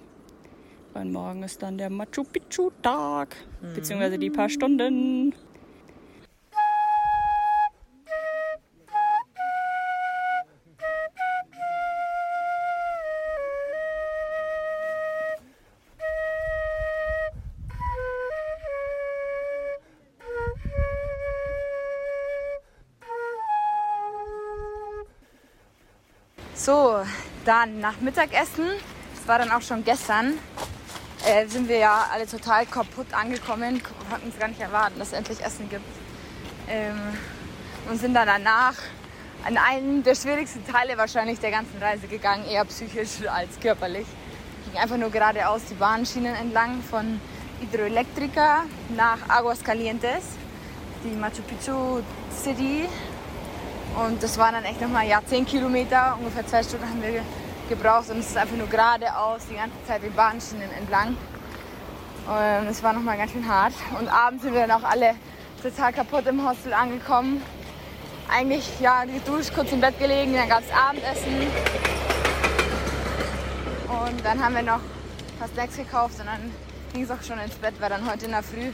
Und 0.95 1.13
morgen 1.13 1.43
ist 1.43 1.63
dann 1.63 1.79
der 1.79 1.91
Machu 1.91 2.25
Picchu 2.25 2.71
Tag, 2.83 3.37
mhm. 3.61 3.75
beziehungsweise 3.75 4.19
die 4.19 4.31
paar 4.31 4.49
Stunden. 4.49 5.35
So, 26.55 26.97
dann 27.47 27.81
nach 27.81 28.01
Mittagessen, 28.01 28.67
das 29.15 29.27
war 29.29 29.39
dann 29.39 29.51
auch 29.53 29.63
schon 29.63 29.85
gestern, 29.85 30.35
äh, 31.29 31.47
sind 31.47 31.69
wir 31.69 31.79
ja 31.79 32.07
alle 32.13 32.27
total 32.27 32.65
kaputt 32.67 33.07
angekommen, 33.13 33.83
konnten 34.11 34.29
es 34.29 34.39
gar 34.39 34.49
nicht 34.49 34.61
erwarten, 34.61 34.99
dass 34.99 35.09
es 35.09 35.15
endlich 35.15 35.45
Essen 35.45 35.69
gibt. 35.69 35.85
Ähm, 36.69 36.97
und 37.91 38.01
sind 38.01 38.15
dann 38.15 38.27
danach 38.27 38.75
an 39.45 39.57
einen 39.57 40.03
der 40.03 40.15
schwierigsten 40.15 40.67
Teile 40.67 40.97
wahrscheinlich 40.99 41.39
der 41.39 41.51
ganzen 41.51 41.81
Reise 41.81 42.07
gegangen, 42.07 42.45
eher 42.47 42.65
psychisch 42.65 43.27
als 43.31 43.61
körperlich. 43.61 44.07
Ging 44.71 44.81
einfach 44.81 44.97
nur 44.97 45.11
geradeaus 45.11 45.63
die 45.71 45.75
Bahnschienen 45.75 46.35
entlang 46.35 46.83
von 46.83 47.21
Hidroelectrica 47.61 48.65
nach 48.97 49.19
Aguascalientes, 49.29 50.25
die 51.05 51.17
Machu 51.17 51.43
Picchu 51.43 52.03
City 52.35 52.89
und 54.05 54.23
das 54.23 54.37
waren 54.39 54.55
dann 54.55 54.65
echt 54.65 54.81
nochmal 54.81 55.07
ja, 55.07 55.21
10 55.25 55.47
Kilometer, 55.47 56.17
ungefähr 56.19 56.47
zwei 56.47 56.63
Stunden 56.63 56.89
haben 56.89 57.03
wir 57.03 57.23
gebraucht. 57.69 58.11
Und 58.11 58.19
es 58.19 58.31
ist 58.31 58.37
einfach 58.37 58.57
nur 58.57 58.69
geradeaus 58.69 59.43
die 59.51 59.57
ganze 59.57 59.77
Zeit 59.87 60.03
die 60.03 60.11
Bahnschienen 60.11 60.71
entlang. 60.79 61.17
Und 62.27 62.67
es 62.69 62.83
war 62.83 62.93
nochmal 62.93 63.17
ganz 63.17 63.33
schön 63.33 63.49
hart. 63.49 63.73
Und 63.99 64.09
abends 64.09 64.43
sind 64.43 64.55
wir 64.55 64.67
dann 64.67 64.83
auch 64.83 64.89
alle 64.89 65.15
total 65.63 65.93
kaputt 65.93 66.27
im 66.27 66.47
Hostel 66.47 66.73
angekommen. 66.73 67.43
Eigentlich 68.29 68.69
ja 68.81 69.05
geduscht, 69.05 69.55
kurz 69.55 69.73
im 69.73 69.81
Bett 69.81 69.99
gelegen, 69.99 70.35
dann 70.35 70.49
gab 70.49 70.61
es 70.61 70.71
Abendessen. 70.71 71.47
Und 73.89 74.25
dann 74.25 74.45
haben 74.45 74.55
wir 74.55 74.63
noch 74.63 74.81
was 75.39 75.51
Snacks 75.53 75.77
gekauft 75.77 76.21
und 76.21 76.27
dann 76.27 76.53
ging 76.93 77.05
es 77.05 77.11
auch 77.11 77.23
schon 77.23 77.39
ins 77.39 77.55
Bett, 77.55 77.75
weil 77.81 77.89
dann 77.89 78.11
heute 78.11 78.27
in 78.27 78.33
der 78.33 78.43
Früh 78.43 78.71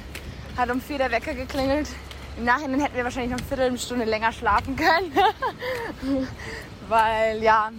hat 0.56 0.70
um 0.70 0.80
vier 0.80 0.98
der 0.98 1.10
Wecker 1.10 1.34
geklingelt. 1.34 1.88
Im 2.36 2.44
Nachhinein 2.44 2.80
hätten 2.80 2.96
wir 2.96 3.04
wahrscheinlich 3.04 3.30
noch 3.30 3.38
eine 3.38 3.46
Viertelstunde 3.46 4.04
länger 4.04 4.32
schlafen 4.32 4.74
können. 4.74 5.12
Weil 6.88 7.42
ja, 7.42 7.70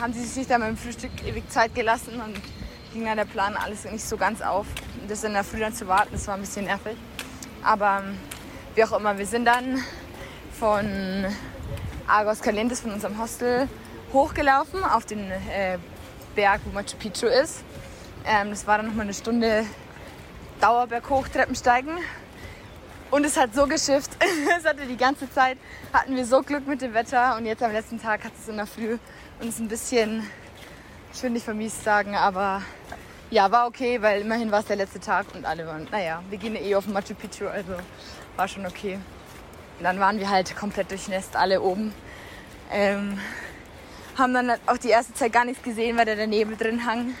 haben 0.00 0.12
sie 0.12 0.24
sich 0.24 0.46
dann 0.46 0.60
beim 0.60 0.76
Frühstück 0.76 1.10
ewig 1.26 1.48
Zeit 1.50 1.74
gelassen 1.74 2.20
und 2.20 2.40
ging 2.92 3.04
dann 3.04 3.16
der 3.16 3.24
Plan 3.24 3.56
alles 3.56 3.84
nicht 3.84 4.04
so 4.04 4.16
ganz 4.16 4.40
auf. 4.40 4.66
Und 5.00 5.10
das 5.10 5.24
in 5.24 5.32
der 5.32 5.44
Früh 5.44 5.60
dann 5.60 5.74
zu 5.74 5.86
warten, 5.88 6.10
das 6.12 6.26
war 6.26 6.34
ein 6.34 6.40
bisschen 6.40 6.64
nervig. 6.64 6.96
Aber 7.62 8.02
ähm, 8.04 8.18
wie 8.74 8.84
auch 8.84 8.92
immer, 8.92 9.18
wir 9.18 9.26
sind 9.26 9.44
dann 9.44 9.82
von 10.58 11.26
Argos 12.06 12.40
Calientes, 12.40 12.80
von 12.80 12.92
unserem 12.92 13.18
Hostel, 13.18 13.68
hochgelaufen 14.12 14.84
auf 14.84 15.04
den 15.04 15.30
äh, 15.30 15.78
Berg, 16.34 16.60
wo 16.64 16.72
Machu 16.72 16.96
Picchu 16.98 17.26
ist. 17.26 17.64
Ähm, 18.26 18.50
das 18.50 18.66
war 18.66 18.78
dann 18.78 18.86
nochmal 18.86 19.04
eine 19.04 19.14
Stunde 19.14 19.64
Dauerberg 20.60 21.10
hoch, 21.10 21.28
Treppensteigen. 21.28 21.98
Und 23.14 23.24
es 23.24 23.36
hat 23.36 23.54
so 23.54 23.68
geschifft. 23.68 24.10
es 24.58 24.64
hatte 24.64 24.86
die 24.86 24.96
ganze 24.96 25.30
Zeit, 25.30 25.56
hatten 25.92 26.16
wir 26.16 26.26
so 26.26 26.42
Glück 26.42 26.66
mit 26.66 26.82
dem 26.82 26.94
Wetter. 26.94 27.36
Und 27.36 27.46
jetzt 27.46 27.62
am 27.62 27.70
letzten 27.70 28.02
Tag 28.02 28.24
hat 28.24 28.32
es 28.36 28.48
in 28.48 28.56
der 28.56 28.66
Früh 28.66 28.98
uns 29.40 29.60
ein 29.60 29.68
bisschen, 29.68 30.28
ich 31.12 31.22
will 31.22 31.30
nicht 31.30 31.44
vermiest 31.44 31.84
sagen, 31.84 32.16
aber 32.16 32.62
ja, 33.30 33.52
war 33.52 33.68
okay, 33.68 34.02
weil 34.02 34.22
immerhin 34.22 34.50
war 34.50 34.58
es 34.58 34.66
der 34.66 34.74
letzte 34.74 34.98
Tag 34.98 35.26
und 35.32 35.44
alle 35.44 35.64
waren, 35.64 35.86
naja, 35.92 36.24
wir 36.28 36.38
gehen 36.38 36.56
eh 36.56 36.74
auf 36.74 36.88
Machu 36.88 37.14
Picchu, 37.14 37.46
also 37.46 37.74
war 38.34 38.48
schon 38.48 38.66
okay. 38.66 38.98
Und 39.78 39.84
dann 39.84 40.00
waren 40.00 40.18
wir 40.18 40.28
halt 40.28 40.56
komplett 40.56 40.90
durchnässt, 40.90 41.36
alle 41.36 41.60
oben. 41.62 41.94
Ähm, 42.72 43.20
haben 44.18 44.34
dann 44.34 44.50
auch 44.66 44.78
die 44.78 44.88
erste 44.88 45.14
Zeit 45.14 45.32
gar 45.32 45.44
nichts 45.44 45.62
gesehen, 45.62 45.96
weil 45.96 46.06
da 46.06 46.16
der 46.16 46.26
Nebel 46.26 46.56
drin 46.56 46.84
hang. 46.84 47.14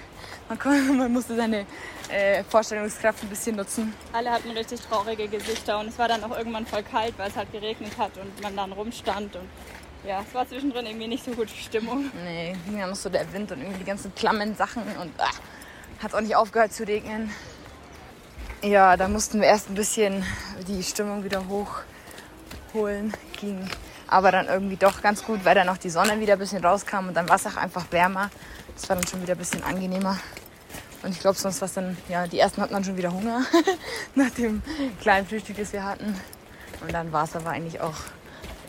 Man, 0.48 0.58
man 0.98 1.12
musste 1.12 1.36
seine 1.36 1.66
äh, 2.10 2.44
Vorstellungskraft 2.44 3.22
ein 3.22 3.28
bisschen 3.28 3.56
nutzen. 3.56 3.94
Alle 4.12 4.30
hatten 4.30 4.50
richtig 4.50 4.80
traurige 4.80 5.28
Gesichter 5.28 5.78
und 5.78 5.88
es 5.88 5.98
war 5.98 6.08
dann 6.08 6.22
auch 6.24 6.36
irgendwann 6.36 6.66
voll 6.66 6.82
kalt, 6.82 7.14
weil 7.16 7.30
es 7.30 7.36
halt 7.36 7.50
geregnet 7.52 7.96
hat 7.98 8.16
und 8.18 8.42
man 8.42 8.56
dann 8.56 8.72
rumstand 8.72 9.36
und 9.36 9.48
ja, 10.06 10.22
es 10.26 10.34
war 10.34 10.46
zwischendrin 10.46 10.84
irgendwie 10.84 11.06
nicht 11.06 11.24
so 11.24 11.30
gute 11.30 11.54
Stimmung. 11.54 12.10
Nee, 12.24 12.54
ging 12.66 12.78
ja 12.78 12.86
noch 12.86 12.96
so 12.96 13.08
der 13.08 13.32
Wind 13.32 13.50
und 13.52 13.60
irgendwie 13.60 13.78
die 13.78 13.86
ganzen 13.86 14.14
klammen 14.14 14.54
Sachen 14.54 14.82
und 15.00 15.12
ah, 15.18 15.30
hat 16.02 16.14
auch 16.14 16.20
nicht 16.20 16.36
aufgehört 16.36 16.72
zu 16.74 16.86
regnen. 16.86 17.30
Ja, 18.62 18.96
da 18.96 19.08
mussten 19.08 19.40
wir 19.40 19.48
erst 19.48 19.70
ein 19.70 19.74
bisschen 19.74 20.24
die 20.68 20.82
Stimmung 20.82 21.24
wieder 21.24 21.42
hochholen. 21.48 23.14
Ging 23.40 23.68
aber 24.06 24.30
dann 24.30 24.46
irgendwie 24.46 24.76
doch 24.76 25.00
ganz 25.02 25.24
gut, 25.24 25.44
weil 25.44 25.54
dann 25.54 25.68
auch 25.68 25.78
die 25.78 25.90
Sonne 25.90 26.20
wieder 26.20 26.34
ein 26.34 26.38
bisschen 26.38 26.64
rauskam 26.64 27.08
und 27.08 27.14
dann 27.14 27.28
war 27.28 27.36
es 27.36 27.46
auch 27.46 27.56
einfach 27.56 27.86
wärmer. 27.90 28.30
Das 28.74 28.88
war 28.88 28.96
dann 28.96 29.06
schon 29.06 29.22
wieder 29.22 29.34
ein 29.34 29.38
bisschen 29.38 29.62
angenehmer. 29.64 30.18
Und 31.04 31.10
ich 31.10 31.20
glaube, 31.20 31.38
sonst 31.38 31.60
war 31.60 31.66
es 31.66 31.74
dann, 31.74 31.96
ja, 32.08 32.26
die 32.26 32.38
ersten 32.38 32.62
hatten 32.62 32.72
dann 32.72 32.84
schon 32.84 32.96
wieder 32.96 33.12
Hunger 33.12 33.42
nach 34.14 34.30
dem 34.30 34.62
kleinen 35.00 35.26
Frühstück, 35.26 35.56
das 35.58 35.72
wir 35.72 35.84
hatten. 35.84 36.18
Und 36.80 36.92
dann 36.92 37.12
war 37.12 37.24
es 37.24 37.36
aber 37.36 37.50
eigentlich 37.50 37.80
auch 37.80 37.94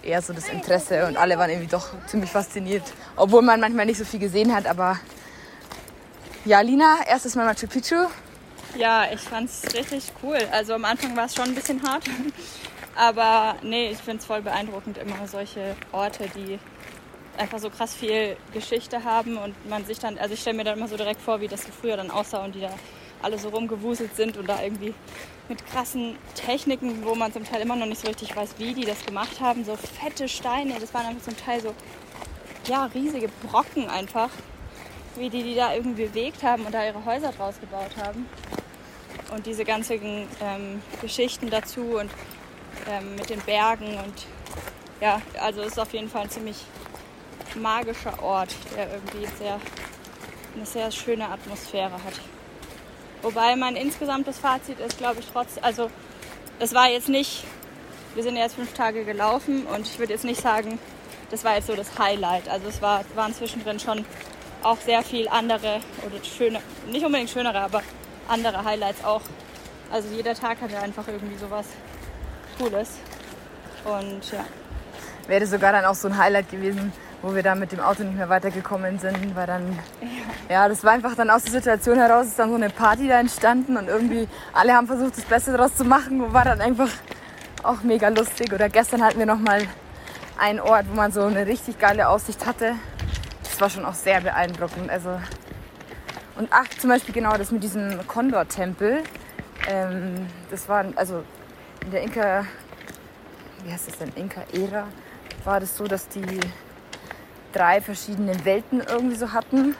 eher 0.04 0.22
so 0.22 0.34
das 0.34 0.50
Interesse 0.50 1.08
und 1.08 1.18
alle 1.18 1.38
waren 1.38 1.50
irgendwie 1.50 1.70
doch 1.70 1.88
ziemlich 2.08 2.30
fasziniert. 2.30 2.84
Obwohl 3.16 3.42
man 3.42 3.60
manchmal 3.60 3.86
nicht 3.86 3.98
so 3.98 4.06
viel 4.06 4.20
gesehen 4.20 4.54
hat, 4.54 4.68
aber 4.68 5.00
ja, 6.44 6.62
Lina, 6.62 6.98
erstes 7.08 7.36
Mal 7.36 7.46
Machu 7.46 7.68
Picchu. 7.68 8.06
Ja, 8.78 9.06
ich 9.12 9.22
fand 9.22 9.50
es 9.50 9.74
richtig 9.74 10.12
cool. 10.22 10.38
Also 10.52 10.74
am 10.74 10.86
Anfang 10.86 11.16
war 11.16 11.26
es 11.26 11.36
schon 11.36 11.46
ein 11.46 11.56
bisschen 11.56 11.82
hart. 11.82 12.04
Aber 12.98 13.58
nee, 13.62 13.90
ich 13.90 13.98
finde 13.98 14.20
es 14.20 14.26
voll 14.26 14.42
beeindruckend, 14.42 14.98
immer 14.98 15.28
solche 15.28 15.76
Orte, 15.92 16.30
die 16.34 16.60
einfach 17.38 17.60
so 17.60 17.70
krass 17.70 17.94
viel 17.94 18.38
Geschichte 18.54 19.04
haben 19.04 19.38
und 19.38 19.70
man 19.70 19.86
sich 19.86 20.00
dann, 20.00 20.18
also 20.18 20.34
ich 20.34 20.42
stelle 20.42 20.58
mir 20.58 20.64
dann 20.64 20.78
immer 20.78 20.88
so 20.88 20.98
direkt 20.98 21.22
vor, 21.22 21.42
wie 21.42 21.48
das 21.48 21.64
so 21.64 21.72
früher 21.72 21.98
dann 21.98 22.12
aussah 22.12 22.44
und 22.44 22.56
die 22.56 22.62
da 22.62 22.72
alle 23.22 23.40
so 23.40 23.50
rumgewuselt 23.50 24.16
sind 24.16 24.38
und 24.38 24.48
da 24.48 24.62
irgendwie 24.62 24.94
mit 25.48 25.66
krassen 25.66 26.18
Techniken, 26.36 27.04
wo 27.06 27.16
man 27.16 27.32
zum 27.32 27.44
Teil 27.44 27.62
immer 27.62 27.76
noch 27.76 27.86
nicht 27.86 28.02
so 28.02 28.08
richtig 28.08 28.36
weiß, 28.36 28.56
wie 28.58 28.74
die 28.74 28.86
das 28.86 29.06
gemacht 29.06 29.40
haben, 29.40 29.64
so 29.64 29.76
fette 29.76 30.28
Steine, 30.28 30.76
das 30.80 30.94
waren 30.94 31.06
dann 31.06 31.22
zum 31.22 31.38
Teil 31.38 31.62
so, 31.62 31.74
ja, 32.68 32.86
riesige 32.86 33.30
Brocken 33.44 33.90
einfach, 33.90 34.30
wie 35.16 35.30
die 35.30 35.44
die 35.44 35.56
da 35.56 35.74
irgendwie 35.74 36.06
bewegt 36.06 36.44
haben 36.44 36.66
und 36.66 36.74
da 36.74 36.86
ihre 36.86 37.06
Häuser 37.06 37.32
draus 37.32 37.60
gebaut 37.60 37.96
haben. 37.98 38.28
Und 39.34 39.46
diese 39.46 39.66
ganzen 39.66 40.28
ähm, 40.42 40.82
Geschichten 41.02 41.50
dazu 41.50 41.82
und 41.82 42.12
ähm, 42.88 43.16
mit 43.16 43.30
den 43.30 43.40
Bergen 43.42 43.98
und 43.98 44.26
ja, 45.02 45.22
also 45.40 45.62
es 45.62 45.74
ist 45.74 45.80
auf 45.80 45.94
jeden 45.94 46.10
Fall 46.10 46.24
ein 46.24 46.30
ziemlich 46.30 46.58
magischer 47.56 48.22
Ort, 48.22 48.50
der 48.76 48.92
irgendwie 48.92 49.28
sehr, 49.38 49.60
eine 50.56 50.66
sehr 50.66 50.92
schöne 50.92 51.30
Atmosphäre 51.30 51.94
hat. 51.94 52.20
Wobei 53.22 53.56
mein 53.56 53.76
insgesamtes 53.76 54.38
Fazit 54.38 54.80
ist, 54.80 54.98
glaube 54.98 55.20
ich, 55.20 55.28
trotz, 55.32 55.58
also 55.62 55.90
es 56.60 56.74
war 56.74 56.90
jetzt 56.90 57.10
nicht, 57.10 57.44
wir 58.14 58.24
sind 58.24 58.36
jetzt 58.38 58.56
fünf 58.56 58.74
Tage 58.74 59.04
gelaufen 59.04 59.66
und 59.68 59.88
ich 59.88 60.00
würde 60.00 60.14
jetzt 60.14 60.26
nicht 60.26 60.42
sagen, 60.42 60.80
das 61.32 61.44
war 61.44 61.56
jetzt 61.56 61.68
so 61.68 61.76
das 61.76 61.98
Highlight. 61.98 62.48
Also 62.50 62.68
es 62.68 62.82
war, 62.82 63.04
waren 63.16 63.34
zwischendrin 63.34 63.80
schon 63.80 64.06
auch 64.64 64.78
sehr 64.78 65.04
viel 65.04 65.28
andere 65.28 65.80
oder 66.06 66.24
schöne, 66.24 66.60
nicht 66.88 67.06
unbedingt 67.06 67.30
schönere, 67.30 67.60
aber 67.60 67.84
andere 68.28 68.64
Highlights 68.64 69.04
auch. 69.04 69.22
Also 69.92 70.08
jeder 70.16 70.34
Tag 70.34 70.62
hatte 70.62 70.80
einfach 70.80 71.08
irgendwie 71.08 71.38
sowas 71.38 71.68
Cooles. 72.58 72.98
Und 73.84 74.32
ja. 74.32 74.46
Wäre 75.28 75.46
sogar 75.46 75.72
dann 75.72 75.86
auch 75.86 75.96
so 75.96 76.08
ein 76.08 76.18
Highlight 76.18 76.50
gewesen, 76.50 76.92
wo 77.26 77.34
wir 77.34 77.42
dann 77.42 77.60
mit 77.60 77.72
dem 77.72 77.80
Auto 77.80 78.04
nicht 78.04 78.16
mehr 78.16 78.30
weitergekommen 78.30 79.00
sind, 79.00 79.36
weil 79.36 79.48
dann, 79.48 79.80
ja. 80.48 80.54
ja, 80.54 80.70
das 80.70 80.84
war 80.84 80.92
einfach 80.92 81.16
dann 81.16 81.32
aus 81.32 81.44
der 81.44 81.54
Situation 81.54 81.98
heraus, 81.98 82.28
ist 82.28 82.38
dann 82.38 82.50
so 82.50 82.56
eine 82.56 82.70
Party 82.70 83.08
da 83.08 83.20
entstanden 83.20 83.78
und 83.78 83.88
irgendwie 83.88 84.28
alle 84.54 84.74
haben 84.74 84.86
versucht, 84.86 85.18
das 85.18 85.26
Beste 85.26 85.52
daraus 85.52 85.76
zu 85.76 85.86
machen 85.86 86.22
und 86.22 86.34
war 86.34 86.46
dann 86.46 86.62
einfach 86.62 86.90
auch 87.64 87.82
mega 87.82 88.10
lustig. 88.10 88.54
Oder 88.54 88.70
gestern 88.70 89.04
hatten 89.04 89.18
wir 89.18 89.26
nochmal 89.26 89.64
einen 90.38 90.60
Ort, 90.60 90.86
wo 90.88 90.96
man 90.96 91.12
so 91.12 91.24
eine 91.24 91.48
richtig 91.48 91.80
geile 91.80 92.10
Aussicht 92.10 92.46
hatte. 92.46 92.76
Das 93.44 93.60
war 93.60 93.72
schon 93.72 93.86
auch 93.86 93.96
sehr 93.96 94.22
beeindruckend. 94.22 94.92
Also 94.92 95.20
und 96.36 96.50
ach, 96.52 96.68
zum 96.80 96.92
Beispiel 96.92 97.14
genau 97.14 97.38
das 97.38 97.50
mit 97.50 97.64
diesem 97.64 98.06
Kondor-Tempel. 98.06 99.02
Ähm, 99.68 100.28
das 100.52 100.70
war, 100.70 100.86
also 100.96 101.24
in 101.84 101.90
der 101.90 102.04
Inka, 102.04 102.46
wie 103.64 103.72
heißt 103.72 103.88
das 103.88 103.98
denn, 103.98 104.12
Inka-Ära, 104.16 104.84
war 105.44 105.60
das 105.60 105.76
so, 105.76 105.86
dass 105.86 106.08
die 106.10 106.40
drei 107.56 107.80
verschiedene 107.80 108.44
Welten 108.44 108.82
irgendwie 108.82 109.16
so 109.16 109.32
hatten. 109.32 109.76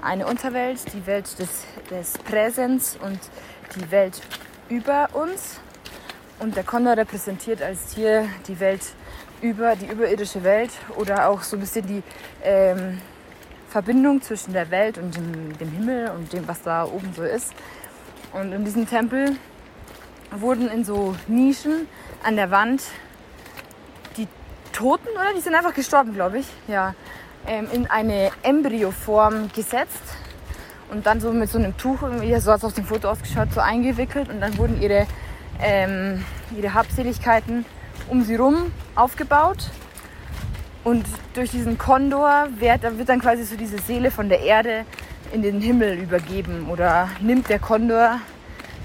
Eine 0.00 0.26
Unterwelt, 0.26 0.80
die 0.94 1.06
Welt 1.06 1.38
des, 1.38 1.64
des 1.90 2.12
Präsens 2.18 2.96
und 3.02 3.18
die 3.76 3.90
Welt 3.90 4.20
über 4.68 5.08
uns. 5.12 5.60
Und 6.38 6.56
der 6.56 6.64
Kondor 6.64 6.96
repräsentiert 6.96 7.60
als 7.62 7.88
Tier 7.88 8.26
die 8.46 8.58
Welt 8.60 8.82
über, 9.42 9.74
die 9.76 9.86
überirdische 9.86 10.42
Welt 10.44 10.70
oder 10.96 11.28
auch 11.28 11.42
so 11.42 11.56
ein 11.56 11.60
bisschen 11.60 11.86
die 11.86 12.02
ähm, 12.42 13.00
Verbindung 13.68 14.22
zwischen 14.22 14.52
der 14.52 14.70
Welt 14.70 14.96
und 14.96 15.16
dem, 15.16 15.58
dem 15.58 15.70
Himmel 15.70 16.10
und 16.10 16.32
dem, 16.32 16.46
was 16.48 16.62
da 16.62 16.84
oben 16.84 17.12
so 17.14 17.22
ist. 17.22 17.52
Und 18.32 18.52
in 18.52 18.64
diesem 18.64 18.88
Tempel 18.88 19.36
wurden 20.30 20.68
in 20.70 20.84
so 20.84 21.16
Nischen 21.26 21.88
an 22.22 22.36
der 22.36 22.50
Wand 22.50 22.82
Toten, 24.72 25.08
oder? 25.14 25.34
Die 25.36 25.40
sind 25.40 25.54
einfach 25.54 25.74
gestorben, 25.74 26.14
glaube 26.14 26.38
ich. 26.38 26.46
Ja. 26.68 26.94
Ähm, 27.46 27.68
in 27.72 27.86
eine 27.86 28.30
Embryoform 28.42 29.50
gesetzt 29.54 30.02
und 30.90 31.06
dann 31.06 31.20
so 31.20 31.32
mit 31.32 31.48
so 31.50 31.58
einem 31.58 31.76
Tuch, 31.76 32.02
irgendwie, 32.02 32.38
so 32.38 32.52
hat 32.52 32.58
es 32.58 32.64
auf 32.64 32.74
dem 32.74 32.84
Foto 32.84 33.08
ausgeschaut, 33.08 33.48
so 33.54 33.60
eingewickelt 33.60 34.28
und 34.28 34.40
dann 34.40 34.58
wurden 34.58 34.80
ihre, 34.80 35.06
ähm, 35.62 36.24
ihre 36.56 36.74
Habseligkeiten 36.74 37.64
um 38.08 38.22
sie 38.24 38.36
rum 38.36 38.72
aufgebaut. 38.94 39.70
Und 40.84 41.06
durch 41.34 41.50
diesen 41.50 41.78
Kondor 41.78 42.48
wird, 42.58 42.82
wird 42.98 43.08
dann 43.08 43.20
quasi 43.20 43.44
so 43.44 43.56
diese 43.56 43.78
Seele 43.78 44.10
von 44.10 44.28
der 44.28 44.40
Erde 44.40 44.84
in 45.32 45.42
den 45.42 45.60
Himmel 45.60 45.98
übergeben 45.98 46.68
oder 46.70 47.08
nimmt 47.20 47.48
der 47.48 47.58
Kondor 47.58 48.20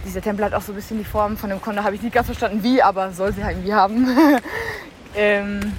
dieser 0.06 0.22
Tempel 0.22 0.46
hat 0.46 0.54
auch 0.54 0.62
so 0.62 0.72
ein 0.72 0.76
bisschen 0.76 1.00
die 1.00 1.04
Form 1.04 1.36
von 1.36 1.50
dem 1.50 1.62
Kondor, 1.62 1.84
habe 1.84 1.96
ich 1.96 2.02
nicht 2.02 2.14
ganz 2.14 2.28
verstanden 2.28 2.64
wie, 2.64 2.82
aber 2.82 3.12
soll 3.12 3.34
sie 3.34 3.44
halt 3.44 3.58
irgendwie 3.58 3.74
haben. 3.74 4.08
ähm, 5.16 5.74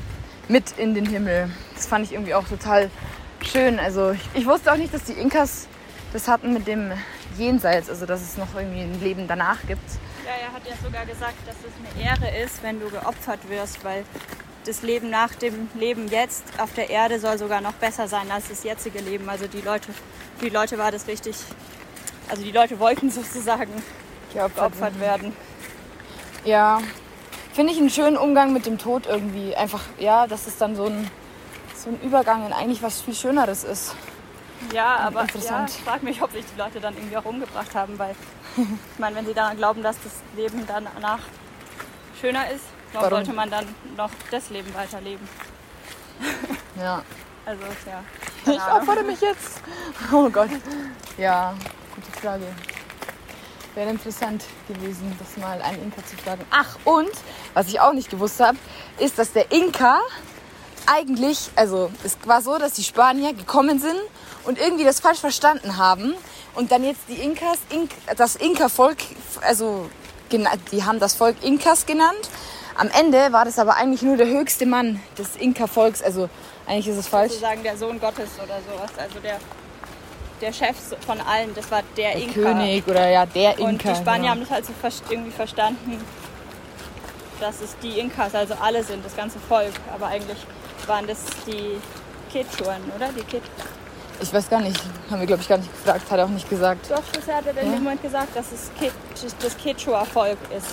mit 0.49 0.79
in 0.79 0.95
den 0.95 1.07
Himmel. 1.07 1.51
Das 1.75 1.87
fand 1.87 2.05
ich 2.05 2.13
irgendwie 2.13 2.35
auch 2.35 2.47
total 2.47 2.91
schön. 3.43 3.79
Also 3.79 4.13
ich, 4.13 4.29
ich, 4.35 4.47
wusste 4.47 4.73
auch 4.73 4.77
nicht, 4.77 4.93
dass 4.93 5.05
die 5.05 5.13
Inkas 5.13 5.67
das 6.13 6.29
hatten 6.29 6.53
mit 6.53 6.67
dem 6.67 6.93
Jenseits, 7.37 7.91
also 7.91 8.07
dass 8.07 8.23
es 8.23 8.37
noch 8.37 8.55
irgendwie 8.55 8.81
ein 8.81 9.01
Leben 9.01 9.29
danach 9.29 9.59
gibt. 9.67 9.83
Ja, 10.25 10.33
er 10.43 10.53
hat 10.53 10.67
ja 10.67 10.75
sogar 10.83 11.05
gesagt, 11.05 11.35
dass 11.47 11.57
es 11.57 11.73
eine 11.79 12.05
Ehre 12.05 12.45
ist, 12.45 12.63
wenn 12.63 12.81
du 12.81 12.89
geopfert 12.89 13.49
wirst, 13.49 13.85
weil 13.85 14.05
das 14.65 14.83
Leben 14.83 15.11
nach 15.11 15.35
dem 15.35 15.69
Leben 15.75 16.09
jetzt 16.09 16.45
auf 16.59 16.73
der 16.75 16.91
Erde 16.91 17.21
soll 17.21 17.39
sogar 17.39 17.61
noch 17.61 17.75
besser 17.75 18.09
sein 18.09 18.31
als 18.31 18.49
das 18.49 18.65
jetzige 18.65 19.01
Leben. 19.01 19.29
Also 19.29 19.47
die 19.47 19.61
Leute, 19.61 19.89
die 20.41 20.49
Leute 20.49 20.79
war 20.79 20.91
das 20.91 21.07
richtig, 21.07 21.37
also 22.29 22.43
die 22.43 22.53
Leute 22.53 22.79
wollten 22.79 23.11
sozusagen 23.11 23.71
geopfert, 24.33 24.57
geopfert 24.57 25.01
werden. 25.01 25.33
Ja, 26.45 26.81
finde 27.57 27.73
ich 27.73 27.79
einen 27.79 27.91
schönen 27.91 28.19
Umgang 28.19 28.53
mit 28.53 28.67
dem 28.67 28.77
Tod 28.77 29.07
irgendwie. 29.07 29.57
Einfach, 29.57 29.81
ja, 29.99 30.27
dass 30.27 30.47
es 30.47 30.59
dann 30.59 30.77
so 30.77 30.85
ein, 30.85 31.11
so 31.75 31.89
ein 31.89 31.99
Übergang 32.03 32.47
in 32.47 32.53
eigentlich 32.53 32.83
was 32.83 33.01
viel 33.01 33.15
Schöneres 33.15 33.65
ist. 33.65 33.97
Ja, 34.75 34.97
aber 34.97 35.25
ja, 35.25 35.65
ich 35.67 35.83
frage 35.83 36.05
mich, 36.05 36.23
ob 36.23 36.33
sich 36.33 36.45
die 36.55 36.59
Leute 36.59 36.81
dann 36.81 36.95
irgendwie 36.95 37.17
auch 37.17 37.25
umgebracht 37.25 37.75
haben, 37.75 37.99
weil 37.99 38.15
ich 38.57 38.99
meine, 38.99 39.17
wenn 39.17 39.27
sie 39.27 39.33
daran 39.35 39.57
glauben, 39.57 39.83
dass 39.83 39.97
das 40.03 40.13
Leben 40.37 40.65
danach 40.67 41.21
schöner 42.21 42.51
ist, 42.51 42.65
warum, 42.93 43.11
warum? 43.11 43.25
sollte 43.25 43.33
man 43.33 43.51
dann 43.51 43.67
noch 43.97 44.11
das 44.31 44.51
Leben 44.51 44.73
weiterleben? 44.75 45.27
Ja. 46.79 47.03
Also, 47.47 47.63
ja. 47.87 48.53
Ich 48.53 48.61
opfere 48.61 49.03
mich 49.03 49.19
jetzt. 49.23 49.63
Oh 50.13 50.29
Gott. 50.29 50.51
Ja, 51.17 51.55
gute 51.95 52.21
Frage. 52.21 52.45
Wäre 53.77 53.91
interessant 53.91 54.43
gewesen, 54.69 55.15
das 55.19 55.37
mal 55.37 55.61
einen 55.61 55.83
Inka 55.83 56.03
zu 56.07 56.17
fragen. 56.17 56.47
Ach, 56.51 56.79
und 56.87 57.11
was 57.53 57.69
ich 57.69 57.79
auch 57.79 57.93
nicht 57.93 58.09
gewusst 58.09 58.41
habe, 58.41 58.57
ist, 58.99 59.19
dass 59.19 59.33
der 59.33 59.53
Inka 59.53 59.99
eigentlich, 60.87 61.51
also 61.57 61.91
es 62.03 62.17
war 62.25 62.41
so, 62.41 62.57
dass 62.57 62.73
die 62.73 62.85
Spanier 62.85 63.35
gekommen 63.35 63.79
sind 63.79 64.01
und 64.45 64.59
irgendwie 64.59 64.85
das 64.85 65.01
falsch 65.01 65.19
verstanden 65.19 65.77
haben 65.77 66.15
und 66.55 66.73
dann 66.73 66.85
jetzt 66.85 67.03
die 67.09 67.21
Inkas, 67.21 67.59
Ink, 67.69 67.91
das 68.17 68.37
Inka-Volk, 68.37 68.97
also 69.43 69.91
die 70.33 70.83
haben 70.83 70.99
das 70.99 71.15
Volk 71.15 71.37
Inkas 71.43 71.85
genannt. 71.85 72.31
Am 72.77 72.89
Ende 72.89 73.31
war 73.33 73.45
das 73.45 73.59
aber 73.59 73.77
eigentlich 73.77 74.01
nur 74.01 74.17
der 74.17 74.29
höchste 74.29 74.65
Mann 74.65 75.03
des 75.19 75.37
Inka-Volks, 75.37 76.03
also 76.03 76.31
eigentlich 76.67 76.89
ist 76.89 76.97
es 76.97 77.09
falsch. 77.09 77.33
Sozusagen 77.33 77.63
der 77.63 77.77
Sohn 77.77 78.01
Gottes 78.01 78.31
oder 78.43 78.59
sowas. 78.67 78.91
Also 78.97 79.19
der, 79.21 79.39
der 80.41 80.53
Chef 80.53 80.77
von 81.07 81.21
allen, 81.21 81.55
das 81.55 81.71
war 81.71 81.83
der, 81.97 82.13
Der 82.13 82.23
Inka. 82.23 82.35
König 82.35 82.87
oder 82.87 83.09
ja, 83.09 83.27
der 83.27 83.59
Und 83.61 83.71
Inka. 83.73 83.91
die 83.93 83.97
Spanier 83.97 84.19
genau. 84.23 84.31
haben 84.31 84.41
das 84.41 84.51
halt 84.51 84.67
so 84.67 84.73
irgendwie 85.11 85.31
verstanden, 85.31 85.99
dass 87.41 87.61
es 87.61 87.77
die 87.83 87.99
Inkas, 87.99 88.35
also 88.35 88.55
alle 88.61 88.83
sind, 88.83 89.05
das 89.05 89.17
ganze 89.17 89.39
Volk. 89.39 89.73
Aber 89.95 90.07
eigentlich 90.07 90.39
waren 90.87 91.07
das 91.07 91.19
die 91.47 91.79
Quechuan, 92.31 92.81
oder? 92.95 93.09
Die 93.13 93.23
Quet 93.25 93.43
Ich 94.21 94.33
weiß 94.33 94.49
gar 94.49 94.61
nicht, 94.61 94.81
haben 95.11 95.21
wir 95.21 95.27
glaube 95.27 95.43
ich 95.43 95.49
gar 95.49 95.59
nicht 95.59 95.71
gefragt, 95.73 96.11
hat 96.11 96.19
er 96.19 96.25
auch 96.25 96.31
nicht 96.31 96.49
gesagt. 96.49 96.91
Doch, 96.91 97.03
das 97.13 97.27
hat 97.35 97.47
er 97.47 97.51
in 97.53 97.57
Ja? 97.57 97.63
dem 97.77 97.85
Moment 97.85 98.03
gesagt, 98.03 98.35
dass 98.37 98.53
es 98.53 98.71
Que- 98.79 98.91
das 99.43 99.57
Quechua-Volk 99.59 100.39
ist. 100.57 100.67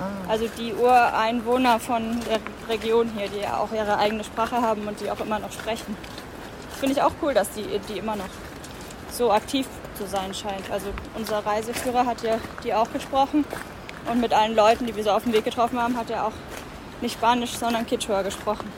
Ah. 0.00 0.28
Also 0.28 0.48
die 0.58 0.74
Ureinwohner 0.74 1.78
von 1.78 2.18
der 2.28 2.40
Region 2.68 3.12
hier, 3.16 3.28
die 3.28 3.40
ja 3.42 3.58
auch 3.58 3.72
ihre 3.72 3.96
eigene 3.96 4.24
Sprache 4.24 4.60
haben 4.60 4.88
und 4.88 5.00
die 5.00 5.08
auch 5.10 5.20
immer 5.20 5.38
noch 5.38 5.52
sprechen. 5.52 5.96
Finde 6.80 6.96
ich 6.96 7.02
auch 7.02 7.12
cool, 7.22 7.32
dass 7.32 7.50
die, 7.52 7.62
die 7.88 7.98
immer 7.98 8.16
noch 8.16 8.24
so 9.14 9.30
aktiv 9.30 9.66
zu 9.96 10.06
sein 10.06 10.34
scheint. 10.34 10.70
Also 10.70 10.88
unser 11.16 11.44
Reiseführer 11.44 12.06
hat 12.06 12.22
ja 12.22 12.38
die 12.64 12.74
auch 12.74 12.92
gesprochen 12.92 13.44
und 14.10 14.20
mit 14.20 14.32
allen 14.32 14.54
Leuten, 14.54 14.86
die 14.86 14.94
wir 14.96 15.04
so 15.04 15.10
auf 15.10 15.24
dem 15.24 15.32
Weg 15.32 15.44
getroffen 15.44 15.80
haben, 15.80 15.96
hat 15.96 16.10
er 16.10 16.26
auch 16.26 16.32
nicht 17.00 17.14
Spanisch, 17.14 17.52
sondern 17.52 17.86
Quechua 17.86 18.22
gesprochen. 18.22 18.70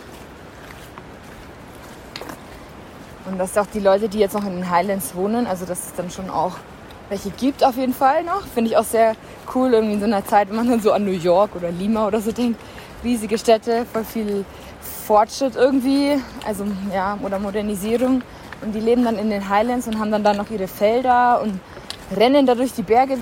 Und 3.26 3.38
dass 3.38 3.58
auch 3.58 3.66
die 3.66 3.80
Leute, 3.80 4.08
die 4.08 4.18
jetzt 4.18 4.34
noch 4.34 4.44
in 4.44 4.54
den 4.56 4.70
Highlands 4.70 5.14
wohnen, 5.14 5.46
also 5.46 5.66
dass 5.66 5.86
es 5.86 5.94
dann 5.94 6.10
schon 6.10 6.30
auch 6.30 6.52
welche 7.08 7.30
gibt 7.30 7.64
auf 7.64 7.76
jeden 7.76 7.94
Fall 7.94 8.24
noch. 8.24 8.42
Finde 8.46 8.70
ich 8.70 8.76
auch 8.76 8.84
sehr 8.84 9.14
cool, 9.54 9.72
irgendwie 9.72 9.94
in 9.94 10.00
so 10.00 10.06
einer 10.06 10.24
Zeit, 10.24 10.48
wenn 10.48 10.56
man 10.56 10.68
dann 10.68 10.80
so 10.80 10.92
an 10.92 11.04
New 11.04 11.12
York 11.12 11.54
oder 11.54 11.70
Lima 11.70 12.06
oder 12.06 12.20
so 12.20 12.32
denkt. 12.32 12.60
Riesige 13.04 13.38
Städte, 13.38 13.86
voll 13.92 14.04
viel 14.04 14.44
Fortschritt 15.06 15.54
irgendwie, 15.54 16.20
also 16.44 16.64
ja, 16.92 17.18
oder 17.22 17.38
Modernisierung. 17.38 18.22
Und 18.62 18.72
die 18.72 18.80
leben 18.80 19.04
dann 19.04 19.18
in 19.18 19.30
den 19.30 19.48
Highlands 19.48 19.86
und 19.86 19.98
haben 19.98 20.10
dann 20.10 20.24
da 20.24 20.32
noch 20.34 20.50
ihre 20.50 20.66
Felder 20.68 21.40
und 21.42 21.60
rennen 22.16 22.46
da 22.46 22.54
durch 22.54 22.72
die 22.72 22.82
Berge 22.82 23.18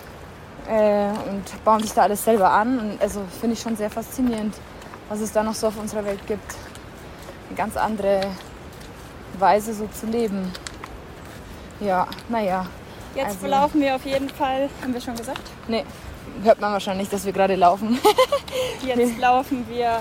äh, 0.68 1.08
und 1.30 1.64
bauen 1.64 1.82
sich 1.82 1.92
da 1.92 2.02
alles 2.02 2.24
selber 2.24 2.50
an. 2.50 2.78
Und 2.78 3.02
also 3.02 3.20
finde 3.40 3.54
ich 3.54 3.60
schon 3.60 3.76
sehr 3.76 3.90
faszinierend, 3.90 4.54
was 5.08 5.20
es 5.20 5.32
da 5.32 5.42
noch 5.42 5.54
so 5.54 5.66
auf 5.68 5.78
unserer 5.78 6.04
Welt 6.04 6.24
gibt. 6.26 6.54
Eine 7.48 7.56
ganz 7.56 7.76
andere 7.76 8.20
Weise 9.38 9.74
so 9.74 9.86
zu 9.88 10.06
leben. 10.06 10.50
Ja, 11.80 12.06
naja. 12.28 12.66
Jetzt 13.14 13.26
Also- 13.36 13.46
laufen 13.48 13.80
wir 13.80 13.94
auf 13.96 14.04
jeden 14.06 14.28
Fall, 14.28 14.68
haben 14.82 14.94
wir 14.94 15.00
schon 15.00 15.16
gesagt? 15.16 15.42
Nee, 15.68 15.84
hört 16.42 16.60
man 16.60 16.72
wahrscheinlich, 16.72 17.08
dass 17.08 17.24
wir 17.24 17.32
gerade 17.32 17.54
laufen. 17.56 17.98
Jetzt 18.84 19.18
laufen 19.20 19.64
wir 19.68 19.98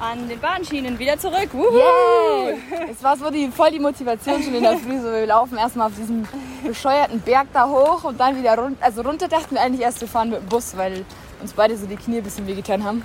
an 0.00 0.28
den 0.28 0.38
Bahnschienen 0.40 0.98
wieder 0.98 1.18
zurück. 1.18 1.48
Wuhu! 1.52 2.50
Es 2.90 3.02
war 3.02 3.16
so 3.16 3.30
die, 3.30 3.48
voll 3.48 3.70
die 3.70 3.78
Motivation 3.78 4.42
schon 4.42 4.54
in 4.54 4.62
der 4.62 4.76
Früh. 4.78 4.98
So, 5.00 5.10
wir 5.10 5.26
laufen 5.26 5.56
erstmal 5.58 5.86
auf 5.88 5.94
diesem 5.96 6.26
bescheuerten 6.64 7.20
Berg 7.20 7.46
da 7.52 7.68
hoch 7.68 8.04
und 8.04 8.18
dann 8.20 8.36
wieder 8.36 8.56
runter. 8.58 8.76
Also 8.84 9.02
runter 9.02 9.28
dachten 9.28 9.54
wir 9.54 9.62
eigentlich 9.62 9.82
erst, 9.82 10.00
wir 10.00 10.08
fahren 10.08 10.30
mit 10.30 10.40
dem 10.40 10.46
Bus, 10.48 10.76
weil 10.76 11.04
uns 11.40 11.52
beide 11.52 11.76
so 11.76 11.86
die 11.86 11.96
Knie 11.96 12.18
ein 12.18 12.24
bisschen 12.24 12.46
wehgetan 12.46 12.84
haben. 12.84 13.02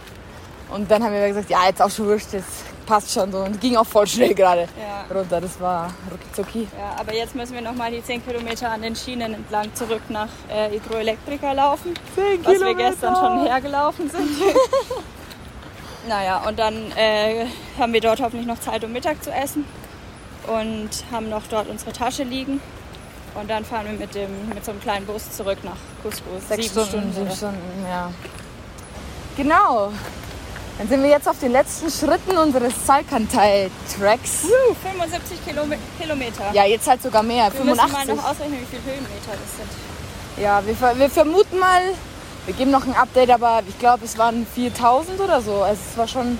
Und 0.74 0.89
dann 0.89 1.04
haben 1.04 1.14
wir 1.14 1.28
gesagt, 1.28 1.50
ja, 1.50 1.66
jetzt 1.68 1.82
auch 1.82 1.89
schon 1.89 2.08
wurscht, 2.08 2.34
das 2.34 2.44
passt 2.86 3.12
schon 3.12 3.30
so. 3.32 3.39
Und 3.39 3.60
ging 3.60 3.76
auch 3.76 3.86
voll 3.86 4.08
schnell 4.08 4.34
gerade 4.34 4.62
Ja. 4.80 5.14
runter. 5.14 5.42
Das 5.42 5.60
war 5.60 5.89
rucki 6.38 6.68
Ja, 6.78 6.96
aber 7.00 7.14
jetzt 7.14 7.36
müssen 7.36 7.54
wir 7.54 7.62
noch 7.62 7.76
mal 7.76 7.92
die 7.92 8.04
10 8.04 8.26
Kilometer 8.26 8.70
an 8.70 8.82
den 8.82 8.96
Schienen 8.96 9.34
entlang 9.34 9.74
zurück 9.76 10.02
nach 10.10 10.30
äh, 10.50 10.70
Hydroelektrika 10.72 11.52
laufen. 11.52 11.94
10 12.16 12.46
Was 12.46 12.60
wir 12.60 12.76
gestern 12.76 13.16
schon 13.16 13.46
hergelaufen 13.46 14.10
sind. 14.10 14.30
naja, 16.08 16.43
und 16.47 16.58
dann 16.60 16.91
äh, 16.95 17.45
haben 17.80 17.93
wir 17.93 18.02
dort 18.02 18.22
hoffentlich 18.22 18.47
noch 18.47 18.60
Zeit, 18.60 18.84
um 18.84 18.91
Mittag 18.91 19.24
zu 19.24 19.32
essen. 19.32 19.66
Und 20.47 20.89
haben 21.12 21.30
noch 21.30 21.43
dort 21.49 21.70
unsere 21.70 21.91
Tasche 21.93 22.24
liegen. 22.24 22.60
Und 23.36 23.49
dann 23.49 23.64
fahren 23.64 23.86
wir 23.86 23.93
mit, 23.93 24.14
dem, 24.16 24.49
mit 24.49 24.66
so 24.66 24.72
einem 24.72 24.82
kleinen 24.82 25.06
Bus 25.06 25.32
zurück 25.32 25.60
nach 25.64 25.78
Cusco. 26.04 26.24
Sechs 26.49 26.74
Sieben 26.74 26.86
Stunden, 26.86 27.14
sieben? 27.14 27.32
Stunden, 27.32 27.86
ja. 27.88 28.12
Genau. 29.38 29.91
Dann 30.78 30.88
sind 30.89 31.04
wir 31.04 31.10
jetzt 31.12 31.30
auf 31.30 31.39
den 31.39 31.52
letzten 31.52 31.91
Schritten 31.91 32.38
unseres 32.38 32.74
Salkantay-Tracks. 32.88 34.43
Wuh, 34.45 34.74
75 34.82 35.38
Kilome- 35.47 35.78
Kilometer. 35.99 36.52
Ja, 36.54 36.66
jetzt 36.66 36.88
halt 36.88 37.04
sogar 37.04 37.22
mehr, 37.24 37.54
wir 37.54 37.64
müssen 37.64 37.78
85. 37.80 38.08
mal 38.08 38.16
noch 38.16 38.24
ausrechnen, 38.32 38.60
wie 38.62 38.66
viele 38.66 38.84
Höhenmeter 38.95 39.32
das 39.32 39.58
sind. 39.58 40.43
Ja, 40.43 40.62
wir, 40.66 40.99
wir 40.99 41.10
vermuten 41.10 41.60
mal, 41.60 41.82
wir 42.46 42.54
geben 42.54 42.72
noch 42.72 42.86
ein 42.86 42.96
Update, 42.96 43.30
aber 43.30 43.62
ich 43.68 43.78
glaube, 43.78 44.06
es 44.06 44.18
waren 44.18 44.46
4000 44.56 45.20
oder 45.20 45.42
so. 45.42 45.62
Also 45.62 45.82
es 45.92 45.98
war 45.98 46.08
schon 46.08 46.38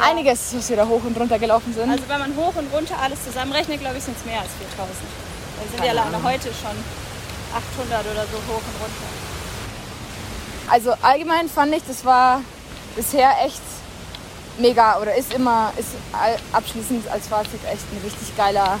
einiges, 0.00 0.54
was 0.54 0.68
wir 0.70 0.76
da 0.76 0.86
hoch 0.86 1.02
und 1.04 1.18
runter 1.18 1.38
gelaufen 1.38 1.72
sind. 1.74 1.90
Also 1.90 2.04
wenn 2.08 2.18
man 2.18 2.36
hoch 2.36 2.54
und 2.56 2.72
runter 2.72 2.96
alles 3.00 3.24
zusammenrechnet, 3.24 3.80
glaube 3.80 3.98
ich, 3.98 4.04
sind 4.04 4.16
es 4.16 4.24
mehr 4.24 4.40
als 4.40 4.50
4000. 4.58 4.78
Dann 4.78 5.68
sind 5.68 5.76
Keine 5.76 5.94
ja 5.94 6.02
alleine 6.02 6.22
heute 6.22 6.48
schon 6.48 6.76
800 7.54 8.00
oder 8.00 8.22
so 8.22 8.38
hoch 8.48 8.62
und 8.62 8.80
runter. 8.80 9.24
Also 10.68 10.94
allgemein 11.02 11.48
fand 11.48 11.74
ich, 11.74 11.82
das 11.86 12.04
war 12.04 12.40
bisher 12.96 13.30
echt 13.44 13.60
mega 14.58 14.98
oder 14.98 15.14
ist 15.14 15.34
immer, 15.34 15.72
ist 15.76 15.90
abschließend 16.52 17.08
als 17.10 17.28
Fazit 17.28 17.60
echt 17.64 17.82
ein 17.92 18.00
richtig 18.02 18.36
geiler, 18.36 18.78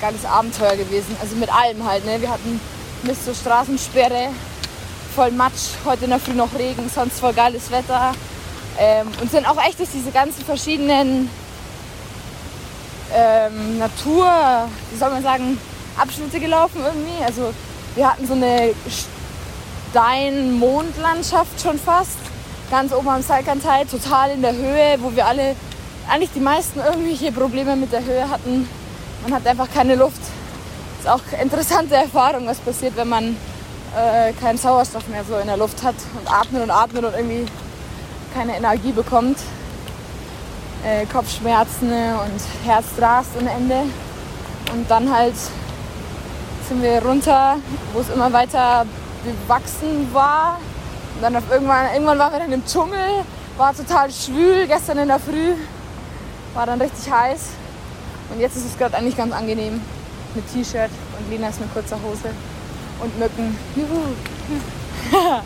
geiles 0.00 0.24
Abenteuer 0.24 0.76
gewesen. 0.76 1.16
Also 1.20 1.36
mit 1.36 1.54
allem 1.54 1.86
halt. 1.86 2.04
Ne? 2.04 2.20
Wir 2.20 2.30
hatten 2.30 2.60
Mist 3.04 3.24
zur 3.24 3.34
Straßensperre, 3.34 4.30
voll 5.14 5.30
Matsch, 5.30 5.76
heute 5.84 6.04
in 6.04 6.10
der 6.10 6.18
Früh 6.18 6.32
noch 6.32 6.52
Regen, 6.58 6.90
sonst 6.92 7.20
voll 7.20 7.32
geiles 7.32 7.70
Wetter. 7.70 8.12
Ähm, 8.78 9.06
und 9.20 9.30
sind 9.30 9.48
auch 9.48 9.62
echt 9.64 9.78
durch 9.78 9.90
diese 9.94 10.10
ganzen 10.10 10.44
verschiedenen 10.44 11.30
ähm, 13.14 13.78
Natur, 13.78 14.28
wie 14.90 14.98
soll 14.98 15.10
man 15.10 15.22
sagen, 15.22 15.58
Abschnitte 15.96 16.40
gelaufen 16.40 16.80
irgendwie. 16.84 17.24
Also 17.24 17.54
wir 17.94 18.10
hatten 18.10 18.26
so 18.26 18.32
eine 18.32 18.74
Stein-Mondlandschaft 19.92 21.62
schon 21.62 21.78
fast. 21.78 22.18
Ganz 22.70 22.92
oben 22.92 23.08
am 23.08 23.22
Salkantay, 23.22 23.84
total 23.84 24.32
in 24.32 24.42
der 24.42 24.54
Höhe, 24.56 24.96
wo 24.98 25.14
wir 25.14 25.26
alle, 25.26 25.54
eigentlich 26.10 26.30
die 26.34 26.40
meisten 26.40 26.80
irgendwelche 26.80 27.30
Probleme 27.30 27.76
mit 27.76 27.92
der 27.92 28.04
Höhe 28.04 28.28
hatten. 28.28 28.68
Man 29.22 29.32
hat 29.32 29.46
einfach 29.46 29.68
keine 29.72 29.94
Luft. 29.94 30.20
Ist 30.98 31.08
auch 31.08 31.20
eine 31.30 31.42
interessante 31.42 31.94
Erfahrung, 31.94 32.48
was 32.48 32.58
passiert, 32.58 32.96
wenn 32.96 33.08
man 33.08 33.36
äh, 33.96 34.32
keinen 34.32 34.58
Sauerstoff 34.58 35.06
mehr 35.08 35.24
so 35.24 35.36
in 35.36 35.46
der 35.46 35.56
Luft 35.56 35.82
hat 35.82 35.94
und 36.18 36.30
atmet 36.30 36.62
und 36.62 36.70
atmet 36.70 37.04
und 37.04 37.14
irgendwie 37.14 37.46
keine 38.34 38.56
Energie 38.56 38.92
bekommt. 38.92 39.38
Äh, 40.84 41.06
Kopfschmerzen 41.06 41.90
und 41.90 42.66
Herzrast 42.66 43.30
ohne 43.38 43.50
Ende. 43.50 43.82
Und 44.72 44.90
dann 44.90 45.14
halt 45.14 45.34
sind 46.68 46.82
wir 46.82 47.02
runter, 47.04 47.56
wo 47.92 48.00
es 48.00 48.08
immer 48.10 48.32
weiter 48.32 48.84
bewachsen 49.24 50.08
war. 50.12 50.58
Und 51.14 51.22
dann 51.22 51.34
irgendwann, 51.50 51.92
irgendwann 51.92 52.18
waren 52.18 52.32
wir 52.32 52.40
dann 52.40 52.52
im 52.52 52.66
Dschungel, 52.66 53.24
war 53.56 53.74
total 53.74 54.10
schwül 54.10 54.66
gestern 54.66 54.98
in 54.98 55.08
der 55.08 55.20
Früh, 55.20 55.54
war 56.54 56.66
dann 56.66 56.80
richtig 56.80 57.10
heiß. 57.10 57.50
Und 58.30 58.40
jetzt 58.40 58.56
ist 58.56 58.66
es 58.66 58.76
gerade 58.76 58.96
eigentlich 58.96 59.16
ganz 59.16 59.32
angenehm 59.32 59.80
mit 60.34 60.52
T-Shirt 60.52 60.90
und 61.18 61.30
Lina 61.30 61.48
ist 61.48 61.60
mit 61.60 61.72
kurzer 61.72 61.96
Hose 62.02 62.30
und 63.00 63.18
Mücken. 63.18 63.56
Juhu. 63.76 64.14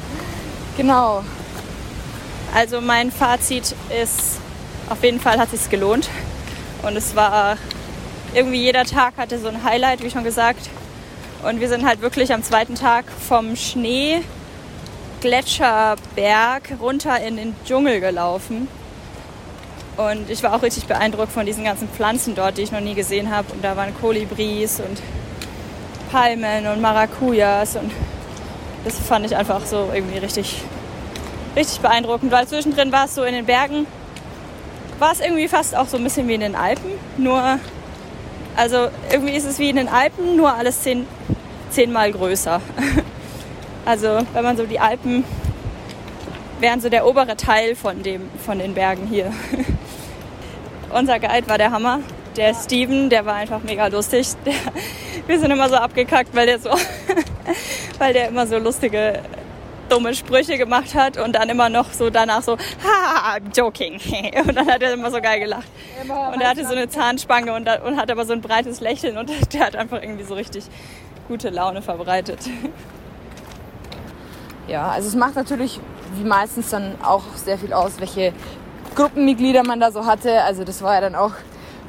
genau. 0.76 1.24
Also 2.54 2.80
mein 2.80 3.10
Fazit 3.10 3.74
ist, 4.02 4.38
auf 4.88 5.02
jeden 5.02 5.20
Fall 5.20 5.38
hat 5.38 5.52
es 5.52 5.62
sich 5.62 5.70
gelohnt. 5.70 6.08
Und 6.82 6.96
es 6.96 7.14
war 7.16 7.56
irgendwie 8.34 8.62
jeder 8.62 8.84
Tag 8.84 9.14
hatte 9.16 9.38
so 9.38 9.48
ein 9.48 9.64
Highlight, 9.64 10.02
wie 10.02 10.10
schon 10.10 10.24
gesagt. 10.24 10.70
Und 11.42 11.60
wir 11.60 11.68
sind 11.68 11.86
halt 11.86 12.00
wirklich 12.00 12.32
am 12.32 12.42
zweiten 12.42 12.74
Tag 12.74 13.04
vom 13.10 13.56
Schnee 13.56 14.22
Gletscherberg 15.20 16.74
runter 16.80 17.20
in 17.20 17.36
den 17.36 17.56
Dschungel 17.64 18.00
gelaufen. 18.00 18.68
Und 19.96 20.30
ich 20.30 20.42
war 20.44 20.54
auch 20.54 20.62
richtig 20.62 20.86
beeindruckt 20.86 21.32
von 21.32 21.44
diesen 21.44 21.64
ganzen 21.64 21.88
Pflanzen 21.88 22.36
dort, 22.36 22.56
die 22.56 22.62
ich 22.62 22.70
noch 22.70 22.80
nie 22.80 22.94
gesehen 22.94 23.30
habe. 23.34 23.52
Und 23.52 23.64
da 23.64 23.76
waren 23.76 23.92
Kolibris 24.00 24.80
und 24.80 25.00
Palmen 26.10 26.66
und 26.66 26.80
Maracujas. 26.80 27.76
Und 27.76 27.92
das 28.84 28.98
fand 28.98 29.26
ich 29.26 29.36
einfach 29.36 29.64
so 29.66 29.90
irgendwie 29.92 30.18
richtig, 30.18 30.62
richtig 31.56 31.80
beeindruckend, 31.80 32.32
weil 32.32 32.46
zwischendrin 32.46 32.92
war 32.92 33.06
es 33.06 33.14
so 33.14 33.24
in 33.24 33.34
den 33.34 33.46
Bergen, 33.46 33.86
war 34.98 35.12
es 35.12 35.20
irgendwie 35.20 35.48
fast 35.48 35.76
auch 35.76 35.86
so 35.86 35.96
ein 35.96 36.04
bisschen 36.04 36.28
wie 36.28 36.34
in 36.34 36.40
den 36.40 36.54
Alpen. 36.54 36.90
Nur, 37.16 37.58
also 38.56 38.88
irgendwie 39.10 39.34
ist 39.34 39.44
es 39.44 39.58
wie 39.58 39.70
in 39.70 39.76
den 39.76 39.88
Alpen, 39.88 40.36
nur 40.36 40.54
alles 40.54 40.82
zehn, 40.82 41.06
zehnmal 41.70 42.12
größer. 42.12 42.60
Also 43.84 44.18
wenn 44.34 44.44
man 44.44 44.54
so 44.54 44.66
die 44.66 44.78
Alpen 44.78 45.24
wären 46.60 46.80
so 46.80 46.88
der 46.88 47.06
obere 47.06 47.36
Teil 47.36 47.74
von, 47.74 48.02
dem, 48.02 48.28
von 48.44 48.58
den 48.58 48.74
Bergen 48.74 49.06
hier. 49.06 49.32
Unser 50.90 51.18
Guide 51.18 51.48
war 51.48 51.58
der 51.58 51.70
Hammer. 51.70 52.00
Der 52.36 52.54
Steven, 52.54 53.10
der 53.10 53.26
war 53.26 53.34
einfach 53.34 53.62
mega 53.62 53.86
lustig. 53.88 54.28
Der, 54.46 54.54
wir 55.28 55.38
sind 55.38 55.50
immer 55.50 55.68
so 55.68 55.76
abgekackt, 55.76 56.34
weil 56.34 56.46
der 56.46 56.58
so, 56.58 56.70
weil 57.98 58.12
der 58.12 58.28
immer 58.28 58.46
so 58.46 58.58
lustige 58.58 59.20
dumme 59.88 60.14
Sprüche 60.14 60.58
gemacht 60.58 60.94
hat 60.94 61.18
und 61.18 61.34
dann 61.34 61.48
immer 61.48 61.68
noch 61.68 61.92
so 61.92 62.10
danach 62.10 62.42
so, 62.42 62.56
ha, 62.56 63.38
joking. 63.56 64.00
Und 64.46 64.54
dann 64.54 64.66
hat 64.66 64.82
er 64.82 64.92
immer 64.92 65.10
so 65.10 65.20
geil 65.20 65.40
gelacht. 65.40 65.68
Und 66.02 66.40
er 66.40 66.50
hatte 66.50 66.66
so 66.66 66.74
eine 66.74 66.88
Zahnspange 66.88 67.54
und, 67.54 67.68
und 67.86 67.96
hat 67.96 68.10
aber 68.10 68.26
so 68.26 68.34
ein 68.34 68.42
breites 68.42 68.80
Lächeln 68.80 69.16
und 69.16 69.30
der 69.54 69.66
hat 69.66 69.76
einfach 69.76 70.02
irgendwie 70.02 70.24
so 70.24 70.34
richtig 70.34 70.64
gute 71.26 71.50
Laune 71.50 71.82
verbreitet. 71.82 72.38
Ja, 74.66 74.90
also 74.90 75.08
es 75.08 75.14
macht 75.14 75.36
natürlich 75.36 75.80
wie 76.16 76.24
meistens 76.24 76.70
dann 76.70 76.94
auch 77.02 77.22
sehr 77.36 77.58
viel 77.58 77.72
aus, 77.72 77.98
welche 77.98 78.32
Gruppenmitglieder 78.94 79.62
man 79.64 79.80
da 79.80 79.90
so 79.90 80.06
hatte. 80.06 80.42
Also 80.42 80.64
das 80.64 80.82
war 80.82 80.94
ja 80.94 81.00
dann 81.00 81.14
auch, 81.14 81.32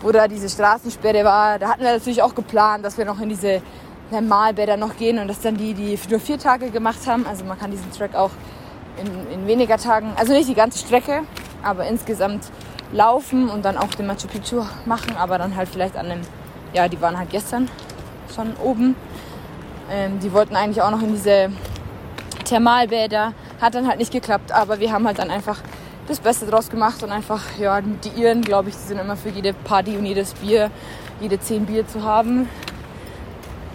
wo 0.01 0.11
da 0.11 0.27
diese 0.27 0.49
Straßensperre 0.49 1.23
war. 1.23 1.59
Da 1.59 1.69
hatten 1.69 1.81
wir 1.81 1.91
natürlich 1.91 2.21
auch 2.21 2.35
geplant, 2.35 2.85
dass 2.85 2.97
wir 2.97 3.05
noch 3.05 3.19
in 3.19 3.29
diese 3.29 3.61
Malbäder 4.11 4.77
noch 4.77 4.97
gehen 4.97 5.19
und 5.19 5.27
das 5.27 5.41
dann 5.41 5.57
die, 5.57 5.73
die 5.73 5.99
nur 6.09 6.19
vier 6.19 6.39
Tage 6.39 6.69
gemacht 6.71 7.05
haben. 7.05 7.25
Also 7.27 7.45
man 7.45 7.59
kann 7.59 7.71
diesen 7.71 7.91
Track 7.91 8.15
auch 8.15 8.31
in, 8.99 9.33
in 9.33 9.47
weniger 9.47 9.77
Tagen, 9.77 10.13
also 10.15 10.33
nicht 10.33 10.49
die 10.49 10.55
ganze 10.55 10.79
Strecke, 10.79 11.21
aber 11.63 11.85
insgesamt 11.85 12.45
laufen 12.91 13.49
und 13.49 13.65
dann 13.65 13.77
auch 13.77 13.89
den 13.89 14.07
Machu 14.07 14.27
Picchu 14.27 14.63
machen, 14.85 15.15
aber 15.17 15.37
dann 15.37 15.55
halt 15.55 15.69
vielleicht 15.69 15.95
an 15.95 16.09
dem, 16.09 16.21
ja, 16.73 16.87
die 16.87 16.99
waren 17.01 17.17
halt 17.17 17.29
gestern 17.29 17.69
schon 18.33 18.55
oben. 18.63 18.95
Ähm, 19.91 20.19
die 20.19 20.31
wollten 20.33 20.55
eigentlich 20.55 20.81
auch 20.81 20.91
noch 20.91 21.01
in 21.01 21.13
diese 21.13 21.51
Thermalbäder. 22.45 23.33
Hat 23.61 23.75
dann 23.75 23.87
halt 23.87 23.99
nicht 23.99 24.11
geklappt, 24.11 24.51
aber 24.51 24.79
wir 24.79 24.91
haben 24.91 25.05
halt 25.05 25.19
dann 25.19 25.29
einfach 25.29 25.59
das 26.09 26.19
Beste 26.19 26.47
draus 26.47 26.69
gemacht 26.69 27.03
und 27.03 27.11
einfach, 27.11 27.41
ja, 27.59 27.79
die 27.81 28.21
Iren, 28.21 28.41
glaube 28.41 28.69
ich, 28.69 28.75
die 28.75 28.81
sind 28.81 28.99
immer 28.99 29.15
für 29.15 29.29
jede 29.29 29.53
Party 29.53 29.95
und 29.95 30.05
jedes 30.05 30.33
Bier, 30.33 30.71
jede 31.21 31.39
zehn 31.39 31.65
Bier 31.65 31.87
zu 31.87 32.03
haben. 32.03 32.49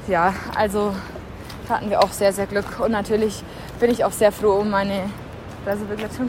Ja, 0.09 0.35
also 0.57 0.95
hatten 1.69 1.89
wir 1.89 2.03
auch 2.03 2.11
sehr, 2.11 2.33
sehr 2.33 2.47
Glück. 2.47 2.81
Und 2.81 2.91
natürlich 2.91 3.43
bin 3.79 3.91
ich 3.91 4.05
auch 4.05 4.13
sehr 4.13 4.33
froh 4.33 4.61
um 4.61 4.71
meine 4.71 5.05
Reisebegleitung, 5.65 6.29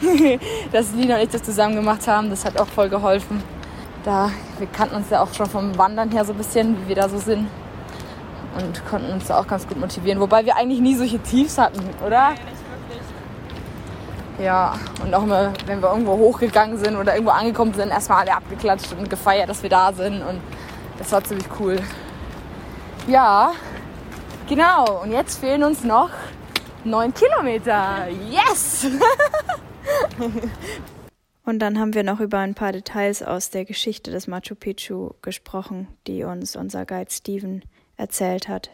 dass 0.72 0.92
Lina 0.92 1.16
und 1.16 1.22
ich 1.22 1.28
das 1.28 1.42
zusammen 1.42 1.76
gemacht 1.76 2.08
haben. 2.08 2.30
Das 2.30 2.44
hat 2.44 2.58
auch 2.58 2.66
voll 2.66 2.88
geholfen. 2.88 3.42
Da, 4.04 4.30
wir 4.58 4.66
kannten 4.66 4.96
uns 4.96 5.10
ja 5.10 5.22
auch 5.22 5.32
schon 5.34 5.46
vom 5.46 5.76
Wandern 5.76 6.10
her 6.10 6.24
so 6.24 6.32
ein 6.32 6.38
bisschen, 6.38 6.76
wie 6.82 6.88
wir 6.88 6.96
da 6.96 7.08
so 7.08 7.18
sind 7.18 7.46
und 8.58 8.86
konnten 8.86 9.12
uns 9.12 9.26
da 9.26 9.38
auch 9.38 9.46
ganz 9.46 9.68
gut 9.68 9.78
motivieren. 9.78 10.18
Wobei 10.18 10.44
wir 10.46 10.56
eigentlich 10.56 10.80
nie 10.80 10.96
solche 10.96 11.18
Tiefs 11.18 11.58
hatten, 11.58 11.80
oder? 12.04 12.34
Ja, 14.40 14.74
und 15.04 15.14
auch 15.14 15.22
immer, 15.24 15.52
wenn 15.66 15.82
wir 15.82 15.90
irgendwo 15.90 16.16
hochgegangen 16.16 16.78
sind 16.78 16.96
oder 16.96 17.12
irgendwo 17.12 17.32
angekommen 17.32 17.74
sind, 17.74 17.90
erstmal 17.90 18.22
alle 18.22 18.34
abgeklatscht 18.34 18.92
und 18.92 19.10
gefeiert, 19.10 19.50
dass 19.50 19.62
wir 19.62 19.68
da 19.68 19.92
sind. 19.92 20.22
Und 20.22 20.40
das 20.98 21.12
war 21.12 21.22
ziemlich 21.22 21.46
cool. 21.58 21.78
Ja, 23.06 23.52
genau. 24.48 25.02
Und 25.02 25.12
jetzt 25.12 25.40
fehlen 25.40 25.62
uns 25.62 25.84
noch 25.84 26.08
neun 26.84 27.12
Kilometer. 27.12 28.08
Yes! 28.30 28.86
Und 31.44 31.58
dann 31.58 31.78
haben 31.80 31.94
wir 31.94 32.04
noch 32.04 32.20
über 32.20 32.38
ein 32.38 32.54
paar 32.54 32.70
Details 32.70 33.22
aus 33.22 33.50
der 33.50 33.64
Geschichte 33.64 34.10
des 34.10 34.26
Machu 34.28 34.54
Picchu 34.54 35.10
gesprochen, 35.20 35.88
die 36.06 36.22
uns 36.22 36.54
unser 36.54 36.86
Guide 36.86 37.10
Steven 37.10 37.62
erzählt 37.96 38.46
hat. 38.46 38.70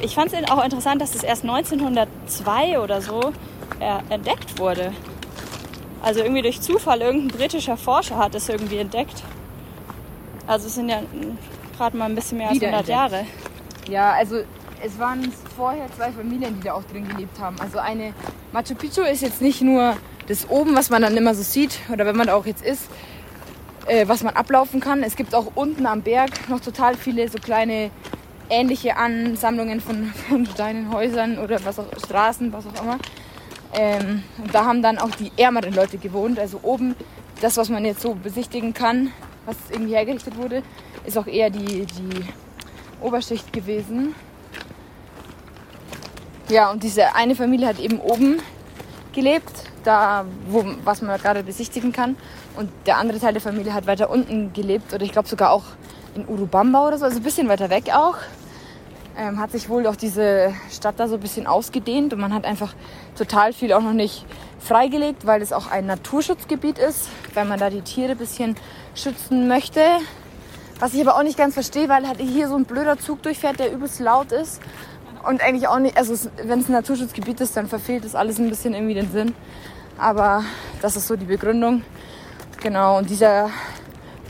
Ich 0.00 0.14
fand 0.14 0.32
es 0.32 0.50
auch 0.50 0.62
interessant, 0.62 1.00
dass 1.00 1.14
es 1.14 1.22
erst 1.22 1.42
1902 1.42 2.78
oder 2.78 3.00
so 3.00 3.32
äh, 3.80 4.12
entdeckt 4.12 4.58
wurde. 4.58 4.92
Also 6.02 6.20
irgendwie 6.20 6.42
durch 6.42 6.60
Zufall, 6.60 7.00
irgendein 7.00 7.36
britischer 7.36 7.76
Forscher 7.76 8.18
hat 8.18 8.34
es 8.34 8.48
irgendwie 8.48 8.78
entdeckt. 8.78 9.22
Also 10.46 10.66
es 10.66 10.74
sind 10.74 10.88
ja 10.88 11.00
gerade 11.76 11.96
mal 11.96 12.04
ein 12.04 12.14
bisschen 12.14 12.38
mehr 12.38 12.50
als 12.50 12.60
100 12.60 12.86
Jahre. 12.86 13.26
Ja, 13.88 14.12
also 14.12 14.42
es 14.84 14.98
waren 14.98 15.32
vorher 15.56 15.86
zwei 15.96 16.12
Familien, 16.12 16.56
die 16.56 16.64
da 16.64 16.74
auch 16.74 16.84
drin 16.84 17.08
gelebt 17.08 17.38
haben. 17.40 17.56
Also 17.60 17.78
eine 17.78 18.12
Machu 18.52 18.74
Picchu 18.74 19.02
ist 19.02 19.22
jetzt 19.22 19.40
nicht 19.40 19.62
nur 19.62 19.96
das 20.28 20.48
oben, 20.48 20.74
was 20.74 20.90
man 20.90 21.02
dann 21.02 21.16
immer 21.16 21.34
so 21.34 21.42
sieht, 21.42 21.78
oder 21.92 22.04
wenn 22.06 22.16
man 22.16 22.26
da 22.26 22.34
auch 22.34 22.46
jetzt 22.46 22.64
ist, 22.64 22.88
äh, 23.86 24.06
was 24.06 24.22
man 24.22 24.34
ablaufen 24.34 24.80
kann. 24.80 25.02
Es 25.02 25.16
gibt 25.16 25.34
auch 25.34 25.52
unten 25.54 25.86
am 25.86 26.02
Berg 26.02 26.48
noch 26.48 26.60
total 26.60 26.96
viele 26.96 27.28
so 27.28 27.38
kleine 27.38 27.90
ähnliche 28.50 28.96
Ansammlungen 28.96 29.80
von, 29.80 30.06
von 30.28 30.44
kleinen 30.44 30.92
Häusern 30.92 31.38
oder 31.38 31.64
was 31.64 31.78
auch 31.78 31.86
Straßen, 32.04 32.52
was 32.52 32.66
auch 32.66 32.82
immer. 32.82 32.98
Ähm, 33.72 34.22
da 34.52 34.64
haben 34.64 34.82
dann 34.82 34.98
auch 34.98 35.10
die 35.10 35.32
ärmeren 35.36 35.74
Leute 35.74 35.98
gewohnt. 35.98 36.38
Also 36.38 36.60
oben, 36.62 36.94
das, 37.40 37.56
was 37.56 37.68
man 37.68 37.84
jetzt 37.84 38.00
so 38.00 38.14
besichtigen 38.14 38.72
kann, 38.72 39.12
was 39.44 39.56
irgendwie 39.70 39.94
hergerichtet 39.94 40.36
wurde, 40.36 40.62
ist 41.04 41.18
auch 41.18 41.26
eher 41.26 41.50
die, 41.50 41.86
die 41.86 42.24
Oberschicht 43.00 43.52
gewesen. 43.52 44.14
Ja, 46.48 46.70
und 46.70 46.82
diese 46.82 47.14
eine 47.14 47.34
Familie 47.34 47.66
hat 47.66 47.78
eben 47.78 48.00
oben 48.00 48.40
gelebt, 49.12 49.64
da, 49.84 50.24
wo, 50.48 50.64
was 50.84 51.02
man 51.02 51.18
gerade 51.20 51.42
besichtigen 51.42 51.92
kann. 51.92 52.16
Und 52.56 52.70
der 52.86 52.98
andere 52.98 53.18
Teil 53.18 53.32
der 53.32 53.42
Familie 53.42 53.74
hat 53.74 53.86
weiter 53.86 54.10
unten 54.10 54.52
gelebt 54.52 54.94
oder 54.94 55.04
ich 55.04 55.12
glaube 55.12 55.28
sogar 55.28 55.50
auch 55.50 55.64
in 56.16 56.28
Urubamba 56.28 56.86
oder 56.86 56.98
so, 56.98 57.04
also 57.04 57.18
ein 57.18 57.22
bisschen 57.22 57.48
weiter 57.48 57.70
weg 57.70 57.90
auch. 57.94 58.16
Ähm, 59.18 59.40
hat 59.40 59.52
sich 59.52 59.68
wohl 59.68 59.86
auch 59.86 59.96
diese 59.96 60.52
Stadt 60.70 60.96
da 60.98 61.08
so 61.08 61.14
ein 61.14 61.20
bisschen 61.20 61.46
ausgedehnt 61.46 62.12
und 62.12 62.20
man 62.20 62.34
hat 62.34 62.44
einfach 62.44 62.74
total 63.16 63.54
viel 63.54 63.72
auch 63.72 63.80
noch 63.80 63.94
nicht 63.94 64.26
freigelegt, 64.58 65.26
weil 65.26 65.40
es 65.40 65.52
auch 65.52 65.70
ein 65.70 65.86
Naturschutzgebiet 65.86 66.78
ist, 66.78 67.08
weil 67.32 67.46
man 67.46 67.58
da 67.58 67.70
die 67.70 67.80
Tiere 67.80 68.12
ein 68.12 68.18
bisschen 68.18 68.56
schützen 68.94 69.48
möchte. 69.48 69.80
Was 70.80 70.92
ich 70.92 71.00
aber 71.00 71.16
auch 71.16 71.22
nicht 71.22 71.38
ganz 71.38 71.54
verstehe, 71.54 71.88
weil 71.88 72.06
halt 72.06 72.20
hier 72.20 72.48
so 72.48 72.56
ein 72.56 72.66
blöder 72.66 72.98
Zug 72.98 73.22
durchfährt, 73.22 73.58
der 73.58 73.72
übelst 73.72 74.00
laut 74.00 74.32
ist. 74.32 74.60
Und 75.26 75.42
eigentlich 75.42 75.66
auch 75.66 75.78
nicht, 75.78 75.96
also 75.96 76.14
wenn 76.44 76.60
es 76.60 76.68
ein 76.68 76.72
Naturschutzgebiet 76.72 77.40
ist, 77.40 77.56
dann 77.56 77.68
verfehlt 77.68 78.04
das 78.04 78.14
alles 78.14 78.38
ein 78.38 78.48
bisschen 78.50 78.74
irgendwie 78.74 78.94
den 78.94 79.10
Sinn. 79.10 79.34
Aber 79.96 80.44
das 80.82 80.94
ist 80.96 81.08
so 81.08 81.16
die 81.16 81.24
Begründung. 81.24 81.82
Genau, 82.60 82.98
und 82.98 83.08
dieser 83.08 83.50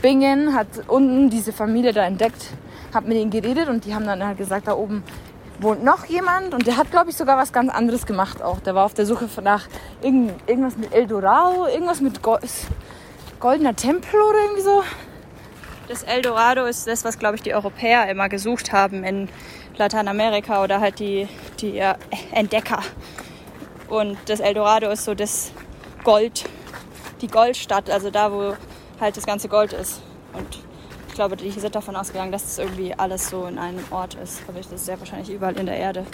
Bingen 0.07 0.55
hat 0.55 0.67
unten 0.87 1.29
diese 1.29 1.51
Familie 1.51 1.91
da 1.91 2.05
entdeckt, 2.05 2.51
hat 2.93 3.05
mit 3.05 3.17
ihnen 3.17 3.29
geredet 3.29 3.67
und 3.67 3.83
die 3.83 3.93
haben 3.93 4.05
dann 4.05 4.25
halt 4.25 4.37
gesagt, 4.37 4.69
da 4.69 4.73
oben 4.73 5.03
wohnt 5.59 5.83
noch 5.83 6.05
jemand 6.05 6.53
und 6.53 6.65
der 6.65 6.77
hat, 6.77 6.91
glaube 6.91 7.09
ich, 7.09 7.17
sogar 7.17 7.37
was 7.37 7.51
ganz 7.51 7.69
anderes 7.69 8.05
gemacht 8.05 8.41
auch. 8.41 8.61
Der 8.61 8.73
war 8.73 8.85
auf 8.85 8.93
der 8.93 9.05
Suche 9.05 9.27
nach 9.41 9.67
irgend, 10.01 10.31
irgendwas 10.47 10.77
mit 10.77 10.93
Eldorado, 10.93 11.67
irgendwas 11.67 11.99
mit 11.99 12.23
Go 12.23 12.37
goldener 13.41 13.75
Tempel 13.75 14.21
oder 14.21 14.39
irgendwie 14.39 14.61
so. 14.61 14.81
Das 15.89 16.03
Eldorado 16.03 16.63
ist 16.63 16.87
das, 16.87 17.03
was, 17.03 17.19
glaube 17.19 17.35
ich, 17.35 17.41
die 17.41 17.53
Europäer 17.53 18.09
immer 18.09 18.29
gesucht 18.29 18.71
haben 18.71 19.03
in 19.03 19.27
Lateinamerika 19.75 20.63
oder 20.63 20.79
halt 20.79 20.99
die, 20.99 21.27
die 21.59 21.79
äh, 21.79 21.95
Entdecker. 22.31 22.79
Und 23.89 24.17
das 24.27 24.39
Eldorado 24.39 24.89
ist 24.89 25.03
so 25.03 25.13
das 25.13 25.51
Gold, 26.05 26.45
die 27.19 27.27
Goldstadt, 27.27 27.89
also 27.89 28.09
da, 28.09 28.31
wo 28.31 28.55
halt 28.99 29.17
das 29.17 29.25
ganze 29.25 29.47
Gold 29.47 29.73
ist. 29.73 30.01
Und 30.33 30.59
ich 31.07 31.13
glaube, 31.13 31.35
die 31.35 31.49
sind 31.51 31.75
davon 31.75 31.95
ausgegangen, 31.95 32.31
dass 32.31 32.43
das 32.43 32.59
irgendwie 32.59 32.93
alles 32.93 33.29
so 33.29 33.45
in 33.45 33.57
einem 33.57 33.83
Ort 33.91 34.15
ist. 34.15 34.41
Aber 34.47 34.59
das 34.59 34.71
ist 34.71 34.85
sehr 34.85 34.99
wahrscheinlich 34.99 35.29
überall 35.31 35.57
in 35.57 35.65
der 35.65 35.77
Erde. 35.77 36.05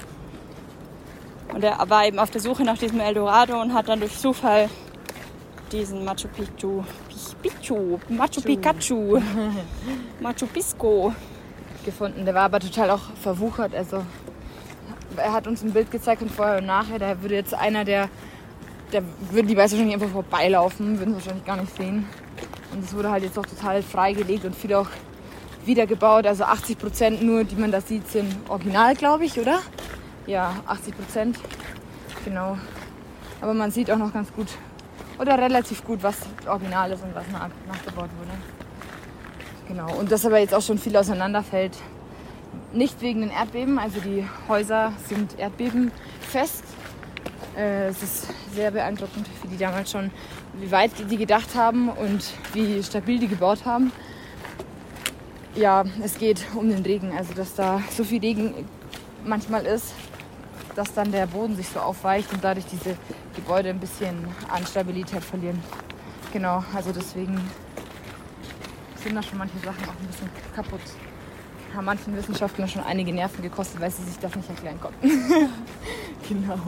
Und 1.54 1.64
er 1.64 1.78
war 1.90 2.06
eben 2.06 2.20
auf 2.20 2.32
der 2.32 2.42
Suche 2.42 2.64
nach 2.64 2.78
diesem 2.78 3.00
Eldorado 3.00 3.62
und 3.62 3.74
hat 3.74 3.88
dann 3.88 4.00
durch 4.00 4.18
Zufall 4.18 4.70
diesen 5.72 6.06
Machu 6.06 6.28
Picchu, 6.28 6.84
Picchu, 7.42 8.00
Machu 8.10 8.42
Pikachu, 8.42 9.20
Machu 10.20 10.48
Pisco 10.48 11.14
gefunden. 11.84 12.26
Der 12.26 12.34
war 12.34 12.44
aber 12.44 12.60
total 12.60 12.92
auch 12.92 13.02
verwuchert. 13.22 13.76
Also 13.76 14.04
er 15.18 15.34
hat 15.34 15.48
uns 15.48 15.64
ein 15.64 15.72
Bild 15.72 15.92
gezeigt 15.92 16.20
von 16.20 16.30
vorher 16.30 16.58
und 16.58 16.66
nachher. 16.66 17.00
Da 17.00 17.22
würde 17.22 17.36
jetzt 17.36 17.54
einer, 17.54 17.86
der, 17.86 18.10
der 18.92 19.04
würde 19.32 19.48
die 19.48 19.58
Weiße 19.58 19.74
wahrscheinlich 19.74 19.96
einfach 19.96 20.10
vorbeilaufen, 20.10 21.00
würden 21.00 21.12
sie 21.12 21.20
wahrscheinlich 21.20 21.46
gar 21.46 21.58
nicht 21.58 21.76
sehen. 21.76 22.08
Und 22.74 22.84
es 22.84 22.94
wurde 22.94 23.12
halt 23.12 23.24
jetzt 23.24 23.38
auch 23.38 23.46
total 23.46 23.84
freigelegt 23.84 24.46
und 24.46 24.56
viel 24.56 24.74
auch 24.74 24.88
wiedergebaut. 25.66 26.26
Also 26.26 26.44
80 26.44 26.78
Prozent 26.78 27.24
nur, 27.24 27.44
die 27.44 27.56
man 27.56 27.72
da 27.72 27.82
sieht, 27.82 28.08
sind 28.10 28.34
original, 28.50 28.96
glaube 28.96 29.26
ich, 29.26 29.40
oder? 29.40 29.60
Ja, 30.26 30.56
80 30.66 30.98
Prozent. 30.98 31.40
Genau. 32.26 32.58
Aber 33.42 33.54
man 33.54 33.72
sieht 33.72 33.92
auch 33.92 33.98
noch 33.98 34.14
ganz 34.14 34.32
gut 34.34 34.48
oder 35.20 35.38
relativ 35.38 35.84
gut, 35.84 36.02
was 36.02 36.18
original 36.48 36.92
ist 36.92 37.04
und 37.04 37.14
was 37.14 37.26
nachgebaut 37.30 38.10
wurde. 38.18 38.32
Genau. 39.68 39.94
Und 39.98 40.12
das 40.12 40.26
aber 40.26 40.40
jetzt 40.40 40.54
auch 40.54 40.62
schon 40.62 40.78
viel 40.78 40.96
auseinanderfällt. 40.96 41.78
Nicht 42.74 43.02
wegen 43.02 43.22
den 43.22 43.30
Erdbeben, 43.30 43.78
also 43.80 44.00
die 44.00 44.26
Häuser 44.48 44.94
sind 45.08 45.38
erdbebenfest. 45.40 46.64
Äh, 47.56 47.88
es 47.88 48.02
ist 48.02 48.28
sehr 48.54 48.72
beeindruckend, 48.72 49.28
wie 49.44 49.48
die 49.50 49.58
damals 49.58 49.92
schon, 49.92 50.10
wie 50.54 50.72
weit 50.72 50.92
die 51.10 51.18
gedacht 51.18 51.56
haben 51.56 51.90
und 51.90 52.24
wie 52.54 52.82
stabil 52.84 53.20
die 53.20 53.28
gebaut 53.28 53.66
haben. 53.66 53.92
Ja, 55.56 55.84
es 56.04 56.18
geht 56.18 56.46
um 56.56 56.70
den 56.70 56.84
Regen, 56.84 57.12
also 57.16 57.34
dass 57.34 57.54
da 57.56 57.82
so 57.92 58.04
viel 58.04 58.20
Regen 58.20 58.54
manchmal 59.24 59.66
ist, 59.66 59.94
dass 60.76 60.94
dann 60.94 61.12
der 61.12 61.28
Boden 61.28 61.56
sich 61.56 61.70
so 61.70 61.80
aufweicht 61.80 62.32
und 62.34 62.44
dadurch 62.44 62.66
diese 62.66 62.98
Gebäude 63.36 63.70
ein 63.70 63.80
bisschen 63.80 64.28
an 64.50 64.66
Stabilität 64.66 65.24
verlieren. 65.24 65.62
Genau, 66.32 66.64
also 66.74 66.92
deswegen 66.92 67.40
sind 69.04 69.16
da 69.16 69.22
schon 69.22 69.38
manche 69.38 69.58
Sachen 69.60 69.84
auch 69.86 70.00
ein 70.00 70.08
bisschen 70.08 70.30
kaputt. 70.56 70.82
Haben 71.76 71.86
manchen 71.86 72.16
Wissenschaftlern 72.16 72.68
schon 72.68 72.84
einige 72.84 73.12
Nerven 73.14 73.42
gekostet, 73.42 73.80
weil 73.80 73.92
sie 73.92 74.04
sich 74.04 74.18
das 74.20 74.36
nicht 74.36 74.50
erklären 74.50 74.80
konnten. 74.80 75.02
genau. 76.30 76.60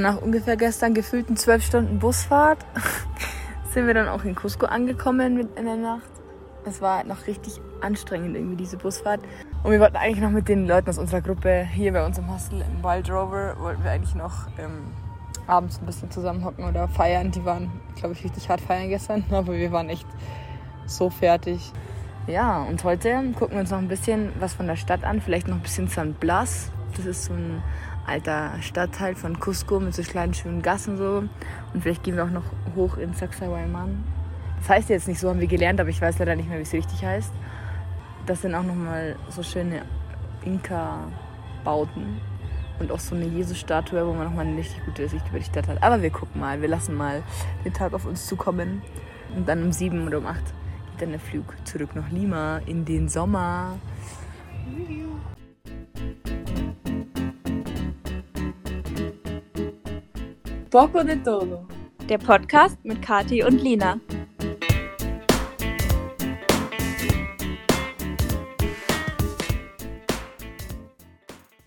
Nach 0.00 0.20
ungefähr 0.20 0.56
gestern 0.56 0.94
gefühlten 0.94 1.36
zwölf 1.36 1.64
Stunden 1.64 1.98
Busfahrt 1.98 2.64
sind 3.72 3.86
wir 3.86 3.94
dann 3.94 4.08
auch 4.08 4.24
in 4.24 4.34
Cusco 4.34 4.66
angekommen 4.66 5.48
in 5.56 5.64
der 5.64 5.76
Nacht. 5.76 6.10
Es 6.64 6.80
war 6.82 7.04
noch 7.04 7.26
richtig 7.26 7.60
anstrengend 7.80 8.36
irgendwie 8.36 8.56
diese 8.56 8.76
Busfahrt. 8.76 9.20
Und 9.62 9.70
wir 9.70 9.80
wollten 9.80 9.96
eigentlich 9.96 10.22
noch 10.22 10.30
mit 10.30 10.48
den 10.48 10.66
Leuten 10.66 10.88
aus 10.90 10.98
unserer 10.98 11.20
Gruppe 11.20 11.66
hier 11.72 11.92
bei 11.92 12.04
uns 12.04 12.18
im 12.18 12.32
Hostel 12.32 12.60
im 12.60 12.82
Wild 12.82 13.10
Rover, 13.10 13.56
wollten 13.58 13.82
wir 13.82 13.90
eigentlich 13.90 14.14
noch 14.14 14.46
ähm, 14.58 14.92
abends 15.46 15.78
ein 15.80 15.86
bisschen 15.86 16.10
zusammenhocken 16.10 16.64
oder 16.64 16.88
feiern. 16.88 17.30
Die 17.30 17.44
waren, 17.44 17.70
glaube 17.96 18.14
ich, 18.14 18.24
richtig 18.24 18.48
hart 18.48 18.60
feiern 18.60 18.88
gestern, 18.88 19.24
aber 19.30 19.54
wir 19.54 19.72
waren 19.72 19.88
echt 19.88 20.06
so 20.86 21.10
fertig. 21.10 21.72
Ja, 22.26 22.62
und 22.62 22.84
heute 22.84 23.32
gucken 23.38 23.56
wir 23.56 23.60
uns 23.60 23.70
noch 23.70 23.78
ein 23.78 23.88
bisschen 23.88 24.32
was 24.38 24.52
von 24.52 24.66
der 24.66 24.76
Stadt 24.76 25.04
an, 25.04 25.20
vielleicht 25.20 25.48
noch 25.48 25.56
ein 25.56 25.62
bisschen 25.62 25.88
San 25.88 26.12
Blas. 26.12 26.70
Das 26.96 27.06
ist 27.06 27.24
so 27.24 27.32
ein 27.32 27.62
alter 28.08 28.52
Stadtteil 28.60 29.14
von 29.14 29.38
Cusco 29.38 29.80
mit 29.80 29.94
so 29.94 30.02
kleinen 30.02 30.34
schönen 30.34 30.62
Gassen 30.62 30.96
so. 30.96 31.24
Und 31.72 31.82
vielleicht 31.82 32.02
gehen 32.02 32.16
wir 32.16 32.24
auch 32.24 32.30
noch 32.30 32.44
hoch 32.74 32.96
in 32.96 33.14
Sacsayhuaman. 33.14 34.04
Das 34.60 34.68
heißt 34.68 34.88
jetzt 34.88 35.08
nicht 35.08 35.20
so, 35.20 35.28
haben 35.28 35.40
wir 35.40 35.46
gelernt, 35.46 35.80
aber 35.80 35.90
ich 35.90 36.00
weiß 36.00 36.18
leider 36.18 36.34
nicht 36.34 36.48
mehr, 36.48 36.58
wie 36.58 36.62
es 36.62 36.72
richtig 36.72 37.04
heißt. 37.04 37.32
Das 38.26 38.42
sind 38.42 38.54
auch 38.54 38.62
nochmal 38.62 39.16
so 39.28 39.42
schöne 39.42 39.82
Inka-Bauten. 40.44 42.20
Und 42.80 42.92
auch 42.92 43.00
so 43.00 43.16
eine 43.16 43.24
Jesus-Statue, 43.24 44.06
wo 44.06 44.12
man 44.12 44.24
nochmal 44.24 44.46
eine 44.46 44.56
richtig 44.56 44.84
gute 44.84 45.08
Sicht 45.08 45.26
über 45.28 45.38
die 45.38 45.44
Stadt 45.44 45.66
hat. 45.66 45.82
Aber 45.82 46.00
wir 46.00 46.10
gucken 46.10 46.40
mal, 46.40 46.60
wir 46.60 46.68
lassen 46.68 46.94
mal 46.94 47.22
den 47.64 47.72
Tag 47.72 47.92
auf 47.92 48.04
uns 48.04 48.26
zukommen. 48.26 48.82
Und 49.36 49.48
dann 49.48 49.62
um 49.62 49.72
sieben 49.72 50.06
oder 50.06 50.18
um 50.18 50.26
acht 50.26 50.44
geht 50.98 51.02
dann 51.02 51.10
der 51.10 51.20
Flug 51.20 51.54
zurück 51.64 51.94
nach 51.94 52.10
Lima 52.10 52.58
in 52.66 52.84
den 52.84 53.08
Sommer. 53.08 53.78
Poco 60.70 61.02
de 61.02 61.16
todo. 61.16 61.66
Der 62.10 62.18
Podcast 62.18 62.76
mit 62.84 63.00
Kati 63.00 63.42
und 63.42 63.62
Lina. 63.62 63.98